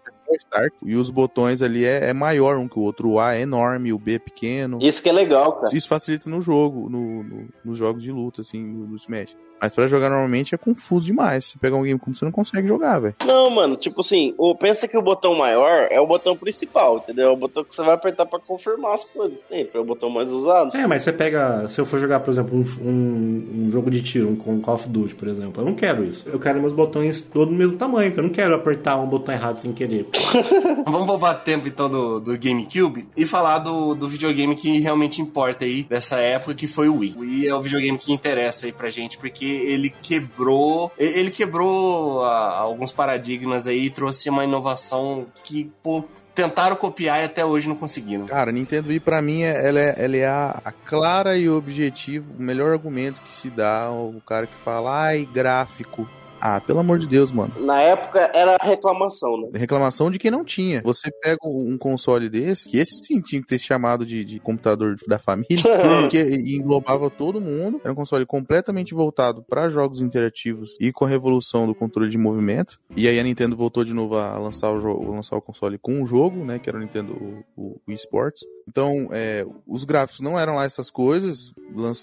[0.82, 3.10] E os botões ali é, é, maior um que o outro.
[3.10, 4.78] O A é enorme, o B é pequeno.
[4.80, 5.76] Isso que é legal, cara.
[5.76, 9.34] Isso facilita no jogo, no, no nos jogos de luta, assim, no, no Smash.
[9.60, 11.46] Mas pra jogar normalmente é confuso demais.
[11.46, 13.14] Se pegar um game como você não consegue jogar, velho.
[13.24, 17.28] Não, mano, tipo assim, pensa que o botão maior é o botão principal, entendeu?
[17.28, 19.40] É o botão que você vai apertar pra confirmar as coisas.
[19.40, 20.76] Sempre é o botão mais usado.
[20.76, 21.68] É, mas você pega.
[21.68, 24.74] Se eu for jogar, por exemplo, um, um, um jogo de tiro, um com Call
[24.74, 26.22] of Duty, por exemplo, eu não quero isso.
[26.26, 29.60] Eu quero meus botões todos do mesmo tamanho, eu não quero apertar um botão errado
[29.60, 30.06] sem querer.
[30.86, 35.64] Vamos poupar tempo então do, do GameCube e falar do, do videogame que realmente importa
[35.64, 37.14] aí dessa época, que foi o Wii.
[37.16, 40.92] O Wii é o videogame que interessa aí pra gente, porque ele quebrou.
[40.98, 47.24] Ele quebrou ah, alguns paradigmas aí e trouxe uma inovação que, pô, tentaram copiar e
[47.24, 48.26] até hoje não conseguiram.
[48.26, 52.42] Cara, Nintendo Wii pra mim ela é, ela é a, a, clara e objetivo, o
[52.42, 56.08] melhor argumento que se dá ao cara que fala, ai, gráfico.
[56.40, 57.52] Ah, pelo amor de Deus, mano.
[57.58, 59.48] Na época era reclamação, né?
[59.54, 60.80] Reclamação de quem não tinha.
[60.82, 64.96] Você pega um console desse, que esse sim tinha que ter chamado de, de computador
[65.06, 65.62] da família,
[66.10, 67.80] que englobava todo mundo.
[67.82, 72.18] Era um console completamente voltado para jogos interativos e com a revolução do controle de
[72.18, 72.78] movimento.
[72.96, 76.00] E aí a Nintendo voltou de novo a lançar o, jogo, lançar o console com
[76.00, 76.58] um jogo, né?
[76.58, 77.12] Que era o Nintendo
[77.56, 78.42] o, o eSports.
[78.68, 81.54] Então, é, os gráficos não eram lá essas coisas,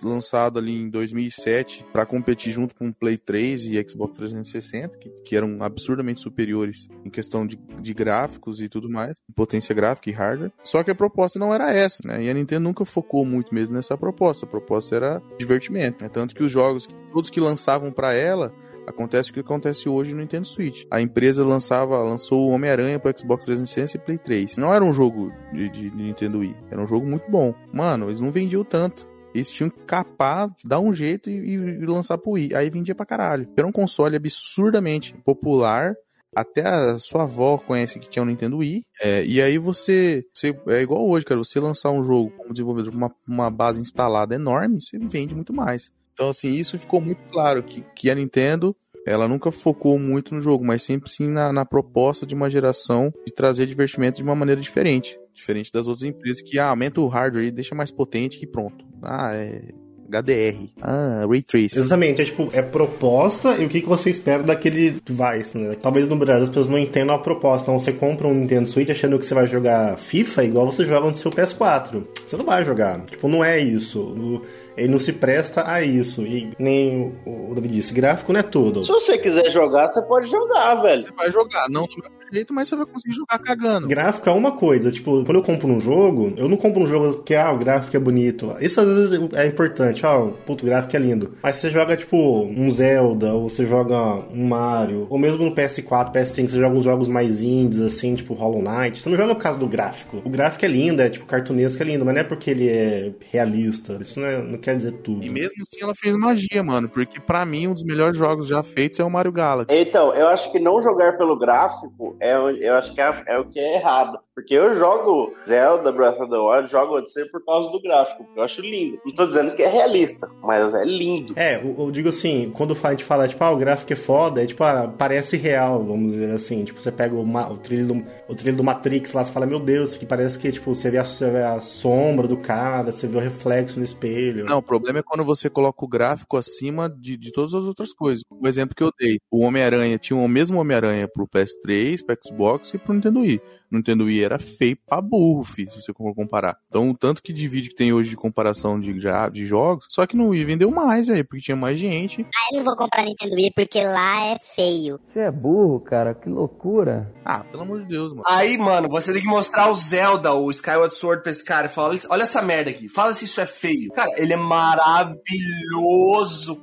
[0.03, 5.09] lançado ali em 2007 para competir junto com o Play 3 e Xbox 360, que,
[5.23, 10.13] que eram absurdamente superiores em questão de, de, gráficos e tudo mais, potência gráfica e
[10.13, 10.51] hardware.
[10.63, 12.23] Só que a proposta não era essa, né?
[12.23, 14.45] E a Nintendo nunca focou muito mesmo nessa proposta.
[14.45, 16.09] A proposta era divertimento, né?
[16.09, 18.51] Tanto que os jogos, todos que lançavam para ela,
[18.87, 20.85] Acontece o que acontece hoje no Nintendo Switch.
[20.91, 24.57] A empresa lançava, lançou o Homem-Aranha pro Xbox 360 e Play 3.
[24.57, 27.53] Não era um jogo de, de, de Nintendo Wii, era um jogo muito bom.
[27.73, 29.07] Mano, eles não vendiam tanto.
[29.33, 32.55] Eles tinham que capar, dar um jeito e, e lançar pro Wii.
[32.55, 33.49] Aí vendia pra caralho.
[33.57, 35.93] Era um console absurdamente popular.
[36.33, 38.85] Até a sua avó conhece que tinha um Nintendo Wii.
[39.01, 41.37] É, e aí você, você, É igual hoje, cara.
[41.37, 45.53] Você lançar um jogo como desenvolvedor com uma, uma base instalada enorme, você vende muito
[45.53, 45.91] mais.
[46.15, 48.73] Então, assim, isso ficou muito claro que, que a Nintendo
[49.05, 53.13] ela nunca focou muito no jogo, mas sempre sim na, na, proposta de uma geração
[53.23, 55.19] de trazer divertimento de uma maneira diferente.
[55.31, 58.83] Diferente das outras empresas que ah, aumenta o hardware e deixa mais potente e pronto.
[59.03, 59.61] Ah, é
[60.09, 60.69] HDR.
[60.81, 61.79] Ah, Ray Tracing.
[61.79, 65.75] Exatamente, é tipo, é proposta e o que, que você espera daquele device, né?
[65.81, 67.63] Talvez no Brasil as pessoas não entendam a proposta.
[67.63, 71.09] Então você compra um Nintendo Switch achando que você vai jogar FIFA igual você joga
[71.09, 72.05] no seu PS4.
[72.27, 73.01] Você não vai jogar.
[73.05, 74.41] Tipo, não é isso.
[74.77, 76.21] Ele não se presta a isso.
[76.23, 78.83] E nem o David disse, gráfico não é tudo.
[78.85, 81.03] Se você quiser jogar, você pode jogar, velho.
[81.03, 83.87] Você vai jogar, não do mesmo jeito, mas você vai conseguir jogar cagando.
[83.87, 87.13] Gráfico é uma coisa, tipo, quando eu compro um jogo, eu não compro um jogo
[87.15, 88.55] porque, ah, o gráfico é bonito.
[88.59, 91.33] Isso às vezes é importante, ó, puto, o gráfico é lindo.
[91.41, 93.97] Mas você joga, tipo, um Zelda, ou você joga
[94.31, 98.33] um Mario, ou mesmo no PS4, PS5, você joga uns jogos mais indies, assim, tipo
[98.33, 99.01] Hollow Knight.
[99.01, 100.21] Você não joga por causa do gráfico.
[100.23, 103.11] O gráfico é lindo, é tipo cartunesco, é lindo, mas não é porque ele é
[103.31, 103.97] realista.
[104.01, 105.25] Isso não, é, não quer dizer tudo.
[105.25, 108.61] E mesmo assim ela fez magia, mano, porque pra mim um dos melhores jogos já
[108.63, 109.77] feitos é o Mario Galaxy.
[109.77, 113.45] Então, eu acho que não jogar pelo gráfico é, eu acho que é, é o
[113.45, 114.19] que é errado.
[114.35, 118.37] Porque eu jogo Zelda, Breath of the Wild, jogo Odyssey por causa do gráfico, porque
[118.37, 118.99] eu acho lindo.
[119.05, 121.33] Não tô dizendo que é realista, mas é lindo.
[121.37, 124.43] É, eu, eu digo assim, quando a gente fala, tipo, ah, o gráfico é foda,
[124.43, 126.65] é tipo, ah, parece real, vamos dizer assim.
[126.65, 129.59] Tipo, você pega o, o, trilho do, o trilho do Matrix lá, você fala, meu
[129.59, 133.07] Deus, que parece que, tipo, você vê, a, você vê a sombra do cara, você
[133.07, 134.43] vê o reflexo no espelho.
[134.43, 137.93] Não, o problema é quando você coloca o gráfico acima de, de todas as outras
[137.93, 138.21] coisas.
[138.29, 142.73] O exemplo que eu dei, o Homem-Aranha tinha o mesmo Homem-Aranha pro PS3, pro Xbox
[142.73, 143.41] e pro Nintendo Wii.
[143.75, 146.57] Nintendo Wii era feio pra burro, filho, se você for comparar.
[146.67, 148.93] Então, o tanto que de vídeo que tem hoje de comparação de,
[149.31, 152.25] de jogos, só que no Wii vendeu mais, aí, porque tinha mais gente.
[152.35, 154.99] Ah, eu não vou comprar Nintendo Wii porque lá é feio.
[155.05, 157.13] Você é burro, cara, que loucura.
[157.23, 158.23] Ah, pelo amor de Deus, mano.
[158.27, 161.69] Aí, mano, você tem que mostrar o Zelda, o Skyward Sword pra esse cara e
[161.69, 163.91] falar: olha, essa merda aqui, fala se isso é feio.
[163.91, 165.25] Cara, ele é maravilhoso,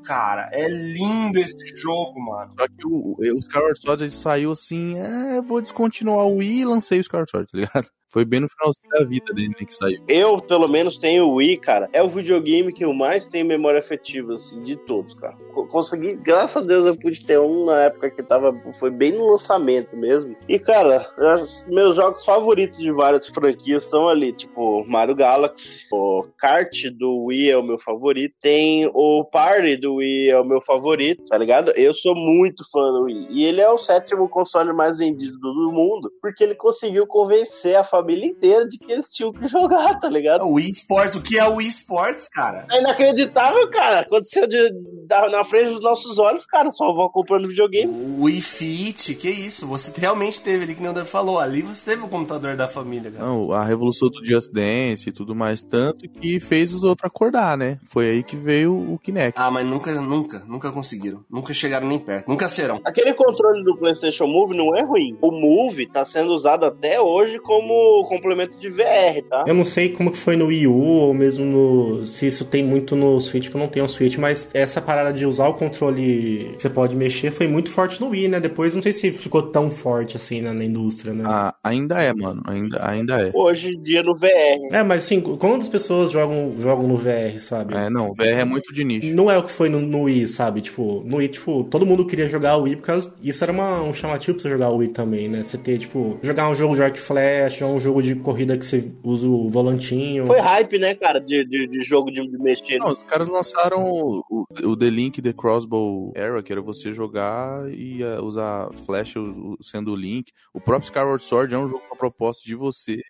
[0.03, 0.49] cara.
[0.53, 2.53] É lindo esse jogo, mano.
[2.59, 6.65] Só que o, o Skyward Sword ele saiu assim, é, vou descontinuar o Wii e
[6.65, 7.91] lancei Skyward Sword, tá ligado?
[8.13, 9.99] Foi bem no finalzinho da vida dele né, que saiu.
[10.07, 11.89] Eu, pelo menos, tenho o Wii, cara.
[11.93, 15.35] É o videogame que eu mais tenho memória afetiva, assim, de todos, cara.
[15.55, 18.53] Co- Consegui, graças a Deus, eu pude ter um na época que tava.
[18.79, 20.37] Foi bem no lançamento mesmo.
[20.47, 25.87] E, cara, eu- meus jogos favoritos de várias franquias são ali, tipo, Mario Galaxy.
[25.91, 28.35] O Kart do Wii é o meu favorito.
[28.43, 31.71] Tem o Party do Wii é o meu favorito, tá ligado?
[31.71, 33.29] Eu sou muito fã do Wii.
[33.31, 37.83] E ele é o sétimo console mais vendido do mundo, porque ele conseguiu convencer a
[37.85, 40.45] família inteira de que eles tinham que jogar, tá ligado?
[40.45, 42.67] O Wii Sports, o que é o Wii Sports, cara?
[42.71, 44.01] É inacreditável, cara.
[44.01, 44.59] Aconteceu de,
[45.07, 46.71] da- na frente dos nossos olhos, cara.
[46.71, 47.93] Só vão comprando videogame.
[47.93, 49.67] O Wii Fit, que isso?
[49.67, 52.69] Você realmente teve ali, que nem o Dave falou, ali você teve o computador da
[52.69, 53.25] família, cara.
[53.25, 57.57] Não, a revolução do Just Dance e tudo mais, tanto que fez os outros acordar,
[57.57, 57.79] né?
[57.85, 59.39] Foi aí que veio o Kinect.
[59.41, 61.25] Ah, mas nunca, nunca, nunca conseguiram.
[61.31, 62.29] Nunca chegaram nem perto.
[62.29, 62.81] Nunca serão.
[62.85, 65.17] Aquele controle do PlayStation Move não é ruim.
[65.21, 67.73] O Move tá sendo usado até hoje como
[68.09, 69.45] complemento de VR, tá?
[69.47, 72.07] Eu não sei como que foi no Wii U, ou mesmo no.
[72.07, 75.13] Se isso tem muito no Switch, que eu não tenho um Switch, mas essa parada
[75.13, 78.41] de usar o controle que você pode mexer foi muito forte no Wii, né?
[78.41, 81.25] Depois não sei se ficou tão forte assim né, na indústria, né?
[81.27, 82.43] Ah, ainda é, mano.
[82.47, 83.31] Ainda, ainda é.
[83.35, 84.73] Hoje em dia no VR.
[84.73, 87.75] É, mas assim, quantas pessoas jogam, jogam no VR, sabe?
[87.75, 89.15] É, não, VR é muito de nicho.
[89.15, 90.61] Não é o que foi no, no Wii, sabe?
[90.61, 92.93] Tipo, no Wii, tipo, todo mundo queria jogar o Wii, porque
[93.23, 95.43] isso era uma, um chamativo pra você jogar o Wii também, né?
[95.43, 98.65] Você ter, tipo, jogar um jogo de arc flash, ou um jogo de corrida que
[98.65, 100.27] você usa o volantinho.
[100.27, 102.79] Foi hype, né, cara, de, de, de jogo de, de mexer.
[102.79, 106.93] Não, os caras lançaram o, o, o The Link The Crossbow Era, que era você
[106.93, 110.33] jogar e uh, usar o- sendo o Link.
[110.55, 113.01] O próprio Skyward Sword é um jogo com a proposta de você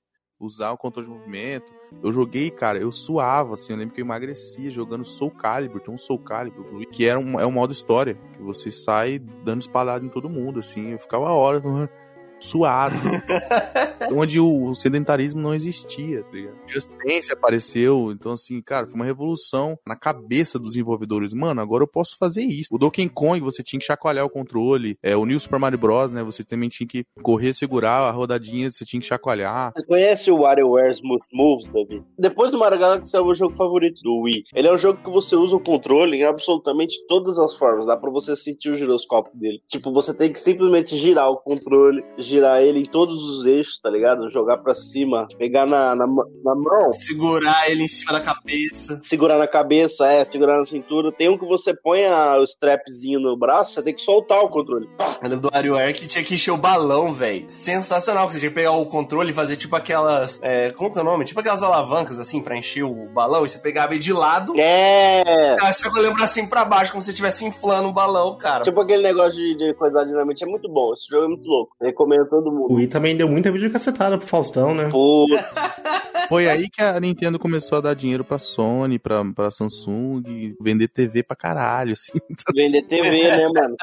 [0.40, 1.72] usar o controle de movimento.
[2.02, 5.94] Eu joguei, cara, eu suava, assim, eu lembro que eu emagrecia jogando Soul Calibur, tem
[5.94, 10.04] um Soul Calibur, que era um, é um modo história, que você sai dando espadada
[10.04, 11.62] em todo mundo, assim, eu ficava horas
[12.42, 12.96] suado,
[14.12, 16.56] onde o, sedentarismo não existia, tá ligado?
[16.68, 21.32] Just Dance apareceu, então assim, cara, foi uma revolução na cabeça dos desenvolvedores.
[21.32, 22.68] Mano, agora eu posso fazer isso.
[22.72, 26.12] O Donkey Kong, você tinha que chacoalhar o controle, é, o New Super Mario Bros,
[26.12, 29.72] né, você também tinha que correr, segurar a rodadinha, você tinha que chacoalhar.
[29.76, 32.02] Você conhece o WarioWare Smooth Moves, Davi?
[32.18, 34.44] Depois do Mario Galaxy é o meu jogo favorito do Wii.
[34.54, 37.86] Ele é um jogo que você usa o controle em absolutamente todas as formas.
[37.86, 39.60] Dá pra você sentir o giroscópio dele.
[39.68, 42.31] Tipo, você tem que simplesmente girar o controle, girar
[42.62, 44.30] ele em todos os eixos, tá ligado?
[44.30, 46.92] Jogar pra cima, pegar na, na, na mão.
[46.92, 49.00] Segurar ele em cima da cabeça.
[49.02, 51.12] Segurar na cabeça, é, segurar na cintura.
[51.12, 54.48] Tem um que você põe a- o strapzinho no braço, você tem que soltar o
[54.48, 54.88] controle.
[55.22, 57.44] Eu lembro do WarioWare que tinha que encher o balão, velho.
[57.48, 60.38] Sensacional, que você tinha que pegar o controle e fazer tipo aquelas.
[60.42, 61.24] É, como que é o nome?
[61.24, 64.54] Tipo aquelas alavancas assim pra encher o balão e você pegava ele de lado.
[64.58, 65.56] É!
[65.60, 68.62] Aí você lembra assim pra baixo, como se você estivesse inflando o balão, cara.
[68.62, 70.92] Tipo aquele negócio de, de coisar dinamite é muito bom.
[70.94, 71.72] Esse jogo é muito louco.
[71.80, 72.72] Recomendo a todo mundo.
[72.72, 74.88] O Wii também deu muita videocacetada pro Faustão, né?
[74.90, 75.26] Pô,
[76.32, 80.22] Foi aí que a Nintendo começou a dar dinheiro pra Sony, pra, pra Samsung,
[80.58, 82.12] vender TV pra caralho, assim.
[82.56, 83.76] Vender TV, né, mano?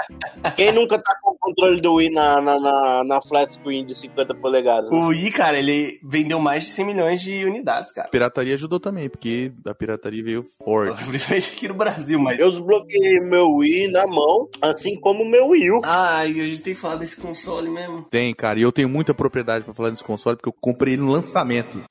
[0.56, 3.94] Quem nunca tá com o controle do Wii na, na, na, na flat screen de
[3.94, 4.92] 50 polegadas?
[4.92, 8.08] O Wii, cara, ele vendeu mais de 100 milhões de unidades, cara.
[8.08, 11.04] A pirataria ajudou também, porque a pirataria veio forte.
[11.06, 12.40] Principalmente aqui no Brasil, mas.
[12.40, 15.82] Eu desbloqueei meu Wii na mão, assim como o meu Wii U.
[15.84, 18.08] Ah, e a gente tem que falar desse console mesmo.
[18.10, 21.04] Tem, cara, e eu tenho muita propriedade pra falar desse console, porque eu comprei ele
[21.04, 21.82] no lançamento.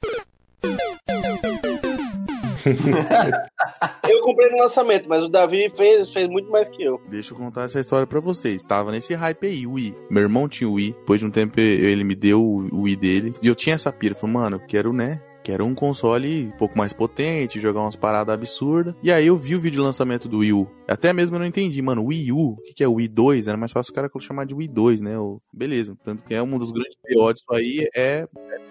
[4.08, 7.00] Eu comprei no lançamento, mas o Davi fez, fez muito mais que eu.
[7.08, 8.62] Deixa eu contar essa história pra vocês.
[8.62, 9.94] Tava nesse hype aí, o Wii.
[10.10, 10.94] Meu irmão tinha o Wii.
[10.98, 13.32] Depois de um tempo ele me deu o Wii dele.
[13.42, 14.14] E eu tinha essa pira.
[14.14, 15.20] Falei, mano, eu quero, né?
[15.48, 18.94] Quero um console um pouco mais potente, jogar umas paradas absurdas.
[19.02, 20.68] E aí eu vi o vídeo de lançamento do Wii U.
[20.86, 22.04] Até mesmo eu não entendi, mano.
[22.04, 23.48] Wii U, o que, que é o Wii 2?
[23.48, 25.18] Era mais fácil o cara chamar de Wii 2, né?
[25.18, 25.40] O...
[25.50, 25.96] Beleza.
[26.04, 28.28] Tanto que é um dos grandes piores disso aí é,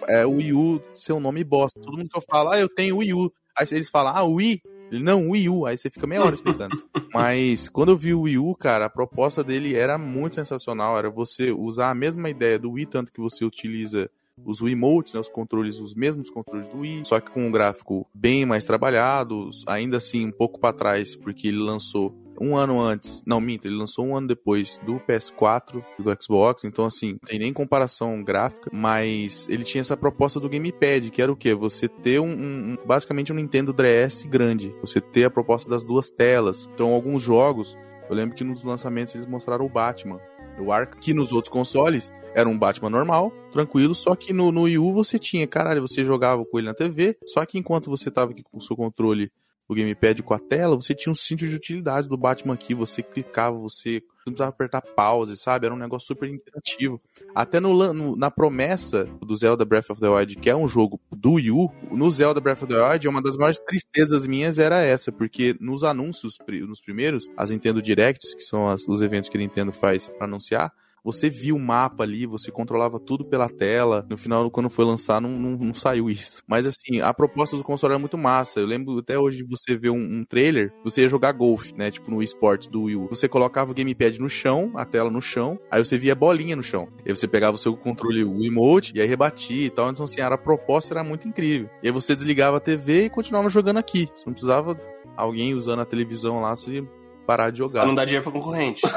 [0.08, 1.80] é o Wii U seu nome bosta.
[1.80, 3.32] Todo mundo que eu falo, ah, eu tenho Wii U.
[3.58, 4.62] Aí eles falam, ah, Wii?
[4.92, 5.66] Ele, não, Wii U.
[5.66, 6.80] Aí você fica meia hora explicando.
[7.12, 10.96] Mas quando eu vi o Wii U, cara, a proposta dele era muito sensacional.
[10.96, 14.08] Era você usar a mesma ideia do Wii, tanto que você utiliza
[14.44, 18.06] os Wiimotes, né, os controles, os mesmos controles do Wii, só que com um gráfico
[18.14, 23.24] bem mais trabalhado, ainda assim um pouco para trás, porque ele lançou um ano antes,
[23.26, 27.18] não, minto, ele lançou um ano depois do PS4 e do Xbox, então assim, não
[27.18, 31.54] tem nem comparação gráfica, mas ele tinha essa proposta do Gamepad, que era o quê?
[31.54, 36.10] Você ter um, um basicamente um Nintendo DS grande, você ter a proposta das duas
[36.10, 36.68] telas.
[36.72, 37.76] Então alguns jogos,
[38.08, 40.20] eu lembro que nos lançamentos eles mostraram o Batman,
[40.62, 44.62] o Ark, que nos outros consoles era um Batman normal, tranquilo, só que no, no
[44.62, 48.10] Wii U você tinha, caralho, você jogava com ele na TV, só que enquanto você
[48.10, 49.32] tava aqui com o seu controle,
[49.68, 53.02] o gamepad com a tela, você tinha um cinto de utilidade do Batman aqui, você
[53.02, 55.66] clicava, você não precisava apertar pause, sabe?
[55.66, 57.00] Era um negócio super interativo.
[57.34, 61.00] Até no, no, na promessa do Zelda Breath of the Wild, que é um jogo
[61.10, 64.80] do Wii U, no Zelda Breath of the Wild, uma das maiores tristezas minhas era
[64.80, 69.36] essa, porque nos anúncios, nos primeiros, as Nintendo Directs, que são as, os eventos que
[69.36, 70.72] a Nintendo faz para anunciar,
[71.04, 74.06] você via o mapa ali, você controlava tudo pela tela.
[74.08, 76.42] No final, quando foi lançar, não, não, não saiu isso.
[76.46, 78.60] Mas assim, a proposta do console era muito massa.
[78.60, 81.90] Eu lembro até hoje de você ver um, um trailer, você ia jogar golfe, né?
[81.90, 83.08] Tipo no esporte do Wii U.
[83.08, 86.56] Você colocava o gamepad no chão, a tela no chão, aí você via a bolinha
[86.56, 86.88] no chão.
[87.06, 89.90] Aí você pegava o seu controle o emote e aí rebatia e tal.
[89.90, 91.68] Então assim, a proposta era muito incrível.
[91.82, 94.08] E aí você desligava a TV e continuava jogando aqui.
[94.14, 94.78] Você não precisava
[95.16, 96.86] alguém usando a televisão lá, você
[97.28, 97.80] parar de jogar.
[97.80, 98.80] Pra não dar dinheiro pra concorrente.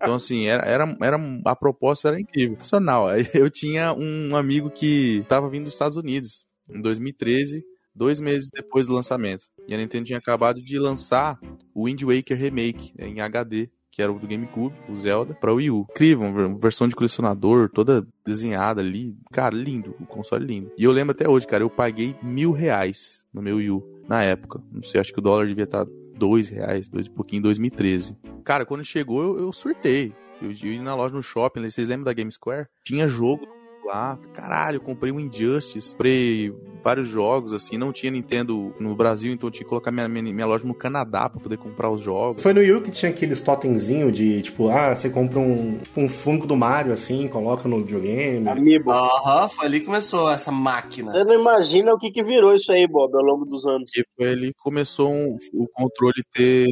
[0.00, 2.56] Então, assim, era, era, era, a proposta era incrível.
[2.56, 3.08] Sensacional.
[3.34, 7.62] Eu tinha um amigo que tava vindo dos Estados Unidos em 2013,
[7.94, 9.44] dois meses depois do lançamento.
[9.68, 11.38] E a Nintendo tinha acabado de lançar
[11.74, 15.70] o Wind Waker Remake em HD, que era o do GameCube, o Zelda, pra Wii
[15.70, 15.86] U.
[15.90, 19.14] Incrível, uma versão de colecionador, toda desenhada ali.
[19.30, 20.72] Cara, lindo, o console lindo.
[20.76, 24.24] E eu lembro até hoje, cara, eu paguei mil reais no meu Wii U na
[24.24, 24.60] época.
[24.72, 25.86] Não sei, acho que o dólar devia estar
[26.18, 28.16] dois reais, dois e pouquinho, em 2013.
[28.44, 30.12] Cara, quando chegou, eu, eu surtei.
[30.42, 32.66] Eu, ia na loja no shopping, vocês lembram da Game Square?
[32.84, 33.46] Tinha jogo
[33.88, 34.18] lá.
[34.34, 36.52] Caralho, eu comprei um Injustice, comprei
[36.82, 40.32] vários jogos, assim, não tinha Nintendo no Brasil, então eu tinha que colocar minha, minha,
[40.32, 42.42] minha loja no Canadá pra poder comprar os jogos.
[42.42, 46.46] Foi no Wii que tinha aqueles totemzinho de, tipo, ah, você compra um, um Funko
[46.46, 48.48] do Mario, assim, coloca no videogame.
[48.48, 48.90] Amiibo.
[48.90, 51.10] Aham, foi ali que começou essa máquina.
[51.10, 53.90] Você não imagina o que que virou isso aí, Bob, ao longo dos anos.
[53.96, 56.68] E foi ali que começou um, o controle ter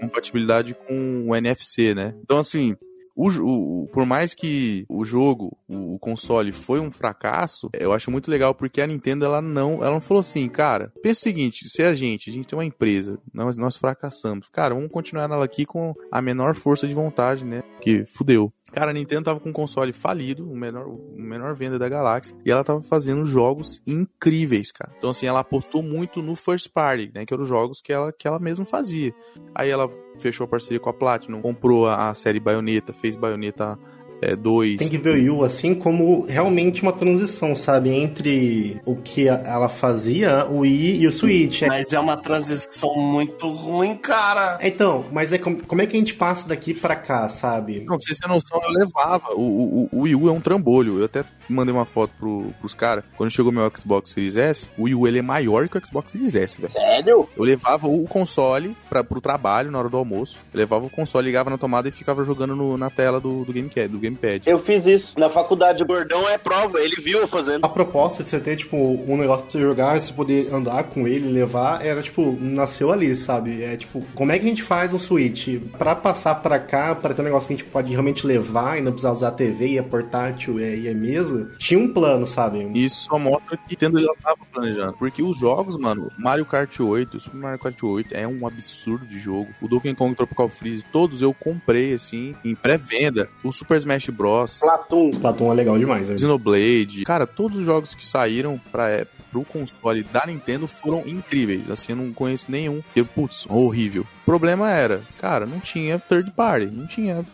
[0.00, 2.14] compatibilidade com o NFC, né?
[2.22, 2.76] Então, assim,
[3.16, 8.10] o, o, por mais que o jogo, o, o, console foi um fracasso, eu acho
[8.10, 11.68] muito legal porque a Nintendo ela não, ela não falou assim, cara, pensa o seguinte,
[11.68, 15.44] se a gente, a gente tem uma empresa, nós, nós fracassamos, cara, vamos continuar ela
[15.44, 17.62] aqui com a menor força de vontade, né?
[17.80, 18.52] Que fudeu.
[18.76, 22.36] Cara, a Nintendo tava com um console falido, o menor, o menor venda da galáxia,
[22.44, 24.92] e ela tava fazendo jogos incríveis, cara.
[24.98, 27.24] Então, assim, ela apostou muito no first party, né?
[27.24, 29.14] Que eram os jogos que ela, que ela mesma fazia.
[29.54, 33.78] Aí ela fechou a parceria com a Platinum, comprou a, a série Bayonetta, fez Bayonetta
[34.20, 34.76] é, dois.
[34.76, 37.90] Tem que ver o Yu assim como realmente uma transição, sabe?
[37.90, 41.62] Entre o que ela fazia, o Wii e o Switch.
[41.62, 44.58] Mas é uma transição muito ruim, cara.
[44.62, 47.80] Então, mas é como, como é que a gente passa daqui para cá, sabe?
[47.80, 49.34] Não, pra vocês terem noção, eu levava.
[49.34, 50.98] O, o, o Wii U é um trambolho.
[50.98, 53.04] Eu até mandei uma foto pro, pros caras.
[53.16, 56.12] Quando chegou meu Xbox Series S, o Wii U ele é maior que o Xbox
[56.12, 56.72] Series S, velho.
[56.72, 57.28] Sério?
[57.36, 60.38] Eu levava o console pra, pro trabalho na hora do almoço.
[60.52, 63.52] Eu levava o console, ligava na tomada e ficava jogando no, na tela do, do
[63.52, 63.88] GameCube.
[63.88, 64.42] Do gamepad.
[64.46, 65.82] Eu fiz isso na faculdade.
[65.82, 67.64] O gordão é prova, ele viu eu fazendo.
[67.64, 71.06] A proposta de você ter, tipo, um negócio pra você jogar, você poder andar com
[71.06, 73.62] ele, levar, era, tipo, nasceu ali, sabe?
[73.62, 77.14] É, tipo, como é que a gente faz um Switch pra passar pra cá, pra
[77.14, 79.68] ter um negócio que a gente pode realmente levar e não precisar usar a TV
[79.68, 81.50] e a portátil e a mesa?
[81.58, 82.68] Tinha um plano, sabe?
[82.74, 84.94] Isso só mostra que Nintendo já tava planejando.
[84.94, 89.18] Porque os jogos, mano, Mario Kart 8, Super Mario Kart 8 é um absurdo de
[89.18, 89.48] jogo.
[89.60, 93.28] O Donkey Kong Tropical Freeze, todos eu comprei, assim, em pré-venda.
[93.42, 94.58] O Super Smash Bros.
[94.60, 95.10] Platum.
[95.10, 96.18] Platum é legal demais, né?
[96.18, 97.04] Xenoblade.
[97.04, 101.70] Cara, todos os jogos que saíram pra época pro console da Nintendo foram incríveis.
[101.70, 102.82] Assim, eu não conheço nenhum.
[102.94, 104.02] Que, putz, horrível.
[104.02, 107.24] O problema era, cara, não tinha third party, não tinha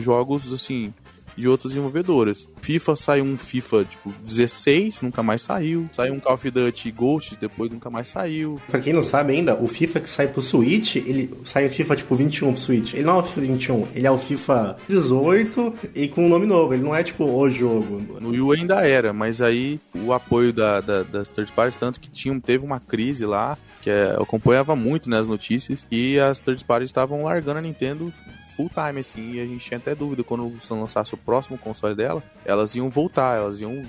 [0.00, 0.92] jogos assim
[1.38, 2.48] de outras desenvolvedoras.
[2.60, 5.88] FIFA saiu um FIFA tipo 16, nunca mais saiu.
[5.92, 8.60] Saiu um Call of Duty Ghost, depois nunca mais saiu.
[8.68, 11.96] Pra quem não sabe ainda, o FIFA que sai pro Switch, ele sai o FIFA
[11.96, 12.94] tipo 21 pro Switch.
[12.94, 16.46] Ele não é o FIFA 21, ele é o FIFA 18 e com um nome
[16.46, 16.74] novo.
[16.74, 18.02] Ele não é tipo o jogo.
[18.20, 22.10] No Wii ainda era, mas aí o apoio da, da, das third parties, tanto que
[22.10, 26.64] tinha, teve uma crise lá, que é, eu acompanhava muito nas notícias, e as third
[26.64, 28.12] parties estavam largando a Nintendo
[28.58, 31.56] full time, assim, e a gente tinha até dúvida quando o Sam lançasse o próximo
[31.56, 33.84] console dela, elas iam voltar, elas iam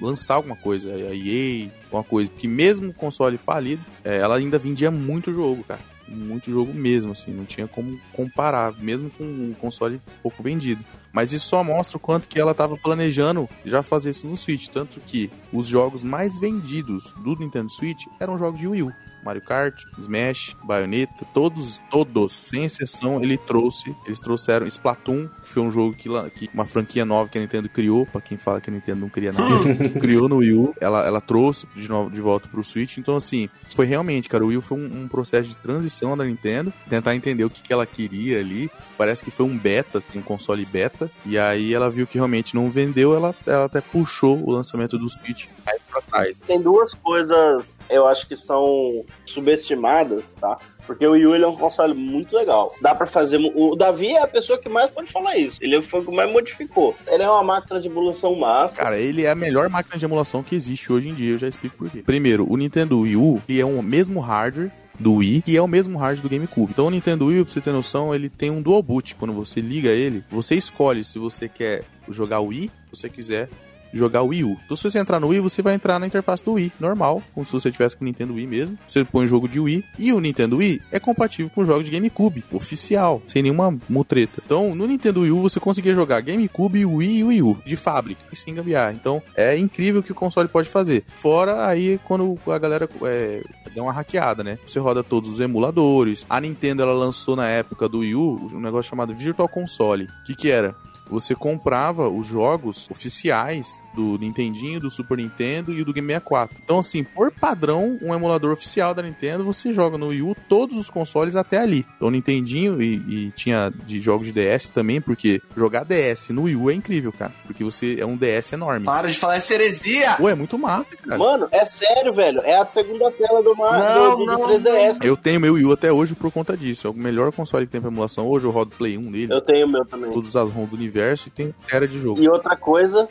[0.00, 4.58] lançar alguma coisa, a EA, alguma coisa, porque mesmo o console falido, é, ela ainda
[4.58, 5.80] vendia muito jogo, cara.
[6.08, 10.84] Muito jogo mesmo, assim, não tinha como comparar, mesmo com um console pouco vendido.
[11.12, 14.66] Mas isso só mostra o quanto que ela estava planejando já fazer isso no Switch.
[14.66, 18.92] Tanto que os jogos mais vendidos do Nintendo Switch eram jogos de Wii U.
[19.22, 25.62] Mario Kart, Smash, Bayonetta, todos, todos, sem exceção, ele trouxe, eles trouxeram Splatoon, que foi
[25.62, 28.70] um jogo que, que uma franquia nova que a Nintendo criou, para quem fala que
[28.70, 29.54] a Nintendo não cria nada,
[30.00, 33.48] criou no Wii U, ela, ela trouxe de, novo, de volta pro Switch, então assim,
[33.74, 37.14] foi realmente, cara, o Wii U foi um, um processo de transição da Nintendo, tentar
[37.14, 40.64] entender o que, que ela queria ali, parece que foi um beta, assim, um console
[40.64, 44.98] beta, e aí ela viu que realmente não vendeu, ela, ela até puxou o lançamento
[44.98, 45.46] do Switch.
[45.64, 46.38] mais pra trás.
[46.38, 50.58] Tem duas coisas, eu acho que são subestimadas, tá?
[50.86, 52.74] Porque o Wii U ele é um console muito legal.
[52.80, 53.38] Dá para fazer.
[53.54, 55.58] O Davi é a pessoa que mais pode falar isso.
[55.60, 56.96] Ele foi o que mais modificou.
[57.06, 58.82] Ele é uma máquina de emulação massa.
[58.82, 61.32] Cara, ele é a melhor máquina de emulação que existe hoje em dia.
[61.32, 62.02] Eu já explico por quê.
[62.04, 65.68] Primeiro, o Nintendo Wii U ele é o mesmo hardware do Wii, que é o
[65.68, 66.72] mesmo hardware do GameCube.
[66.72, 69.14] Então o Nintendo Wii, pra você ter noção, ele tem um dual boot.
[69.14, 73.48] Quando você liga ele, você escolhe se você quer jogar o Wii, se você quiser
[73.92, 74.56] jogar o Wii U.
[74.64, 77.44] Então, se você entrar no Wii, você vai entrar na interface do Wii, normal, como
[77.44, 78.78] se você tivesse com o Nintendo Wii mesmo.
[78.86, 81.90] Você põe o jogo de Wii e o Nintendo Wii é compatível com jogos de
[81.90, 84.42] GameCube, oficial, sem nenhuma mutreta.
[84.44, 88.20] Então, no Nintendo Wii U, você conseguia jogar GameCube, Wii e Wii U, de fábrica,
[88.32, 88.94] e sem gambiar.
[88.94, 91.04] Então, é incrível o que o console pode fazer.
[91.16, 93.42] Fora aí, quando a galera é,
[93.76, 94.58] uma hackeada, né?
[94.66, 96.26] Você roda todos os emuladores.
[96.28, 100.04] A Nintendo, ela lançou na época do Wii U um negócio chamado Virtual Console.
[100.04, 100.74] O que que era?
[101.10, 106.58] Você comprava os jogos oficiais do Nintendinho, do Super Nintendo e do Game 64.
[106.62, 110.76] Então, assim, por padrão, um emulador oficial da Nintendo, você joga no Wii U todos
[110.76, 111.86] os consoles até ali.
[111.96, 116.56] Então, Nintendinho e, e tinha de jogos de DS também, porque jogar DS no Wii
[116.56, 117.32] U é incrível, cara.
[117.46, 118.86] Porque você é um DS enorme.
[118.86, 120.14] Para de falar essa heresia!
[120.16, 121.18] Pô, é muito massa, cara.
[121.18, 122.40] Mano, é sério, velho.
[122.40, 125.04] É a segunda tela do, Mario, do, do, não, 3DS.
[125.04, 126.86] Eu tenho meu Wii U até hoje por conta disso.
[126.86, 128.26] É o melhor console que tem pra emulação.
[128.26, 129.32] Hoje eu rodo Play 1 nele.
[129.32, 130.10] Eu tenho o meu também.
[130.10, 132.20] Todas as ROM do universo e tem era de jogo.
[132.20, 133.08] E outra coisa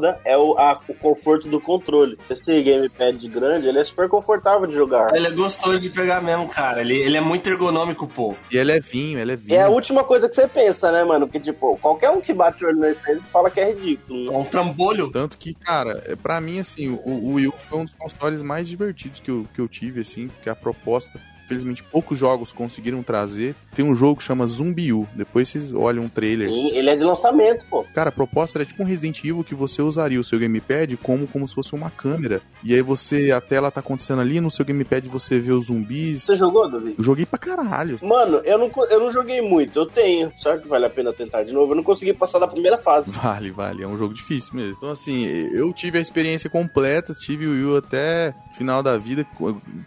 [0.00, 2.18] estimada é o, a, o conforto do controle.
[2.28, 5.14] Esse gamepad grande, ele é super confortável de jogar.
[5.14, 6.80] Ele é gostoso de pegar mesmo, cara.
[6.80, 8.34] Ele, ele é muito ergonômico, pô.
[8.50, 9.58] E ele é vinho, ele é vinho.
[9.58, 11.26] É a última coisa que você pensa, né, mano?
[11.26, 14.32] Porque, tipo, qualquer um que bate o olho nesse ele fala que é ridículo.
[14.32, 15.10] É um trambolho.
[15.10, 18.42] Tanto que, cara, é, pra mim, assim, o, o Wii U foi um dos consoles
[18.42, 21.20] mais divertidos que eu, que eu tive, assim, porque a proposta
[21.50, 23.54] infelizmente poucos jogos conseguiram trazer.
[23.74, 25.06] Tem um jogo que chama Zumbi U.
[25.14, 26.48] Depois vocês olham um trailer.
[26.48, 27.84] Sim, ele é de lançamento, pô.
[27.92, 31.26] Cara, a proposta era tipo um Resident Evil que você usaria o seu gamepad como,
[31.26, 32.40] como se fosse uma câmera.
[32.62, 36.22] E aí você, a tela tá acontecendo ali, no seu gamepad você vê os zumbis.
[36.22, 36.94] Você jogou, Davi?
[36.96, 37.98] Eu joguei pra caralho.
[38.02, 39.78] Mano, eu não, eu não joguei muito.
[39.78, 40.32] Eu tenho.
[40.38, 41.72] Será que vale a pena tentar de novo?
[41.72, 43.10] Eu não consegui passar da primeira fase.
[43.10, 43.82] Vale, vale.
[43.82, 44.74] É um jogo difícil mesmo.
[44.76, 49.26] Então, assim, eu tive a experiência completa, tive o Wii até final da vida.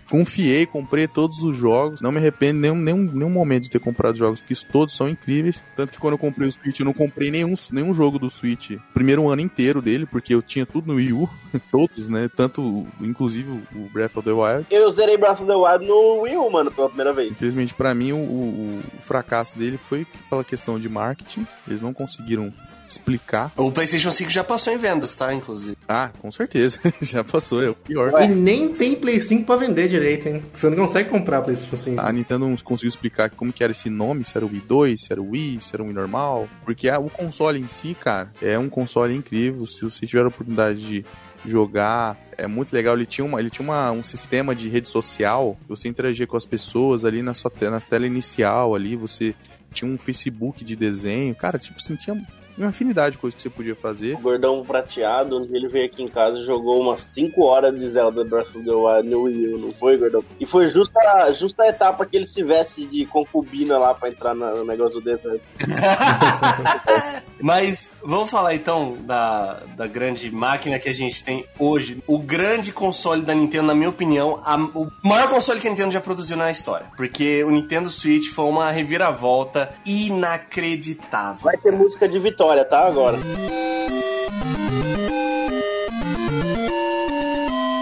[0.09, 2.01] Confiei, comprei todos os jogos.
[2.01, 5.63] Não me arrependo nenhum, nenhum, nenhum momento de ter comprado jogos, porque todos são incríveis.
[5.75, 8.71] Tanto que quando eu comprei o Switch, eu não comprei nenhum, nenhum jogo do Switch.
[8.93, 11.29] Primeiro ano inteiro dele, porque eu tinha tudo no Wii U.
[11.71, 12.29] todos, né?
[12.35, 14.65] Tanto, inclusive, o Breath of the Wild.
[14.69, 17.31] Eu zerei Breath of the Wild no Wii U, mano, pela primeira vez.
[17.31, 21.45] Infelizmente, para mim, o, o, o fracasso dele foi pela questão de marketing.
[21.67, 22.53] Eles não conseguiram
[22.93, 23.51] explicar.
[23.57, 25.33] O PlayStation 5 já passou em vendas, tá?
[25.33, 25.77] Inclusive.
[25.87, 26.79] Ah, com certeza.
[27.01, 28.11] já passou, é o pior.
[28.23, 30.43] E nem tem Play 5 pra vender direito, hein?
[30.53, 32.01] Você não consegue comprar PlayStation 5.
[32.01, 35.01] A Nintendo não conseguiu explicar como que era esse nome, se era o Wii 2,
[35.01, 36.47] se era o Wii, se era o Wii normal.
[36.65, 39.65] Porque a- o console em si, cara, é um console incrível.
[39.65, 41.05] Se você tiver a oportunidade de
[41.45, 42.95] jogar, é muito legal.
[42.95, 46.45] Ele tinha, uma, ele tinha uma, um sistema de rede social, você interagia com as
[46.45, 49.35] pessoas ali na sua te- na tela inicial ali, você
[49.73, 51.35] tinha um Facebook de desenho.
[51.35, 52.15] Cara, tipo assim, tinha
[52.57, 54.15] uma infinidade de coisas que você podia fazer.
[54.15, 57.87] O gordão prateado, onde ele veio aqui em casa e jogou umas 5 horas de
[57.89, 60.23] Zelda Breath of the Wild no Wii U, não foi, gordão?
[60.39, 60.99] E foi justa,
[61.33, 65.05] justa a etapa que ele se veste de concubina lá pra entrar no negócio do
[65.05, 65.41] deserto.
[67.45, 72.01] Mas vamos falar então da, da grande máquina que a gente tem hoje.
[72.07, 75.91] O grande console da Nintendo, na minha opinião, a- o maior console que a Nintendo
[75.91, 76.85] já produziu na história.
[76.95, 81.41] Porque o Nintendo Switch foi uma reviravolta inacreditável.
[81.43, 82.87] Vai ter música de vitória, tá?
[82.87, 83.17] Agora.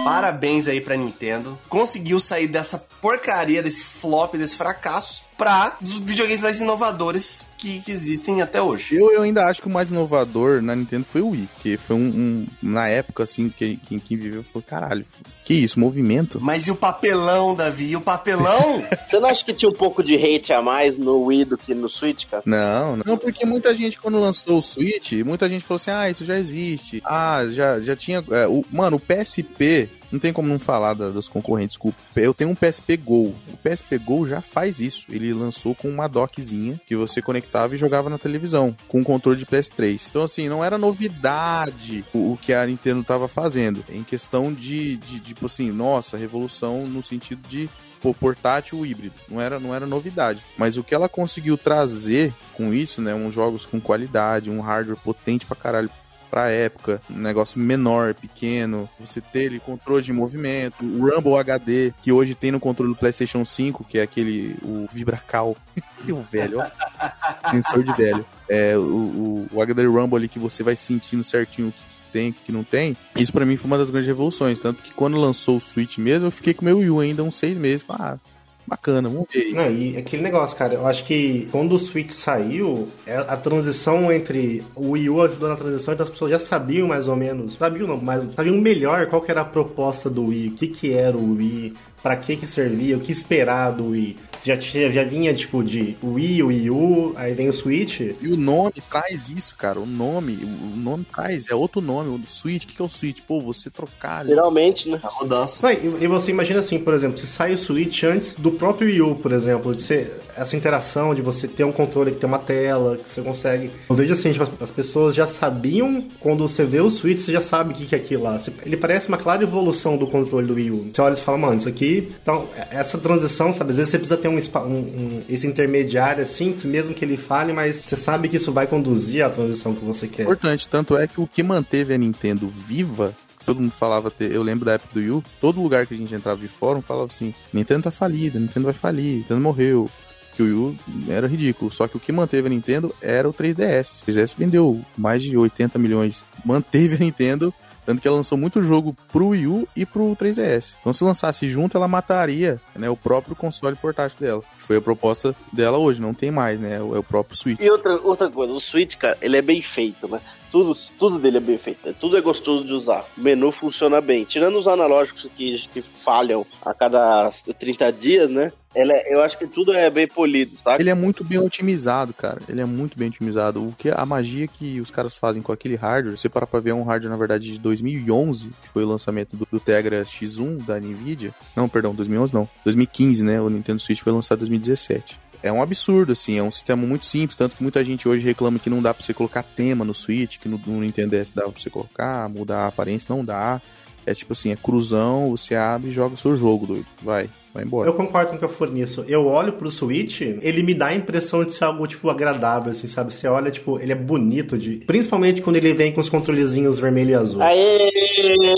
[0.04, 1.56] Parabéns aí pra Nintendo.
[1.68, 7.90] Conseguiu sair dessa porcaria, desse flop, desse fracasso, pra dos videogames mais inovadores que, que
[7.92, 8.94] existem até hoje.
[8.96, 11.96] Eu, eu ainda acho que o mais inovador na Nintendo foi o Wii, que foi
[11.96, 15.04] um, um- na época assim que quem, quem viveu foi caralho.
[15.44, 16.38] Que isso, movimento?
[16.40, 17.90] Mas e o papelão, Davi?
[17.90, 18.82] E o papelão?
[19.06, 21.74] Você não acha que tinha um pouco de hate a mais no Wii do que
[21.74, 22.42] no Switch, cara?
[22.46, 26.24] Não, não, porque muita gente, quando lançou o Switch, muita gente falou assim: ah, isso
[26.24, 27.02] já existe.
[27.04, 28.24] Ah, já, já tinha.
[28.30, 31.78] é, o, mano, o PSP, não tem como não falar da- dos concorrentes.
[32.14, 33.34] Eu tenho um PSP Go.
[33.52, 35.06] O PSP Go já faz isso.
[35.08, 39.38] Ele lançou com uma dockzinha que você conectava e jogava na televisão, com um controle
[39.38, 40.06] de PS3.
[40.10, 43.84] Então, assim, não era novidade o, o que a Nintendo tava fazendo.
[43.88, 47.68] Em questão de, de, tipo assim, nossa, revolução no sentido de
[48.00, 49.14] pô, portátil híbrido.
[49.28, 50.42] Não era, não era novidade.
[50.58, 53.14] Mas o que ela conseguiu trazer com isso, né?
[53.14, 55.88] Uns jogos com qualidade, um hardware potente pra caralho
[56.32, 61.92] pra época, um negócio menor, pequeno, você ter ele controle de movimento, o Rumble HD,
[62.00, 65.54] que hoje tem no controle do PlayStation 5, que é aquele, o Vibracal,
[66.08, 70.62] o velho, ó, sensor de velho, é, o, o, o HD Rumble ali que você
[70.62, 73.76] vai sentindo certinho o que tem, o que não tem, isso pra mim foi uma
[73.76, 77.08] das grandes revoluções, tanto que quando lançou o Switch mesmo, eu fiquei com meu Wii
[77.08, 78.18] ainda uns seis meses, falei, ah,
[78.66, 79.52] bacana, vamos ver aí.
[79.52, 84.12] Não, e aquele negócio, cara, eu acho que quando o Switch saiu, é- a transição
[84.12, 87.54] entre o Wii U ajudou na transição, então as pessoas já sabiam mais ou menos,
[87.54, 90.92] sabiam não, mas sabiam melhor qual que era a proposta do Wii, o que que
[90.92, 94.16] era o Wii, pra que que servia, o que esperar do Wii.
[94.44, 98.00] Já, tinha- já vinha, tipo, de Wii, Wii U, aí vem o Switch.
[98.00, 99.78] E o nome traz isso, cara.
[99.78, 102.08] O nome, o nome traz, é outro nome.
[102.10, 103.20] O Switch, o que que é o Switch?
[103.26, 104.26] Pô, você trocar.
[104.26, 104.98] Geralmente, né?
[105.02, 105.64] A mudança.
[105.64, 108.88] Não, e, e você imagina assim, por exemplo, se sai o Switch antes do próprio
[108.88, 112.26] Wii U, por exemplo, de ser essa interação de você ter um controle que tem
[112.28, 113.70] uma tela, que você consegue.
[113.88, 117.30] Eu vejo assim, tipo, as- as pessoas já sabiam, quando você vê o Switch, você
[117.32, 118.40] já sabe o que que é aquilo lá.
[118.66, 120.90] Ele parece uma clara evolução do controle do Wii U.
[120.92, 121.91] Você olha e fala, mano, isso aqui.
[121.98, 123.70] Então, essa transição, sabe?
[123.70, 127.16] Às vezes você precisa ter um, um- um- esse intermediário assim, que mesmo que ele
[127.16, 130.22] fale, mas você sabe que isso vai conduzir à transição que você quer.
[130.22, 133.12] Importante, tanto é que o que manteve a Nintendo viva,
[133.44, 136.14] todo mundo falava, eu lembro da época do Wii U, todo lugar que a gente
[136.14, 139.90] entrava de fórum falava assim, Nintendo tá falida, Nintendo vai falir, Nintendo morreu.
[140.34, 140.76] Que o Wii U
[141.10, 144.00] era ridículo, só que o que manteve a Nintendo era o 3DS.
[144.00, 147.52] O 3DS vendeu mais de 80 milhões, manteve a Nintendo,
[147.84, 150.74] tanto que ela lançou muito jogo pro Wii U e pro 3DS.
[150.80, 154.42] Então se lançasse junto, ela mataria né, o próprio console portátil dela.
[154.58, 156.76] Foi a proposta dela hoje, não tem mais, né?
[156.76, 157.60] É o próprio Switch.
[157.60, 160.20] E outra, outra coisa, o Switch, cara, ele é bem feito, né?
[160.52, 161.94] Tudo, tudo dele é bem feito, né?
[161.98, 163.06] tudo é gostoso de usar.
[163.16, 164.24] O menu funciona bem.
[164.24, 168.52] Tirando os analógicos que, que falham a cada 30 dias, né?
[168.74, 170.82] É- eu acho que tudo é bem polido, sabe?
[170.82, 172.38] Ele é muito bem otimizado, cara.
[172.48, 173.66] Ele é muito bem otimizado.
[173.66, 176.70] O que a magia que os caras fazem com aquele hardware, você parar pra ver
[176.70, 180.64] é um hardware, na verdade, de 2011, que foi o lançamento do, do Tegra X1
[180.64, 181.34] da Nvidia.
[181.56, 182.48] Não, perdão, 2011 não.
[182.64, 183.40] 2015, né?
[183.40, 185.18] O Nintendo Switch foi lançado em 2017.
[185.42, 188.58] É um absurdo, assim, é um sistema muito simples, tanto que muita gente hoje reclama
[188.58, 191.42] que não dá pra você colocar tema no Switch, que no, no Nintendo DS dá
[191.42, 193.60] pra você colocar, mudar a aparência, não dá.
[194.06, 196.86] É tipo assim, é cruzão, você abre e joga o seu jogo, doido.
[197.02, 197.88] Vai, vai embora.
[197.88, 199.04] Eu concordo com o que eu for nisso.
[199.06, 202.86] Eu olho pro Switch, ele me dá a impressão de ser algo, tipo, agradável, assim,
[202.86, 203.14] sabe?
[203.14, 204.76] Você olha, tipo, ele é bonito de.
[204.86, 207.42] Principalmente quando ele vem com os controlezinhos vermelho e azul.
[207.42, 207.90] Aê!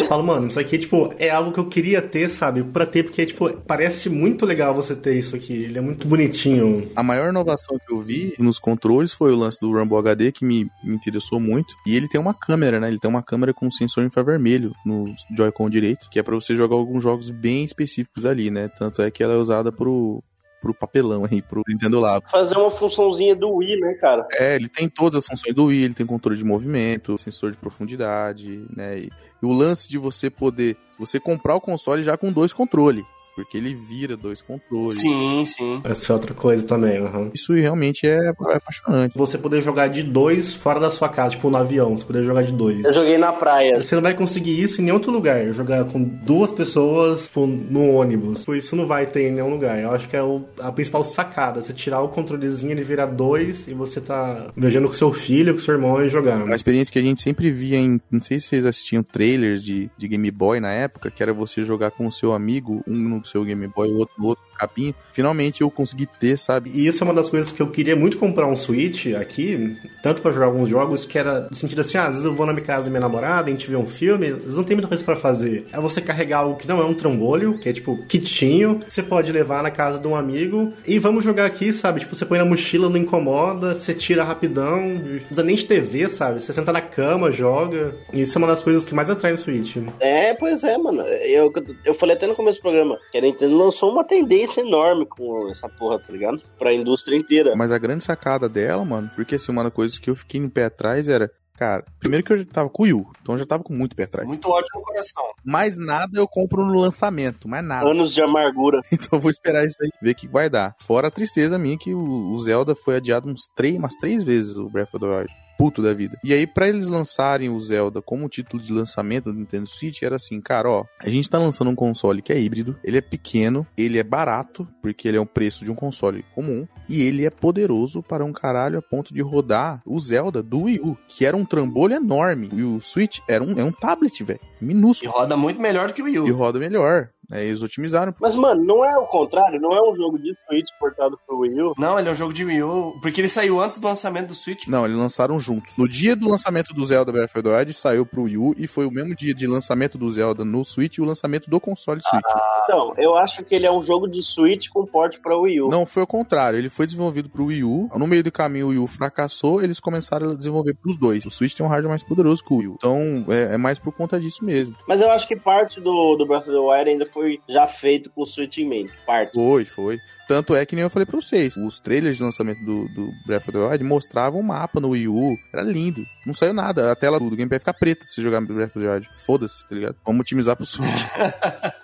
[0.00, 2.62] Eu falo, mano, isso aqui, tipo, é algo que eu queria ter, sabe?
[2.62, 5.52] Pra ter, porque, tipo, parece muito legal você ter isso aqui.
[5.52, 6.90] Ele é muito bonitinho.
[6.94, 10.44] A maior inovação que eu vi nos controles foi o lance do Rumble HD, que
[10.44, 11.74] me, me interessou muito.
[11.86, 12.88] E ele tem uma câmera, né?
[12.88, 16.76] Ele tem uma câmera com sensor infravermelho no Joy-Con direito, que é pra você jogar
[16.76, 18.68] alguns jogos bem específicos ali, né?
[18.78, 20.22] Tanto é que ela é usada pro,
[20.60, 22.28] pro papelão aí, pro Nintendo Labo.
[22.30, 24.26] Fazer uma funçãozinha do Wii, né, cara?
[24.32, 27.58] É, ele tem todas as funções do Wii, ele tem controle de movimento, sensor de
[27.58, 28.98] profundidade, né?
[28.98, 29.10] E,
[29.42, 33.04] e o lance de você poder, você comprar o console já com dois controles.
[33.34, 35.00] Porque ele vira dois controles.
[35.00, 35.80] Sim, sim.
[35.84, 37.30] Essa é outra coisa também, uhum.
[37.34, 39.16] Isso realmente é, é apaixonante.
[39.16, 42.42] Você poder jogar de dois fora da sua casa, tipo no avião, você poder jogar
[42.42, 42.84] de dois.
[42.84, 43.82] Eu joguei na praia.
[43.82, 45.52] Você não vai conseguir isso em nenhum outro lugar.
[45.52, 48.44] Jogar com duas pessoas tipo, no ônibus.
[48.44, 49.78] Por isso não vai ter em nenhum lugar.
[49.80, 51.60] Eu acho que é o, a principal sacada.
[51.60, 55.60] Você tirar o controlezinho, ele virar dois e você tá viajando com seu filho, com
[55.60, 56.44] seu irmão e jogando.
[56.44, 58.00] Uma experiência que a gente sempre via em.
[58.10, 61.64] Não sei se vocês assistiam trailers de, de Game Boy na época, que era você
[61.64, 64.94] jogar com o seu amigo, um no seu Game Boy, o outro no outro capinha.
[65.12, 66.70] Finalmente eu consegui ter, sabe?
[66.74, 70.22] E isso é uma das coisas que eu queria muito comprar um Switch aqui, tanto
[70.22, 72.52] para jogar alguns jogos, que era no sentido assim, ah, às vezes eu vou na
[72.52, 75.04] minha casa e minha namorada, a gente vê um filme, eles não tem muita coisa
[75.04, 75.66] para fazer.
[75.72, 79.30] É você carregar algo que não é um trambolho, que é tipo kitinho, você pode
[79.30, 82.00] levar na casa de um amigo e vamos jogar aqui, sabe?
[82.00, 86.08] Tipo, você põe na mochila, não incomoda, você tira rapidão, não precisa nem de TV,
[86.08, 86.40] sabe?
[86.40, 87.96] Você senta na cama, joga.
[88.12, 89.76] E isso é uma das coisas que mais atrai no Switch.
[90.00, 91.02] É, pois é, mano.
[91.02, 91.52] Eu,
[91.84, 95.48] eu falei até no começo do programa que a Nintendo lançou uma tendência enorme com
[95.50, 96.42] essa porra, tá ligado?
[96.58, 97.54] Pra indústria inteira.
[97.56, 100.48] Mas a grande sacada dela, mano, porque assim, uma das coisas que eu fiquei em
[100.48, 101.30] pé atrás era.
[101.56, 103.72] Cara, primeiro que eu já tava com o Wii U, então eu já tava com
[103.72, 104.26] muito pé atrás.
[104.26, 105.22] Muito ódio no coração.
[105.44, 107.88] Mais nada eu compro no lançamento, mais nada.
[107.88, 108.80] Anos de amargura.
[108.90, 110.74] Então eu vou esperar isso aí, ver o que vai dar.
[110.80, 114.56] Fora a tristeza minha que o, o Zelda foi adiado uns três, umas três vezes,
[114.56, 116.18] o Breath of the Wild puto da vida.
[116.22, 120.16] E aí, para eles lançarem o Zelda como título de lançamento do Nintendo Switch, era
[120.16, 123.66] assim, cara, ó, a gente tá lançando um console que é híbrido, ele é pequeno,
[123.76, 127.30] ele é barato, porque ele é o preço de um console comum, e ele é
[127.30, 131.36] poderoso para um caralho a ponto de rodar o Zelda do Wii U, que era
[131.36, 132.50] um trambolho enorme.
[132.52, 135.10] E o Switch era um, é um tablet, velho, minúsculo.
[135.10, 136.26] E roda muito melhor do que o Wii U.
[136.26, 137.10] E roda melhor.
[137.30, 138.14] Aí eles otimizaram.
[138.20, 139.60] Mas, mano, não é o contrário?
[139.60, 141.74] Não é um jogo de Switch portado pro Wii U?
[141.78, 144.34] Não, ele é um jogo de Wii U, porque ele saiu antes do lançamento do
[144.34, 144.66] Switch.
[144.66, 145.76] Não, eles lançaram juntos.
[145.76, 148.66] No dia do lançamento do Zelda Breath of the Wild, saiu pro Wii U, e
[148.66, 152.00] foi o mesmo dia de lançamento do Zelda no Switch e o lançamento do console
[152.02, 152.24] Switch.
[152.30, 155.62] Ah, então, eu acho que ele é um jogo de Switch com porte pra Wii
[155.62, 155.68] U.
[155.68, 156.58] Não, foi o contrário.
[156.58, 157.88] Ele foi desenvolvido pro Wii U.
[157.96, 161.24] No meio do caminho, o Wii U fracassou, eles começaram a desenvolver pros dois.
[161.24, 162.74] O Switch tem um hardware mais poderoso que o Wii U.
[162.76, 164.74] Então, é, é mais por conta disso mesmo.
[164.86, 168.10] Mas eu acho que parte do, do Breath of the Wild ainda foi já feito
[168.10, 168.26] com o
[168.60, 168.92] em mente.
[169.06, 169.32] Parte.
[169.32, 170.00] Foi, foi.
[170.26, 173.42] Tanto é que nem eu falei pra vocês, os trailers de lançamento do, do Breath
[173.42, 176.04] of the Wild mostravam um mapa no Wii U, era lindo.
[176.26, 179.08] Não saiu nada, a tela do gameplay fica preta se jogar Breath of the Wild.
[179.26, 179.96] Foda-se, tá ligado?
[180.04, 181.04] Vamos otimizar pro Switch.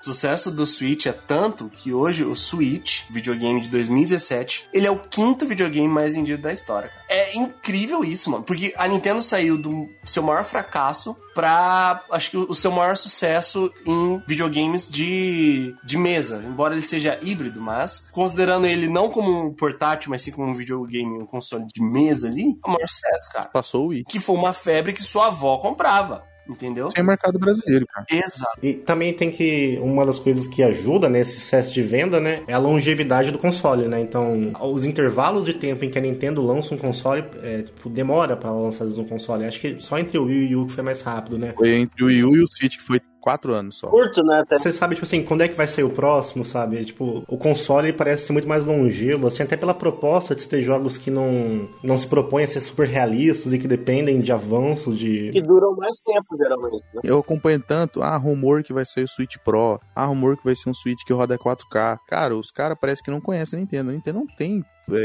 [0.01, 4.91] o sucesso do Switch é tanto que hoje o Switch, videogame de 2017, ele é
[4.91, 6.91] o quinto videogame mais vendido da história.
[7.09, 12.37] É incrível isso, mano, porque a Nintendo saiu do seu maior fracasso pra, acho que
[12.37, 18.66] o seu maior sucesso em videogames de, de mesa, embora ele seja híbrido, mas considerando
[18.66, 22.59] ele não como um portátil, mas sim como um videogame, um console de mesa ali,
[22.65, 23.47] é o maior sucesso, cara.
[23.47, 24.05] Passou o Wii.
[24.05, 26.28] Que foi uma febre que sua avó comprava.
[26.48, 26.90] Entendeu?
[26.90, 28.05] Sem mercado brasileiro, cara.
[28.11, 28.59] Exato.
[28.61, 29.78] E também tem que.
[29.81, 32.43] Uma das coisas que ajuda nesse sucesso de venda, né?
[32.48, 34.01] É a longevidade do console, né?
[34.01, 38.36] Então, os intervalos de tempo em que a Nintendo lança um console, é, tipo, demora
[38.36, 39.44] para lançar um console.
[39.44, 41.55] Acho que só entre o Wii e o U que foi mais rápido, né?
[41.57, 43.88] Foi entre o Wii U e o Switch que foi quatro anos só.
[43.88, 44.40] Curto, né?
[44.40, 44.56] Até.
[44.56, 46.84] Você sabe, tipo assim, quando é que vai sair o próximo, sabe?
[46.84, 50.97] Tipo, o console parece ser muito mais longevo, assim, até pela proposta de ter jogos
[50.97, 55.30] que não, não se propõem a ser super realistas e que dependem de avanços, de...
[55.30, 57.01] Que duram mais tempo, geralmente, né?
[57.05, 60.56] Eu acompanho tanto, ah, rumor que vai sair o Switch Pro, ah, rumor que vai
[60.56, 61.98] ser um Switch que roda 4K.
[62.09, 63.90] Cara, os caras parece que não conhecem a Nintendo.
[63.90, 64.64] A Nintendo não tem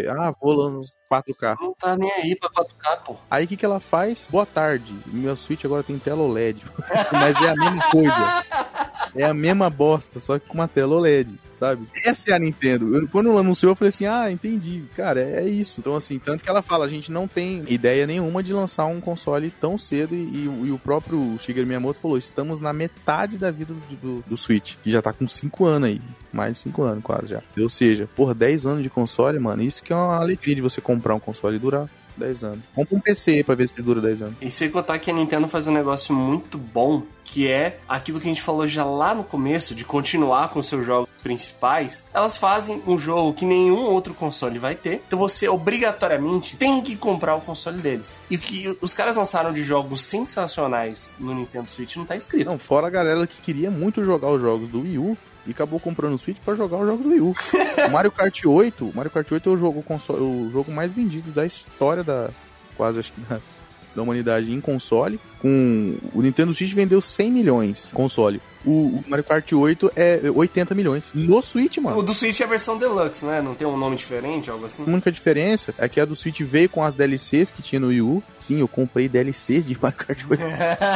[0.10, 1.58] ah, vou lançar 4K.
[1.60, 3.16] Não tá nem aí pra 4K, pô.
[3.30, 4.30] Aí o que, que ela faz?
[4.30, 4.96] Boa tarde.
[5.06, 6.64] Meu Switch agora tem tela OLED.
[7.12, 8.44] Mas é a mesma coisa.
[9.16, 11.88] É a mesma bosta, só que com uma tela OLED sabe?
[12.04, 12.96] Essa é a Nintendo.
[12.96, 14.84] Eu, quando ela anunciou, eu falei assim: ah, entendi.
[14.96, 15.80] Cara, é, é, isso.
[15.80, 19.02] Então, assim, tanto que ela fala: a gente não tem ideia nenhuma de lançar um
[19.02, 20.14] console tão cedo.
[20.14, 24.24] E, e, e o próprio Shigeru Miyamoto falou: estamos na metade da vida do, do,
[24.28, 26.02] do Switch, que já tá com 5 anos aí.
[26.32, 27.42] Mais de 5 anos, quase já.
[27.58, 30.82] Ou seja, por 10 anos de console, mano, isso que é uma alegria de você
[30.82, 31.90] comprar um console e durar.
[32.18, 32.60] 10 anos.
[32.74, 34.36] Compra um PC pra ver se dura 10 anos.
[34.42, 38.28] E sem contar que a Nintendo faz um negócio muito bom, que é aquilo que
[38.28, 42.06] a gente falou já lá no começo, de continuar com seus jogos principais.
[42.14, 46.96] Elas fazem um jogo que nenhum outro console vai ter, então você obrigatoriamente tem que
[46.96, 48.22] comprar o console deles.
[48.30, 52.46] E o que os caras lançaram de jogos sensacionais no Nintendo Switch não tá escrito.
[52.46, 55.80] Não, fora a galera que queria muito jogar os jogos do Wii U, e acabou
[55.80, 57.36] comprando o Switch para jogar os jogos do Wii U.
[57.88, 61.46] o Mario Kart 8, Mario Kart 8 é o jogo, o jogo mais vendido da
[61.46, 62.30] história da
[62.76, 63.40] quase acho que da,
[63.96, 65.20] da humanidade em console.
[65.40, 68.42] Com o Nintendo Switch vendeu 100 milhões console.
[68.66, 71.06] O, Mario Kart 8 é 80 milhões.
[71.14, 71.98] No Switch, mano.
[71.98, 73.42] O do Switch é a versão Deluxe, né?
[73.42, 74.84] Não tem um nome diferente, algo assim?
[74.84, 77.88] A única diferença é que a do Switch veio com as DLCs que tinha no
[77.88, 78.24] Wii U.
[78.40, 80.44] Sim, eu comprei DLCs de Mario Kart 8.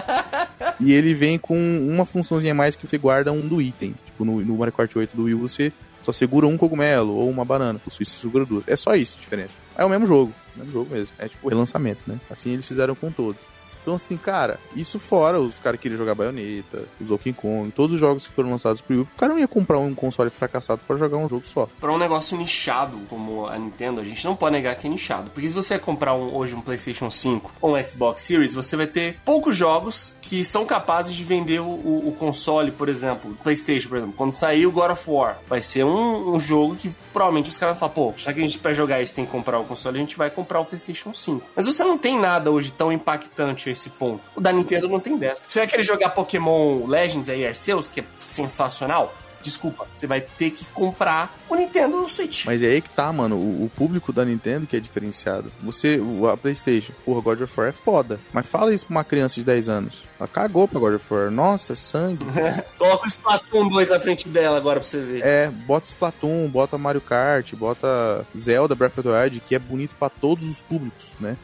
[0.80, 3.94] e ele vem com uma funçãozinha a mais que você guarda um do item.
[4.06, 5.72] Tipo, no, no Mario Kart 8 do Wii U você
[6.02, 7.80] só segura um cogumelo ou uma banana.
[7.86, 8.64] O Switch segura duas.
[8.68, 9.58] É só isso a diferença.
[9.78, 10.34] É o mesmo jogo.
[10.56, 11.14] O mesmo jogo mesmo.
[11.20, 12.20] É tipo relançamento, né?
[12.30, 13.42] Assim eles fizeram com todos.
[13.82, 18.00] Então, assim, cara, isso fora, os caras queriam jogar Bayonetta, os Donkey Kong, todos os
[18.00, 20.98] jogos que foram lançados pro Wii, o cara não ia comprar um console fracassado para
[20.98, 21.68] jogar um jogo só.
[21.80, 25.32] Pra um negócio nichado como a Nintendo, a gente não pode negar que é nichado.
[25.32, 28.88] Porque se você comprar um, hoje um PlayStation 5 ou um Xbox Series, você vai
[28.88, 33.98] ter poucos jogos que são capazes de vender o, o, console, por exemplo, PlayStation, por
[33.98, 34.14] exemplo.
[34.16, 37.74] Quando sair o God of War, vai ser um, um jogo que provavelmente os caras
[37.74, 39.98] vão falar, pô, já que a gente pra jogar isso tem que comprar o console,
[39.98, 41.44] a gente vai comprar o PlayStation 5.
[41.56, 44.22] Mas você não tem nada hoje tão impactante a esse ponto.
[44.36, 45.44] O da Nintendo não tem dessa.
[45.48, 49.14] Você vai querer jogar Pokémon Legends aí, Arceus, que é sensacional?
[49.42, 52.44] Desculpa, você vai ter que comprar o Nintendo Switch.
[52.46, 53.38] Mas é aí que tá, mano.
[53.38, 55.50] O, o público da Nintendo que é diferenciado.
[55.64, 58.20] Você, o- a PlayStation, porra, God of War é foda.
[58.34, 60.04] Mas fala isso pra uma criança de 10 anos.
[60.20, 61.32] Ela cagou pra God of War.
[61.32, 62.26] Nossa, sangue.
[62.78, 65.26] Coloca o Splatoon 2 na frente dela agora pra você ver.
[65.26, 69.96] É, bota Splatoon, bota Mario Kart, bota Zelda Breath of the Wild, que é bonito
[69.98, 71.38] pra todos os públicos, né?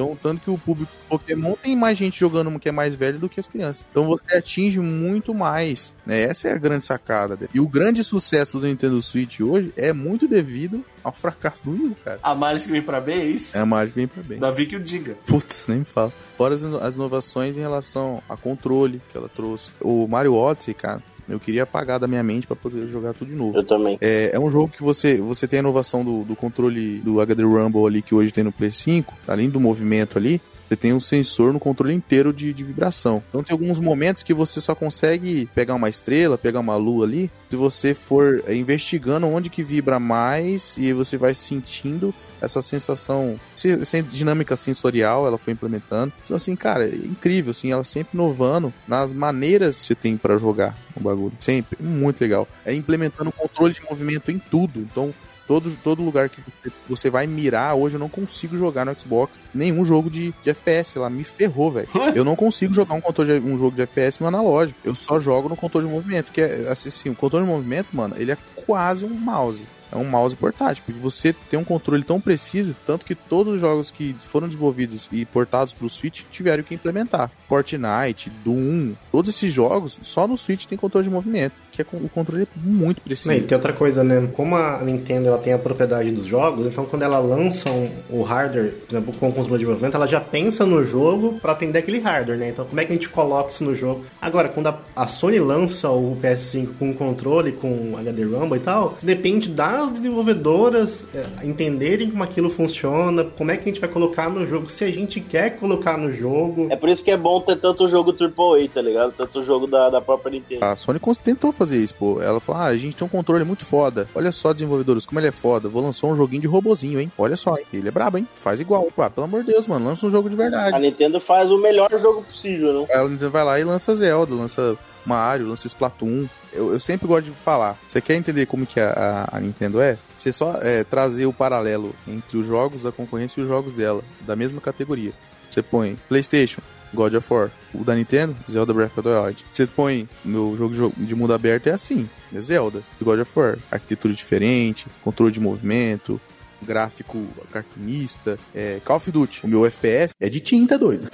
[0.00, 3.28] Então, tanto que o público Pokémon tem mais gente jogando que é mais velho do
[3.28, 3.84] que as crianças.
[3.90, 6.22] Então você atinge muito mais, né?
[6.22, 7.38] Essa é a grande sacada.
[7.52, 11.96] E o grande sucesso do Nintendo Switch hoje é muito devido ao fracasso do Wii
[12.02, 12.18] cara.
[12.22, 13.58] A que vem pra bem, é isso?
[13.58, 14.38] É mais que vem pra bem.
[14.38, 15.16] Davi que o diga.
[15.26, 16.12] Puta, nem me fala.
[16.36, 19.68] Fora as, as inovações em relação a controle que ela trouxe.
[19.80, 23.36] O Mario Odyssey, cara, eu queria apagar da minha mente pra poder jogar tudo de
[23.36, 23.56] novo.
[23.56, 23.96] Eu também.
[24.00, 27.42] É, é um jogo que você, você tem a inovação do, do controle do HD
[27.42, 30.40] Rumble ali que hoje tem no Play 5, além do movimento ali.
[30.70, 33.20] Você tem um sensor no controle inteiro de, de vibração.
[33.28, 37.28] Então tem alguns momentos que você só consegue pegar uma estrela, pegar uma lua ali,
[37.50, 43.38] se você for é, investigando onde que vibra mais e você vai sentindo essa sensação,
[43.56, 46.12] se- essa dinâmica sensorial, ela foi implementando.
[46.24, 50.38] Então assim, cara, é incrível, assim, ela sempre inovando nas maneiras que você tem pra
[50.38, 51.32] jogar o bagulho.
[51.40, 52.46] Sempre, muito legal.
[52.64, 54.78] É implementando controle de movimento em tudo.
[54.80, 55.12] Então,
[55.50, 56.40] todo, todo lugar que
[56.88, 60.96] você, vai mirar, hoje eu não consigo jogar no Xbox nenhum jogo de, de FPS.
[60.96, 61.88] Ela me ferrou, velho.
[62.14, 64.78] Eu não consigo jogar um, controle de- um jogo de FPS no analógico.
[64.84, 66.30] Eu só jogo no controle de movimento.
[66.30, 69.60] Que é assim, assim, o controle de movimento, mano, ele é quase um mouse.
[69.92, 73.60] É um mouse portátil, porque você tem um controle tão preciso, tanto que todos os
[73.60, 77.30] jogos que foram desenvolvidos e portados pro Switch tiveram que implementar.
[77.48, 82.08] Fortnite, Doom, todos esses jogos, só no Switch tem controle de movimento, que é o
[82.08, 83.32] controle é muito preciso.
[83.32, 84.28] E tem outra coisa, né?
[84.34, 88.22] Como a Nintendo ela tem a propriedade dos jogos, então quando ela lança um- o
[88.22, 91.78] hardware, por exemplo, com o controle de movimento, ela já pensa no jogo pra atender
[91.78, 92.48] aquele hardware, né?
[92.48, 94.04] Então como é que a gente coloca isso no jogo?
[94.20, 98.96] Agora, quando a, a Sony lança o PS5 com controle, com HD Rumble e tal,
[99.02, 99.48] depende
[99.80, 104.46] das desenvolvedoras é, entenderem como aquilo funciona, como é que a gente vai colocar no
[104.46, 106.68] jogo, se a gente quer colocar no jogo.
[106.70, 109.12] É por isso que é bom ter tanto jogo AAA, tá ligado?
[109.12, 110.64] Tanto jogo da, da própria Nintendo.
[110.64, 112.20] A Sony tentou fazer isso, pô.
[112.20, 114.08] Ela falou: ah, a gente tem um controle muito foda.
[114.14, 115.68] Olha só, desenvolvedores, como ele é foda.
[115.68, 117.10] Vou lançar um joguinho de robozinho, hein?
[117.16, 117.56] Olha só?
[117.72, 118.26] Ele é brabo, hein?
[118.34, 118.88] Faz igual.
[118.94, 120.76] Pô, pelo amor de Deus, mano, lança um jogo de verdade.
[120.76, 122.86] A Nintendo faz o melhor jogo possível, não?
[122.90, 124.76] Aí a Nintendo vai lá e lança Zelda, lança
[125.06, 126.26] Mario, lança Splatoon.
[126.52, 127.76] Eu, eu sempre gosto de falar.
[127.88, 129.96] Você quer entender como que a, a- Nintendo é?
[130.16, 134.02] Você só é, trazer o paralelo entre os jogos da concorrência e os jogos dela,
[134.22, 135.12] da mesma categoria.
[135.48, 136.60] Você põe PlayStation,
[136.94, 137.50] God of War.
[137.74, 139.44] O da Nintendo, Zelda Breath of the Wild.
[139.50, 143.58] Você põe no jogo de- mundo aberto é assim, é Zelda, God of War.
[143.70, 146.20] Arquitetura diferente, controle de movimento,
[146.62, 149.40] gráfico cartunista, é Call of Duty.
[149.44, 151.08] O meu FPS é de tinta, doido.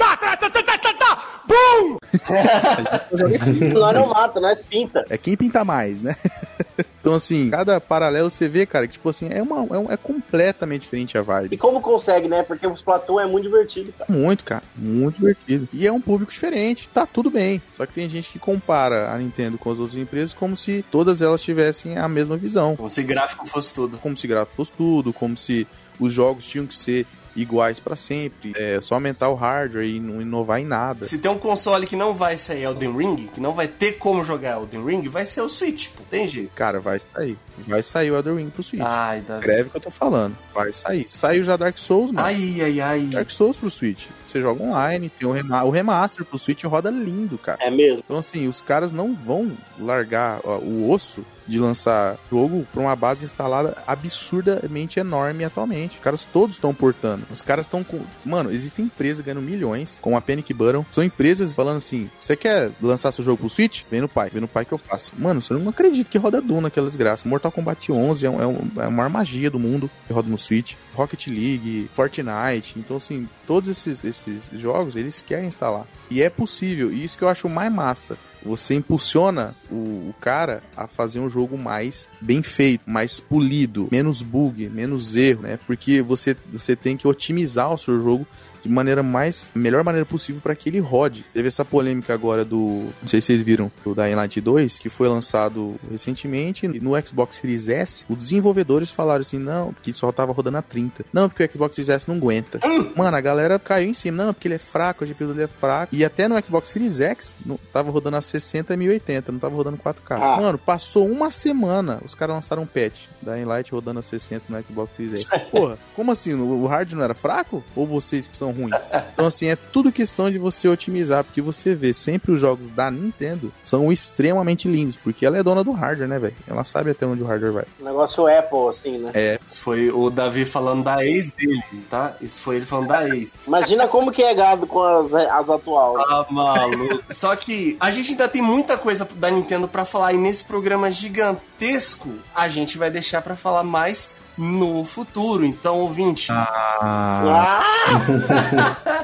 [3.74, 5.04] Nós não mata, nós pinta.
[5.08, 6.16] É quem pinta mais, né?
[7.00, 9.96] então, assim, cada paralelo você vê, cara, que, tipo assim, é, uma, é, um- é
[9.96, 11.56] completamente diferente a E vibe.
[11.56, 12.42] como consegue, né?
[12.42, 14.12] Porque o Splatoon é muito divertido, cara.
[14.12, 14.62] Muito, cara.
[14.76, 15.68] Muito divertido.
[15.72, 16.88] E é um público diferente.
[16.92, 17.60] Tá tudo bem.
[17.76, 21.22] Só que tem gente que compara a Nintendo com as outras empresas como se todas
[21.22, 22.76] elas tivessem a mesma visão.
[22.76, 23.98] Como se gráfico fosse tudo.
[23.98, 25.66] Como se gráfico fosse tudo, como se
[25.98, 27.06] os jogos tinham que ser
[27.36, 28.52] iguais pra sempre.
[28.56, 31.04] É só aumentar o hardware e não inovar em nada.
[31.04, 34.24] Se tem um console que não vai sair Elden Ring, que não vai ter como
[34.24, 36.02] jogar Elden Ring, vai ser o Switch, pô.
[36.10, 36.50] Tem jeito.
[36.54, 37.38] Cara, vai sair.
[37.66, 38.82] Vai sair o Elden Ring pro Switch.
[38.84, 39.42] Ai, Davi.
[39.42, 40.36] Greve que eu tô falando.
[40.54, 41.06] Vai sair.
[41.08, 42.26] Saiu já Dark Souls, mano.
[42.26, 43.00] Ai, ai, ai.
[43.02, 44.06] Dark Souls pro Switch.
[44.26, 47.58] Você joga online, tem o, rema o remaster pro Switch roda lindo, cara.
[47.62, 48.02] É mesmo?
[48.04, 52.96] Então, assim, os caras não vão largar ó, o osso de lançar jogo pra uma
[52.96, 55.96] base instalada absurdamente enorme atualmente.
[55.96, 57.24] Os caras todos estão portando.
[57.30, 58.00] Os caras estão com.
[58.24, 60.84] Mano, existem empresas ganhando milhões, como a Panic Button.
[60.90, 63.82] São empresas falando assim: você quer lançar seu jogo pro Switch?
[63.90, 65.12] Vem no pai, vem no pai que eu faço.
[65.18, 67.28] Mano, você não acredita que roda Duna aquela desgraça.
[67.28, 70.38] Mortal Kombat 11 é, um, é, um, é uma magia do mundo que roda no
[70.38, 70.74] Switch.
[70.94, 72.74] Rocket League, Fortnite.
[72.76, 75.86] Então, assim, todos esses, esses jogos eles querem instalar.
[76.10, 76.92] E é possível.
[76.92, 81.28] E isso que eu acho mais massa você impulsiona o, o, cara a fazer um
[81.28, 85.58] jogo mais bem feito, mais polido, menos bug, menos erro, né?
[85.66, 88.26] Porque você, você tem que otimizar o seu jogo
[88.66, 91.24] de maneira mais melhor maneira possível para que ele rode.
[91.32, 94.88] Teve essa polêmica agora do, não sei se vocês viram, do Dying Light 2, que
[94.88, 98.04] foi lançado recentemente no Xbox Series S.
[98.08, 101.04] Os desenvolvedores falaram assim: "Não, porque só tava rodando a 30".
[101.12, 102.60] Não, porque o Xbox Series S não aguenta.
[102.96, 105.46] Mano, a galera caiu em cima, não, porque ele é fraco, a GPU dele é
[105.46, 105.94] fraco.
[105.94, 109.54] E até no Xbox Series X não, tava rodando a 60 e 1080, não tava
[109.54, 110.18] rodando 4K.
[110.20, 110.40] Ah.
[110.40, 113.06] Mano, passou uma semana, os caras lançaram um patch.
[113.22, 115.40] Dying Light rodando a 60 no Xbox Series X.
[115.50, 116.34] Porra, como assim?
[116.34, 117.62] O hard não era fraco?
[117.74, 118.72] Ou vocês que são ruim.
[119.12, 122.90] Então, assim, é tudo questão de você otimizar, porque você vê sempre os jogos da
[122.90, 126.34] Nintendo são extremamente lindos, porque ela é dona do hardware, né, velho?
[126.46, 127.64] Ela sabe até onde o hardware vai.
[127.80, 129.10] O negócio Apple, assim, né?
[129.14, 129.38] É.
[129.46, 132.16] Isso foi o Davi falando da ex dele, tá?
[132.20, 133.32] Isso foi ele falando da ex.
[133.46, 136.04] Imagina como que é gado com as, as atuais.
[136.08, 137.02] Ah, maluco.
[137.10, 140.90] Só que a gente ainda tem muita coisa da Nintendo para falar, e nesse programa
[140.90, 145.44] gigantesco, a gente vai deixar para falar mais no futuro.
[145.44, 146.28] Então, ouvinte.
[146.30, 147.64] Ah.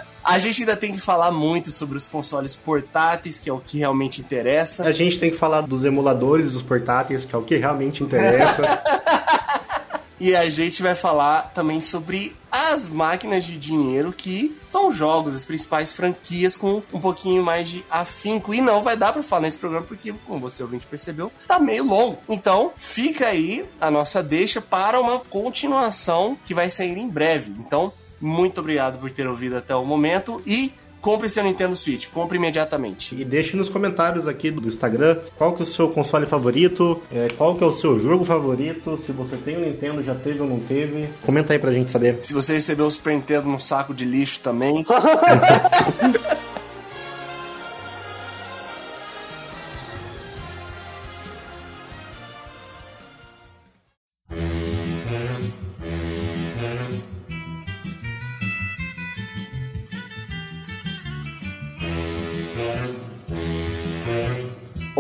[0.25, 3.79] A gente ainda tem que falar muito sobre os consoles portáteis, que é o que
[3.79, 4.85] realmente interessa.
[4.85, 8.63] A gente tem que falar dos emuladores dos portáteis, que é o que realmente interessa.
[10.23, 15.45] E a gente vai falar também sobre as máquinas de dinheiro que são jogos, as
[15.45, 18.55] principais franquias com um pouquinho mais de afinco.
[18.55, 21.85] E não vai dar para falar nesse programa porque, como você ouvinte percebeu, tá meio
[21.85, 22.19] longo.
[22.29, 27.53] Então, fica aí a nossa deixa para uma continuação que vai sair em breve.
[27.59, 30.73] Então, muito obrigado por ter ouvido até o momento e
[31.03, 33.15] compre seu Nintendo Switch, compre imediatamente.
[33.21, 37.29] E deixe nos comentários aqui do Instagram qual que é o seu console favorito, é,
[37.37, 40.41] qual que é o seu jogo favorito, se você tem o um Nintendo, já teve
[40.41, 41.09] ou não teve.
[41.27, 42.21] Comenta aí pra gente saber.
[42.23, 44.87] Se você recebeu o Super Nintendo num saco de lixo também.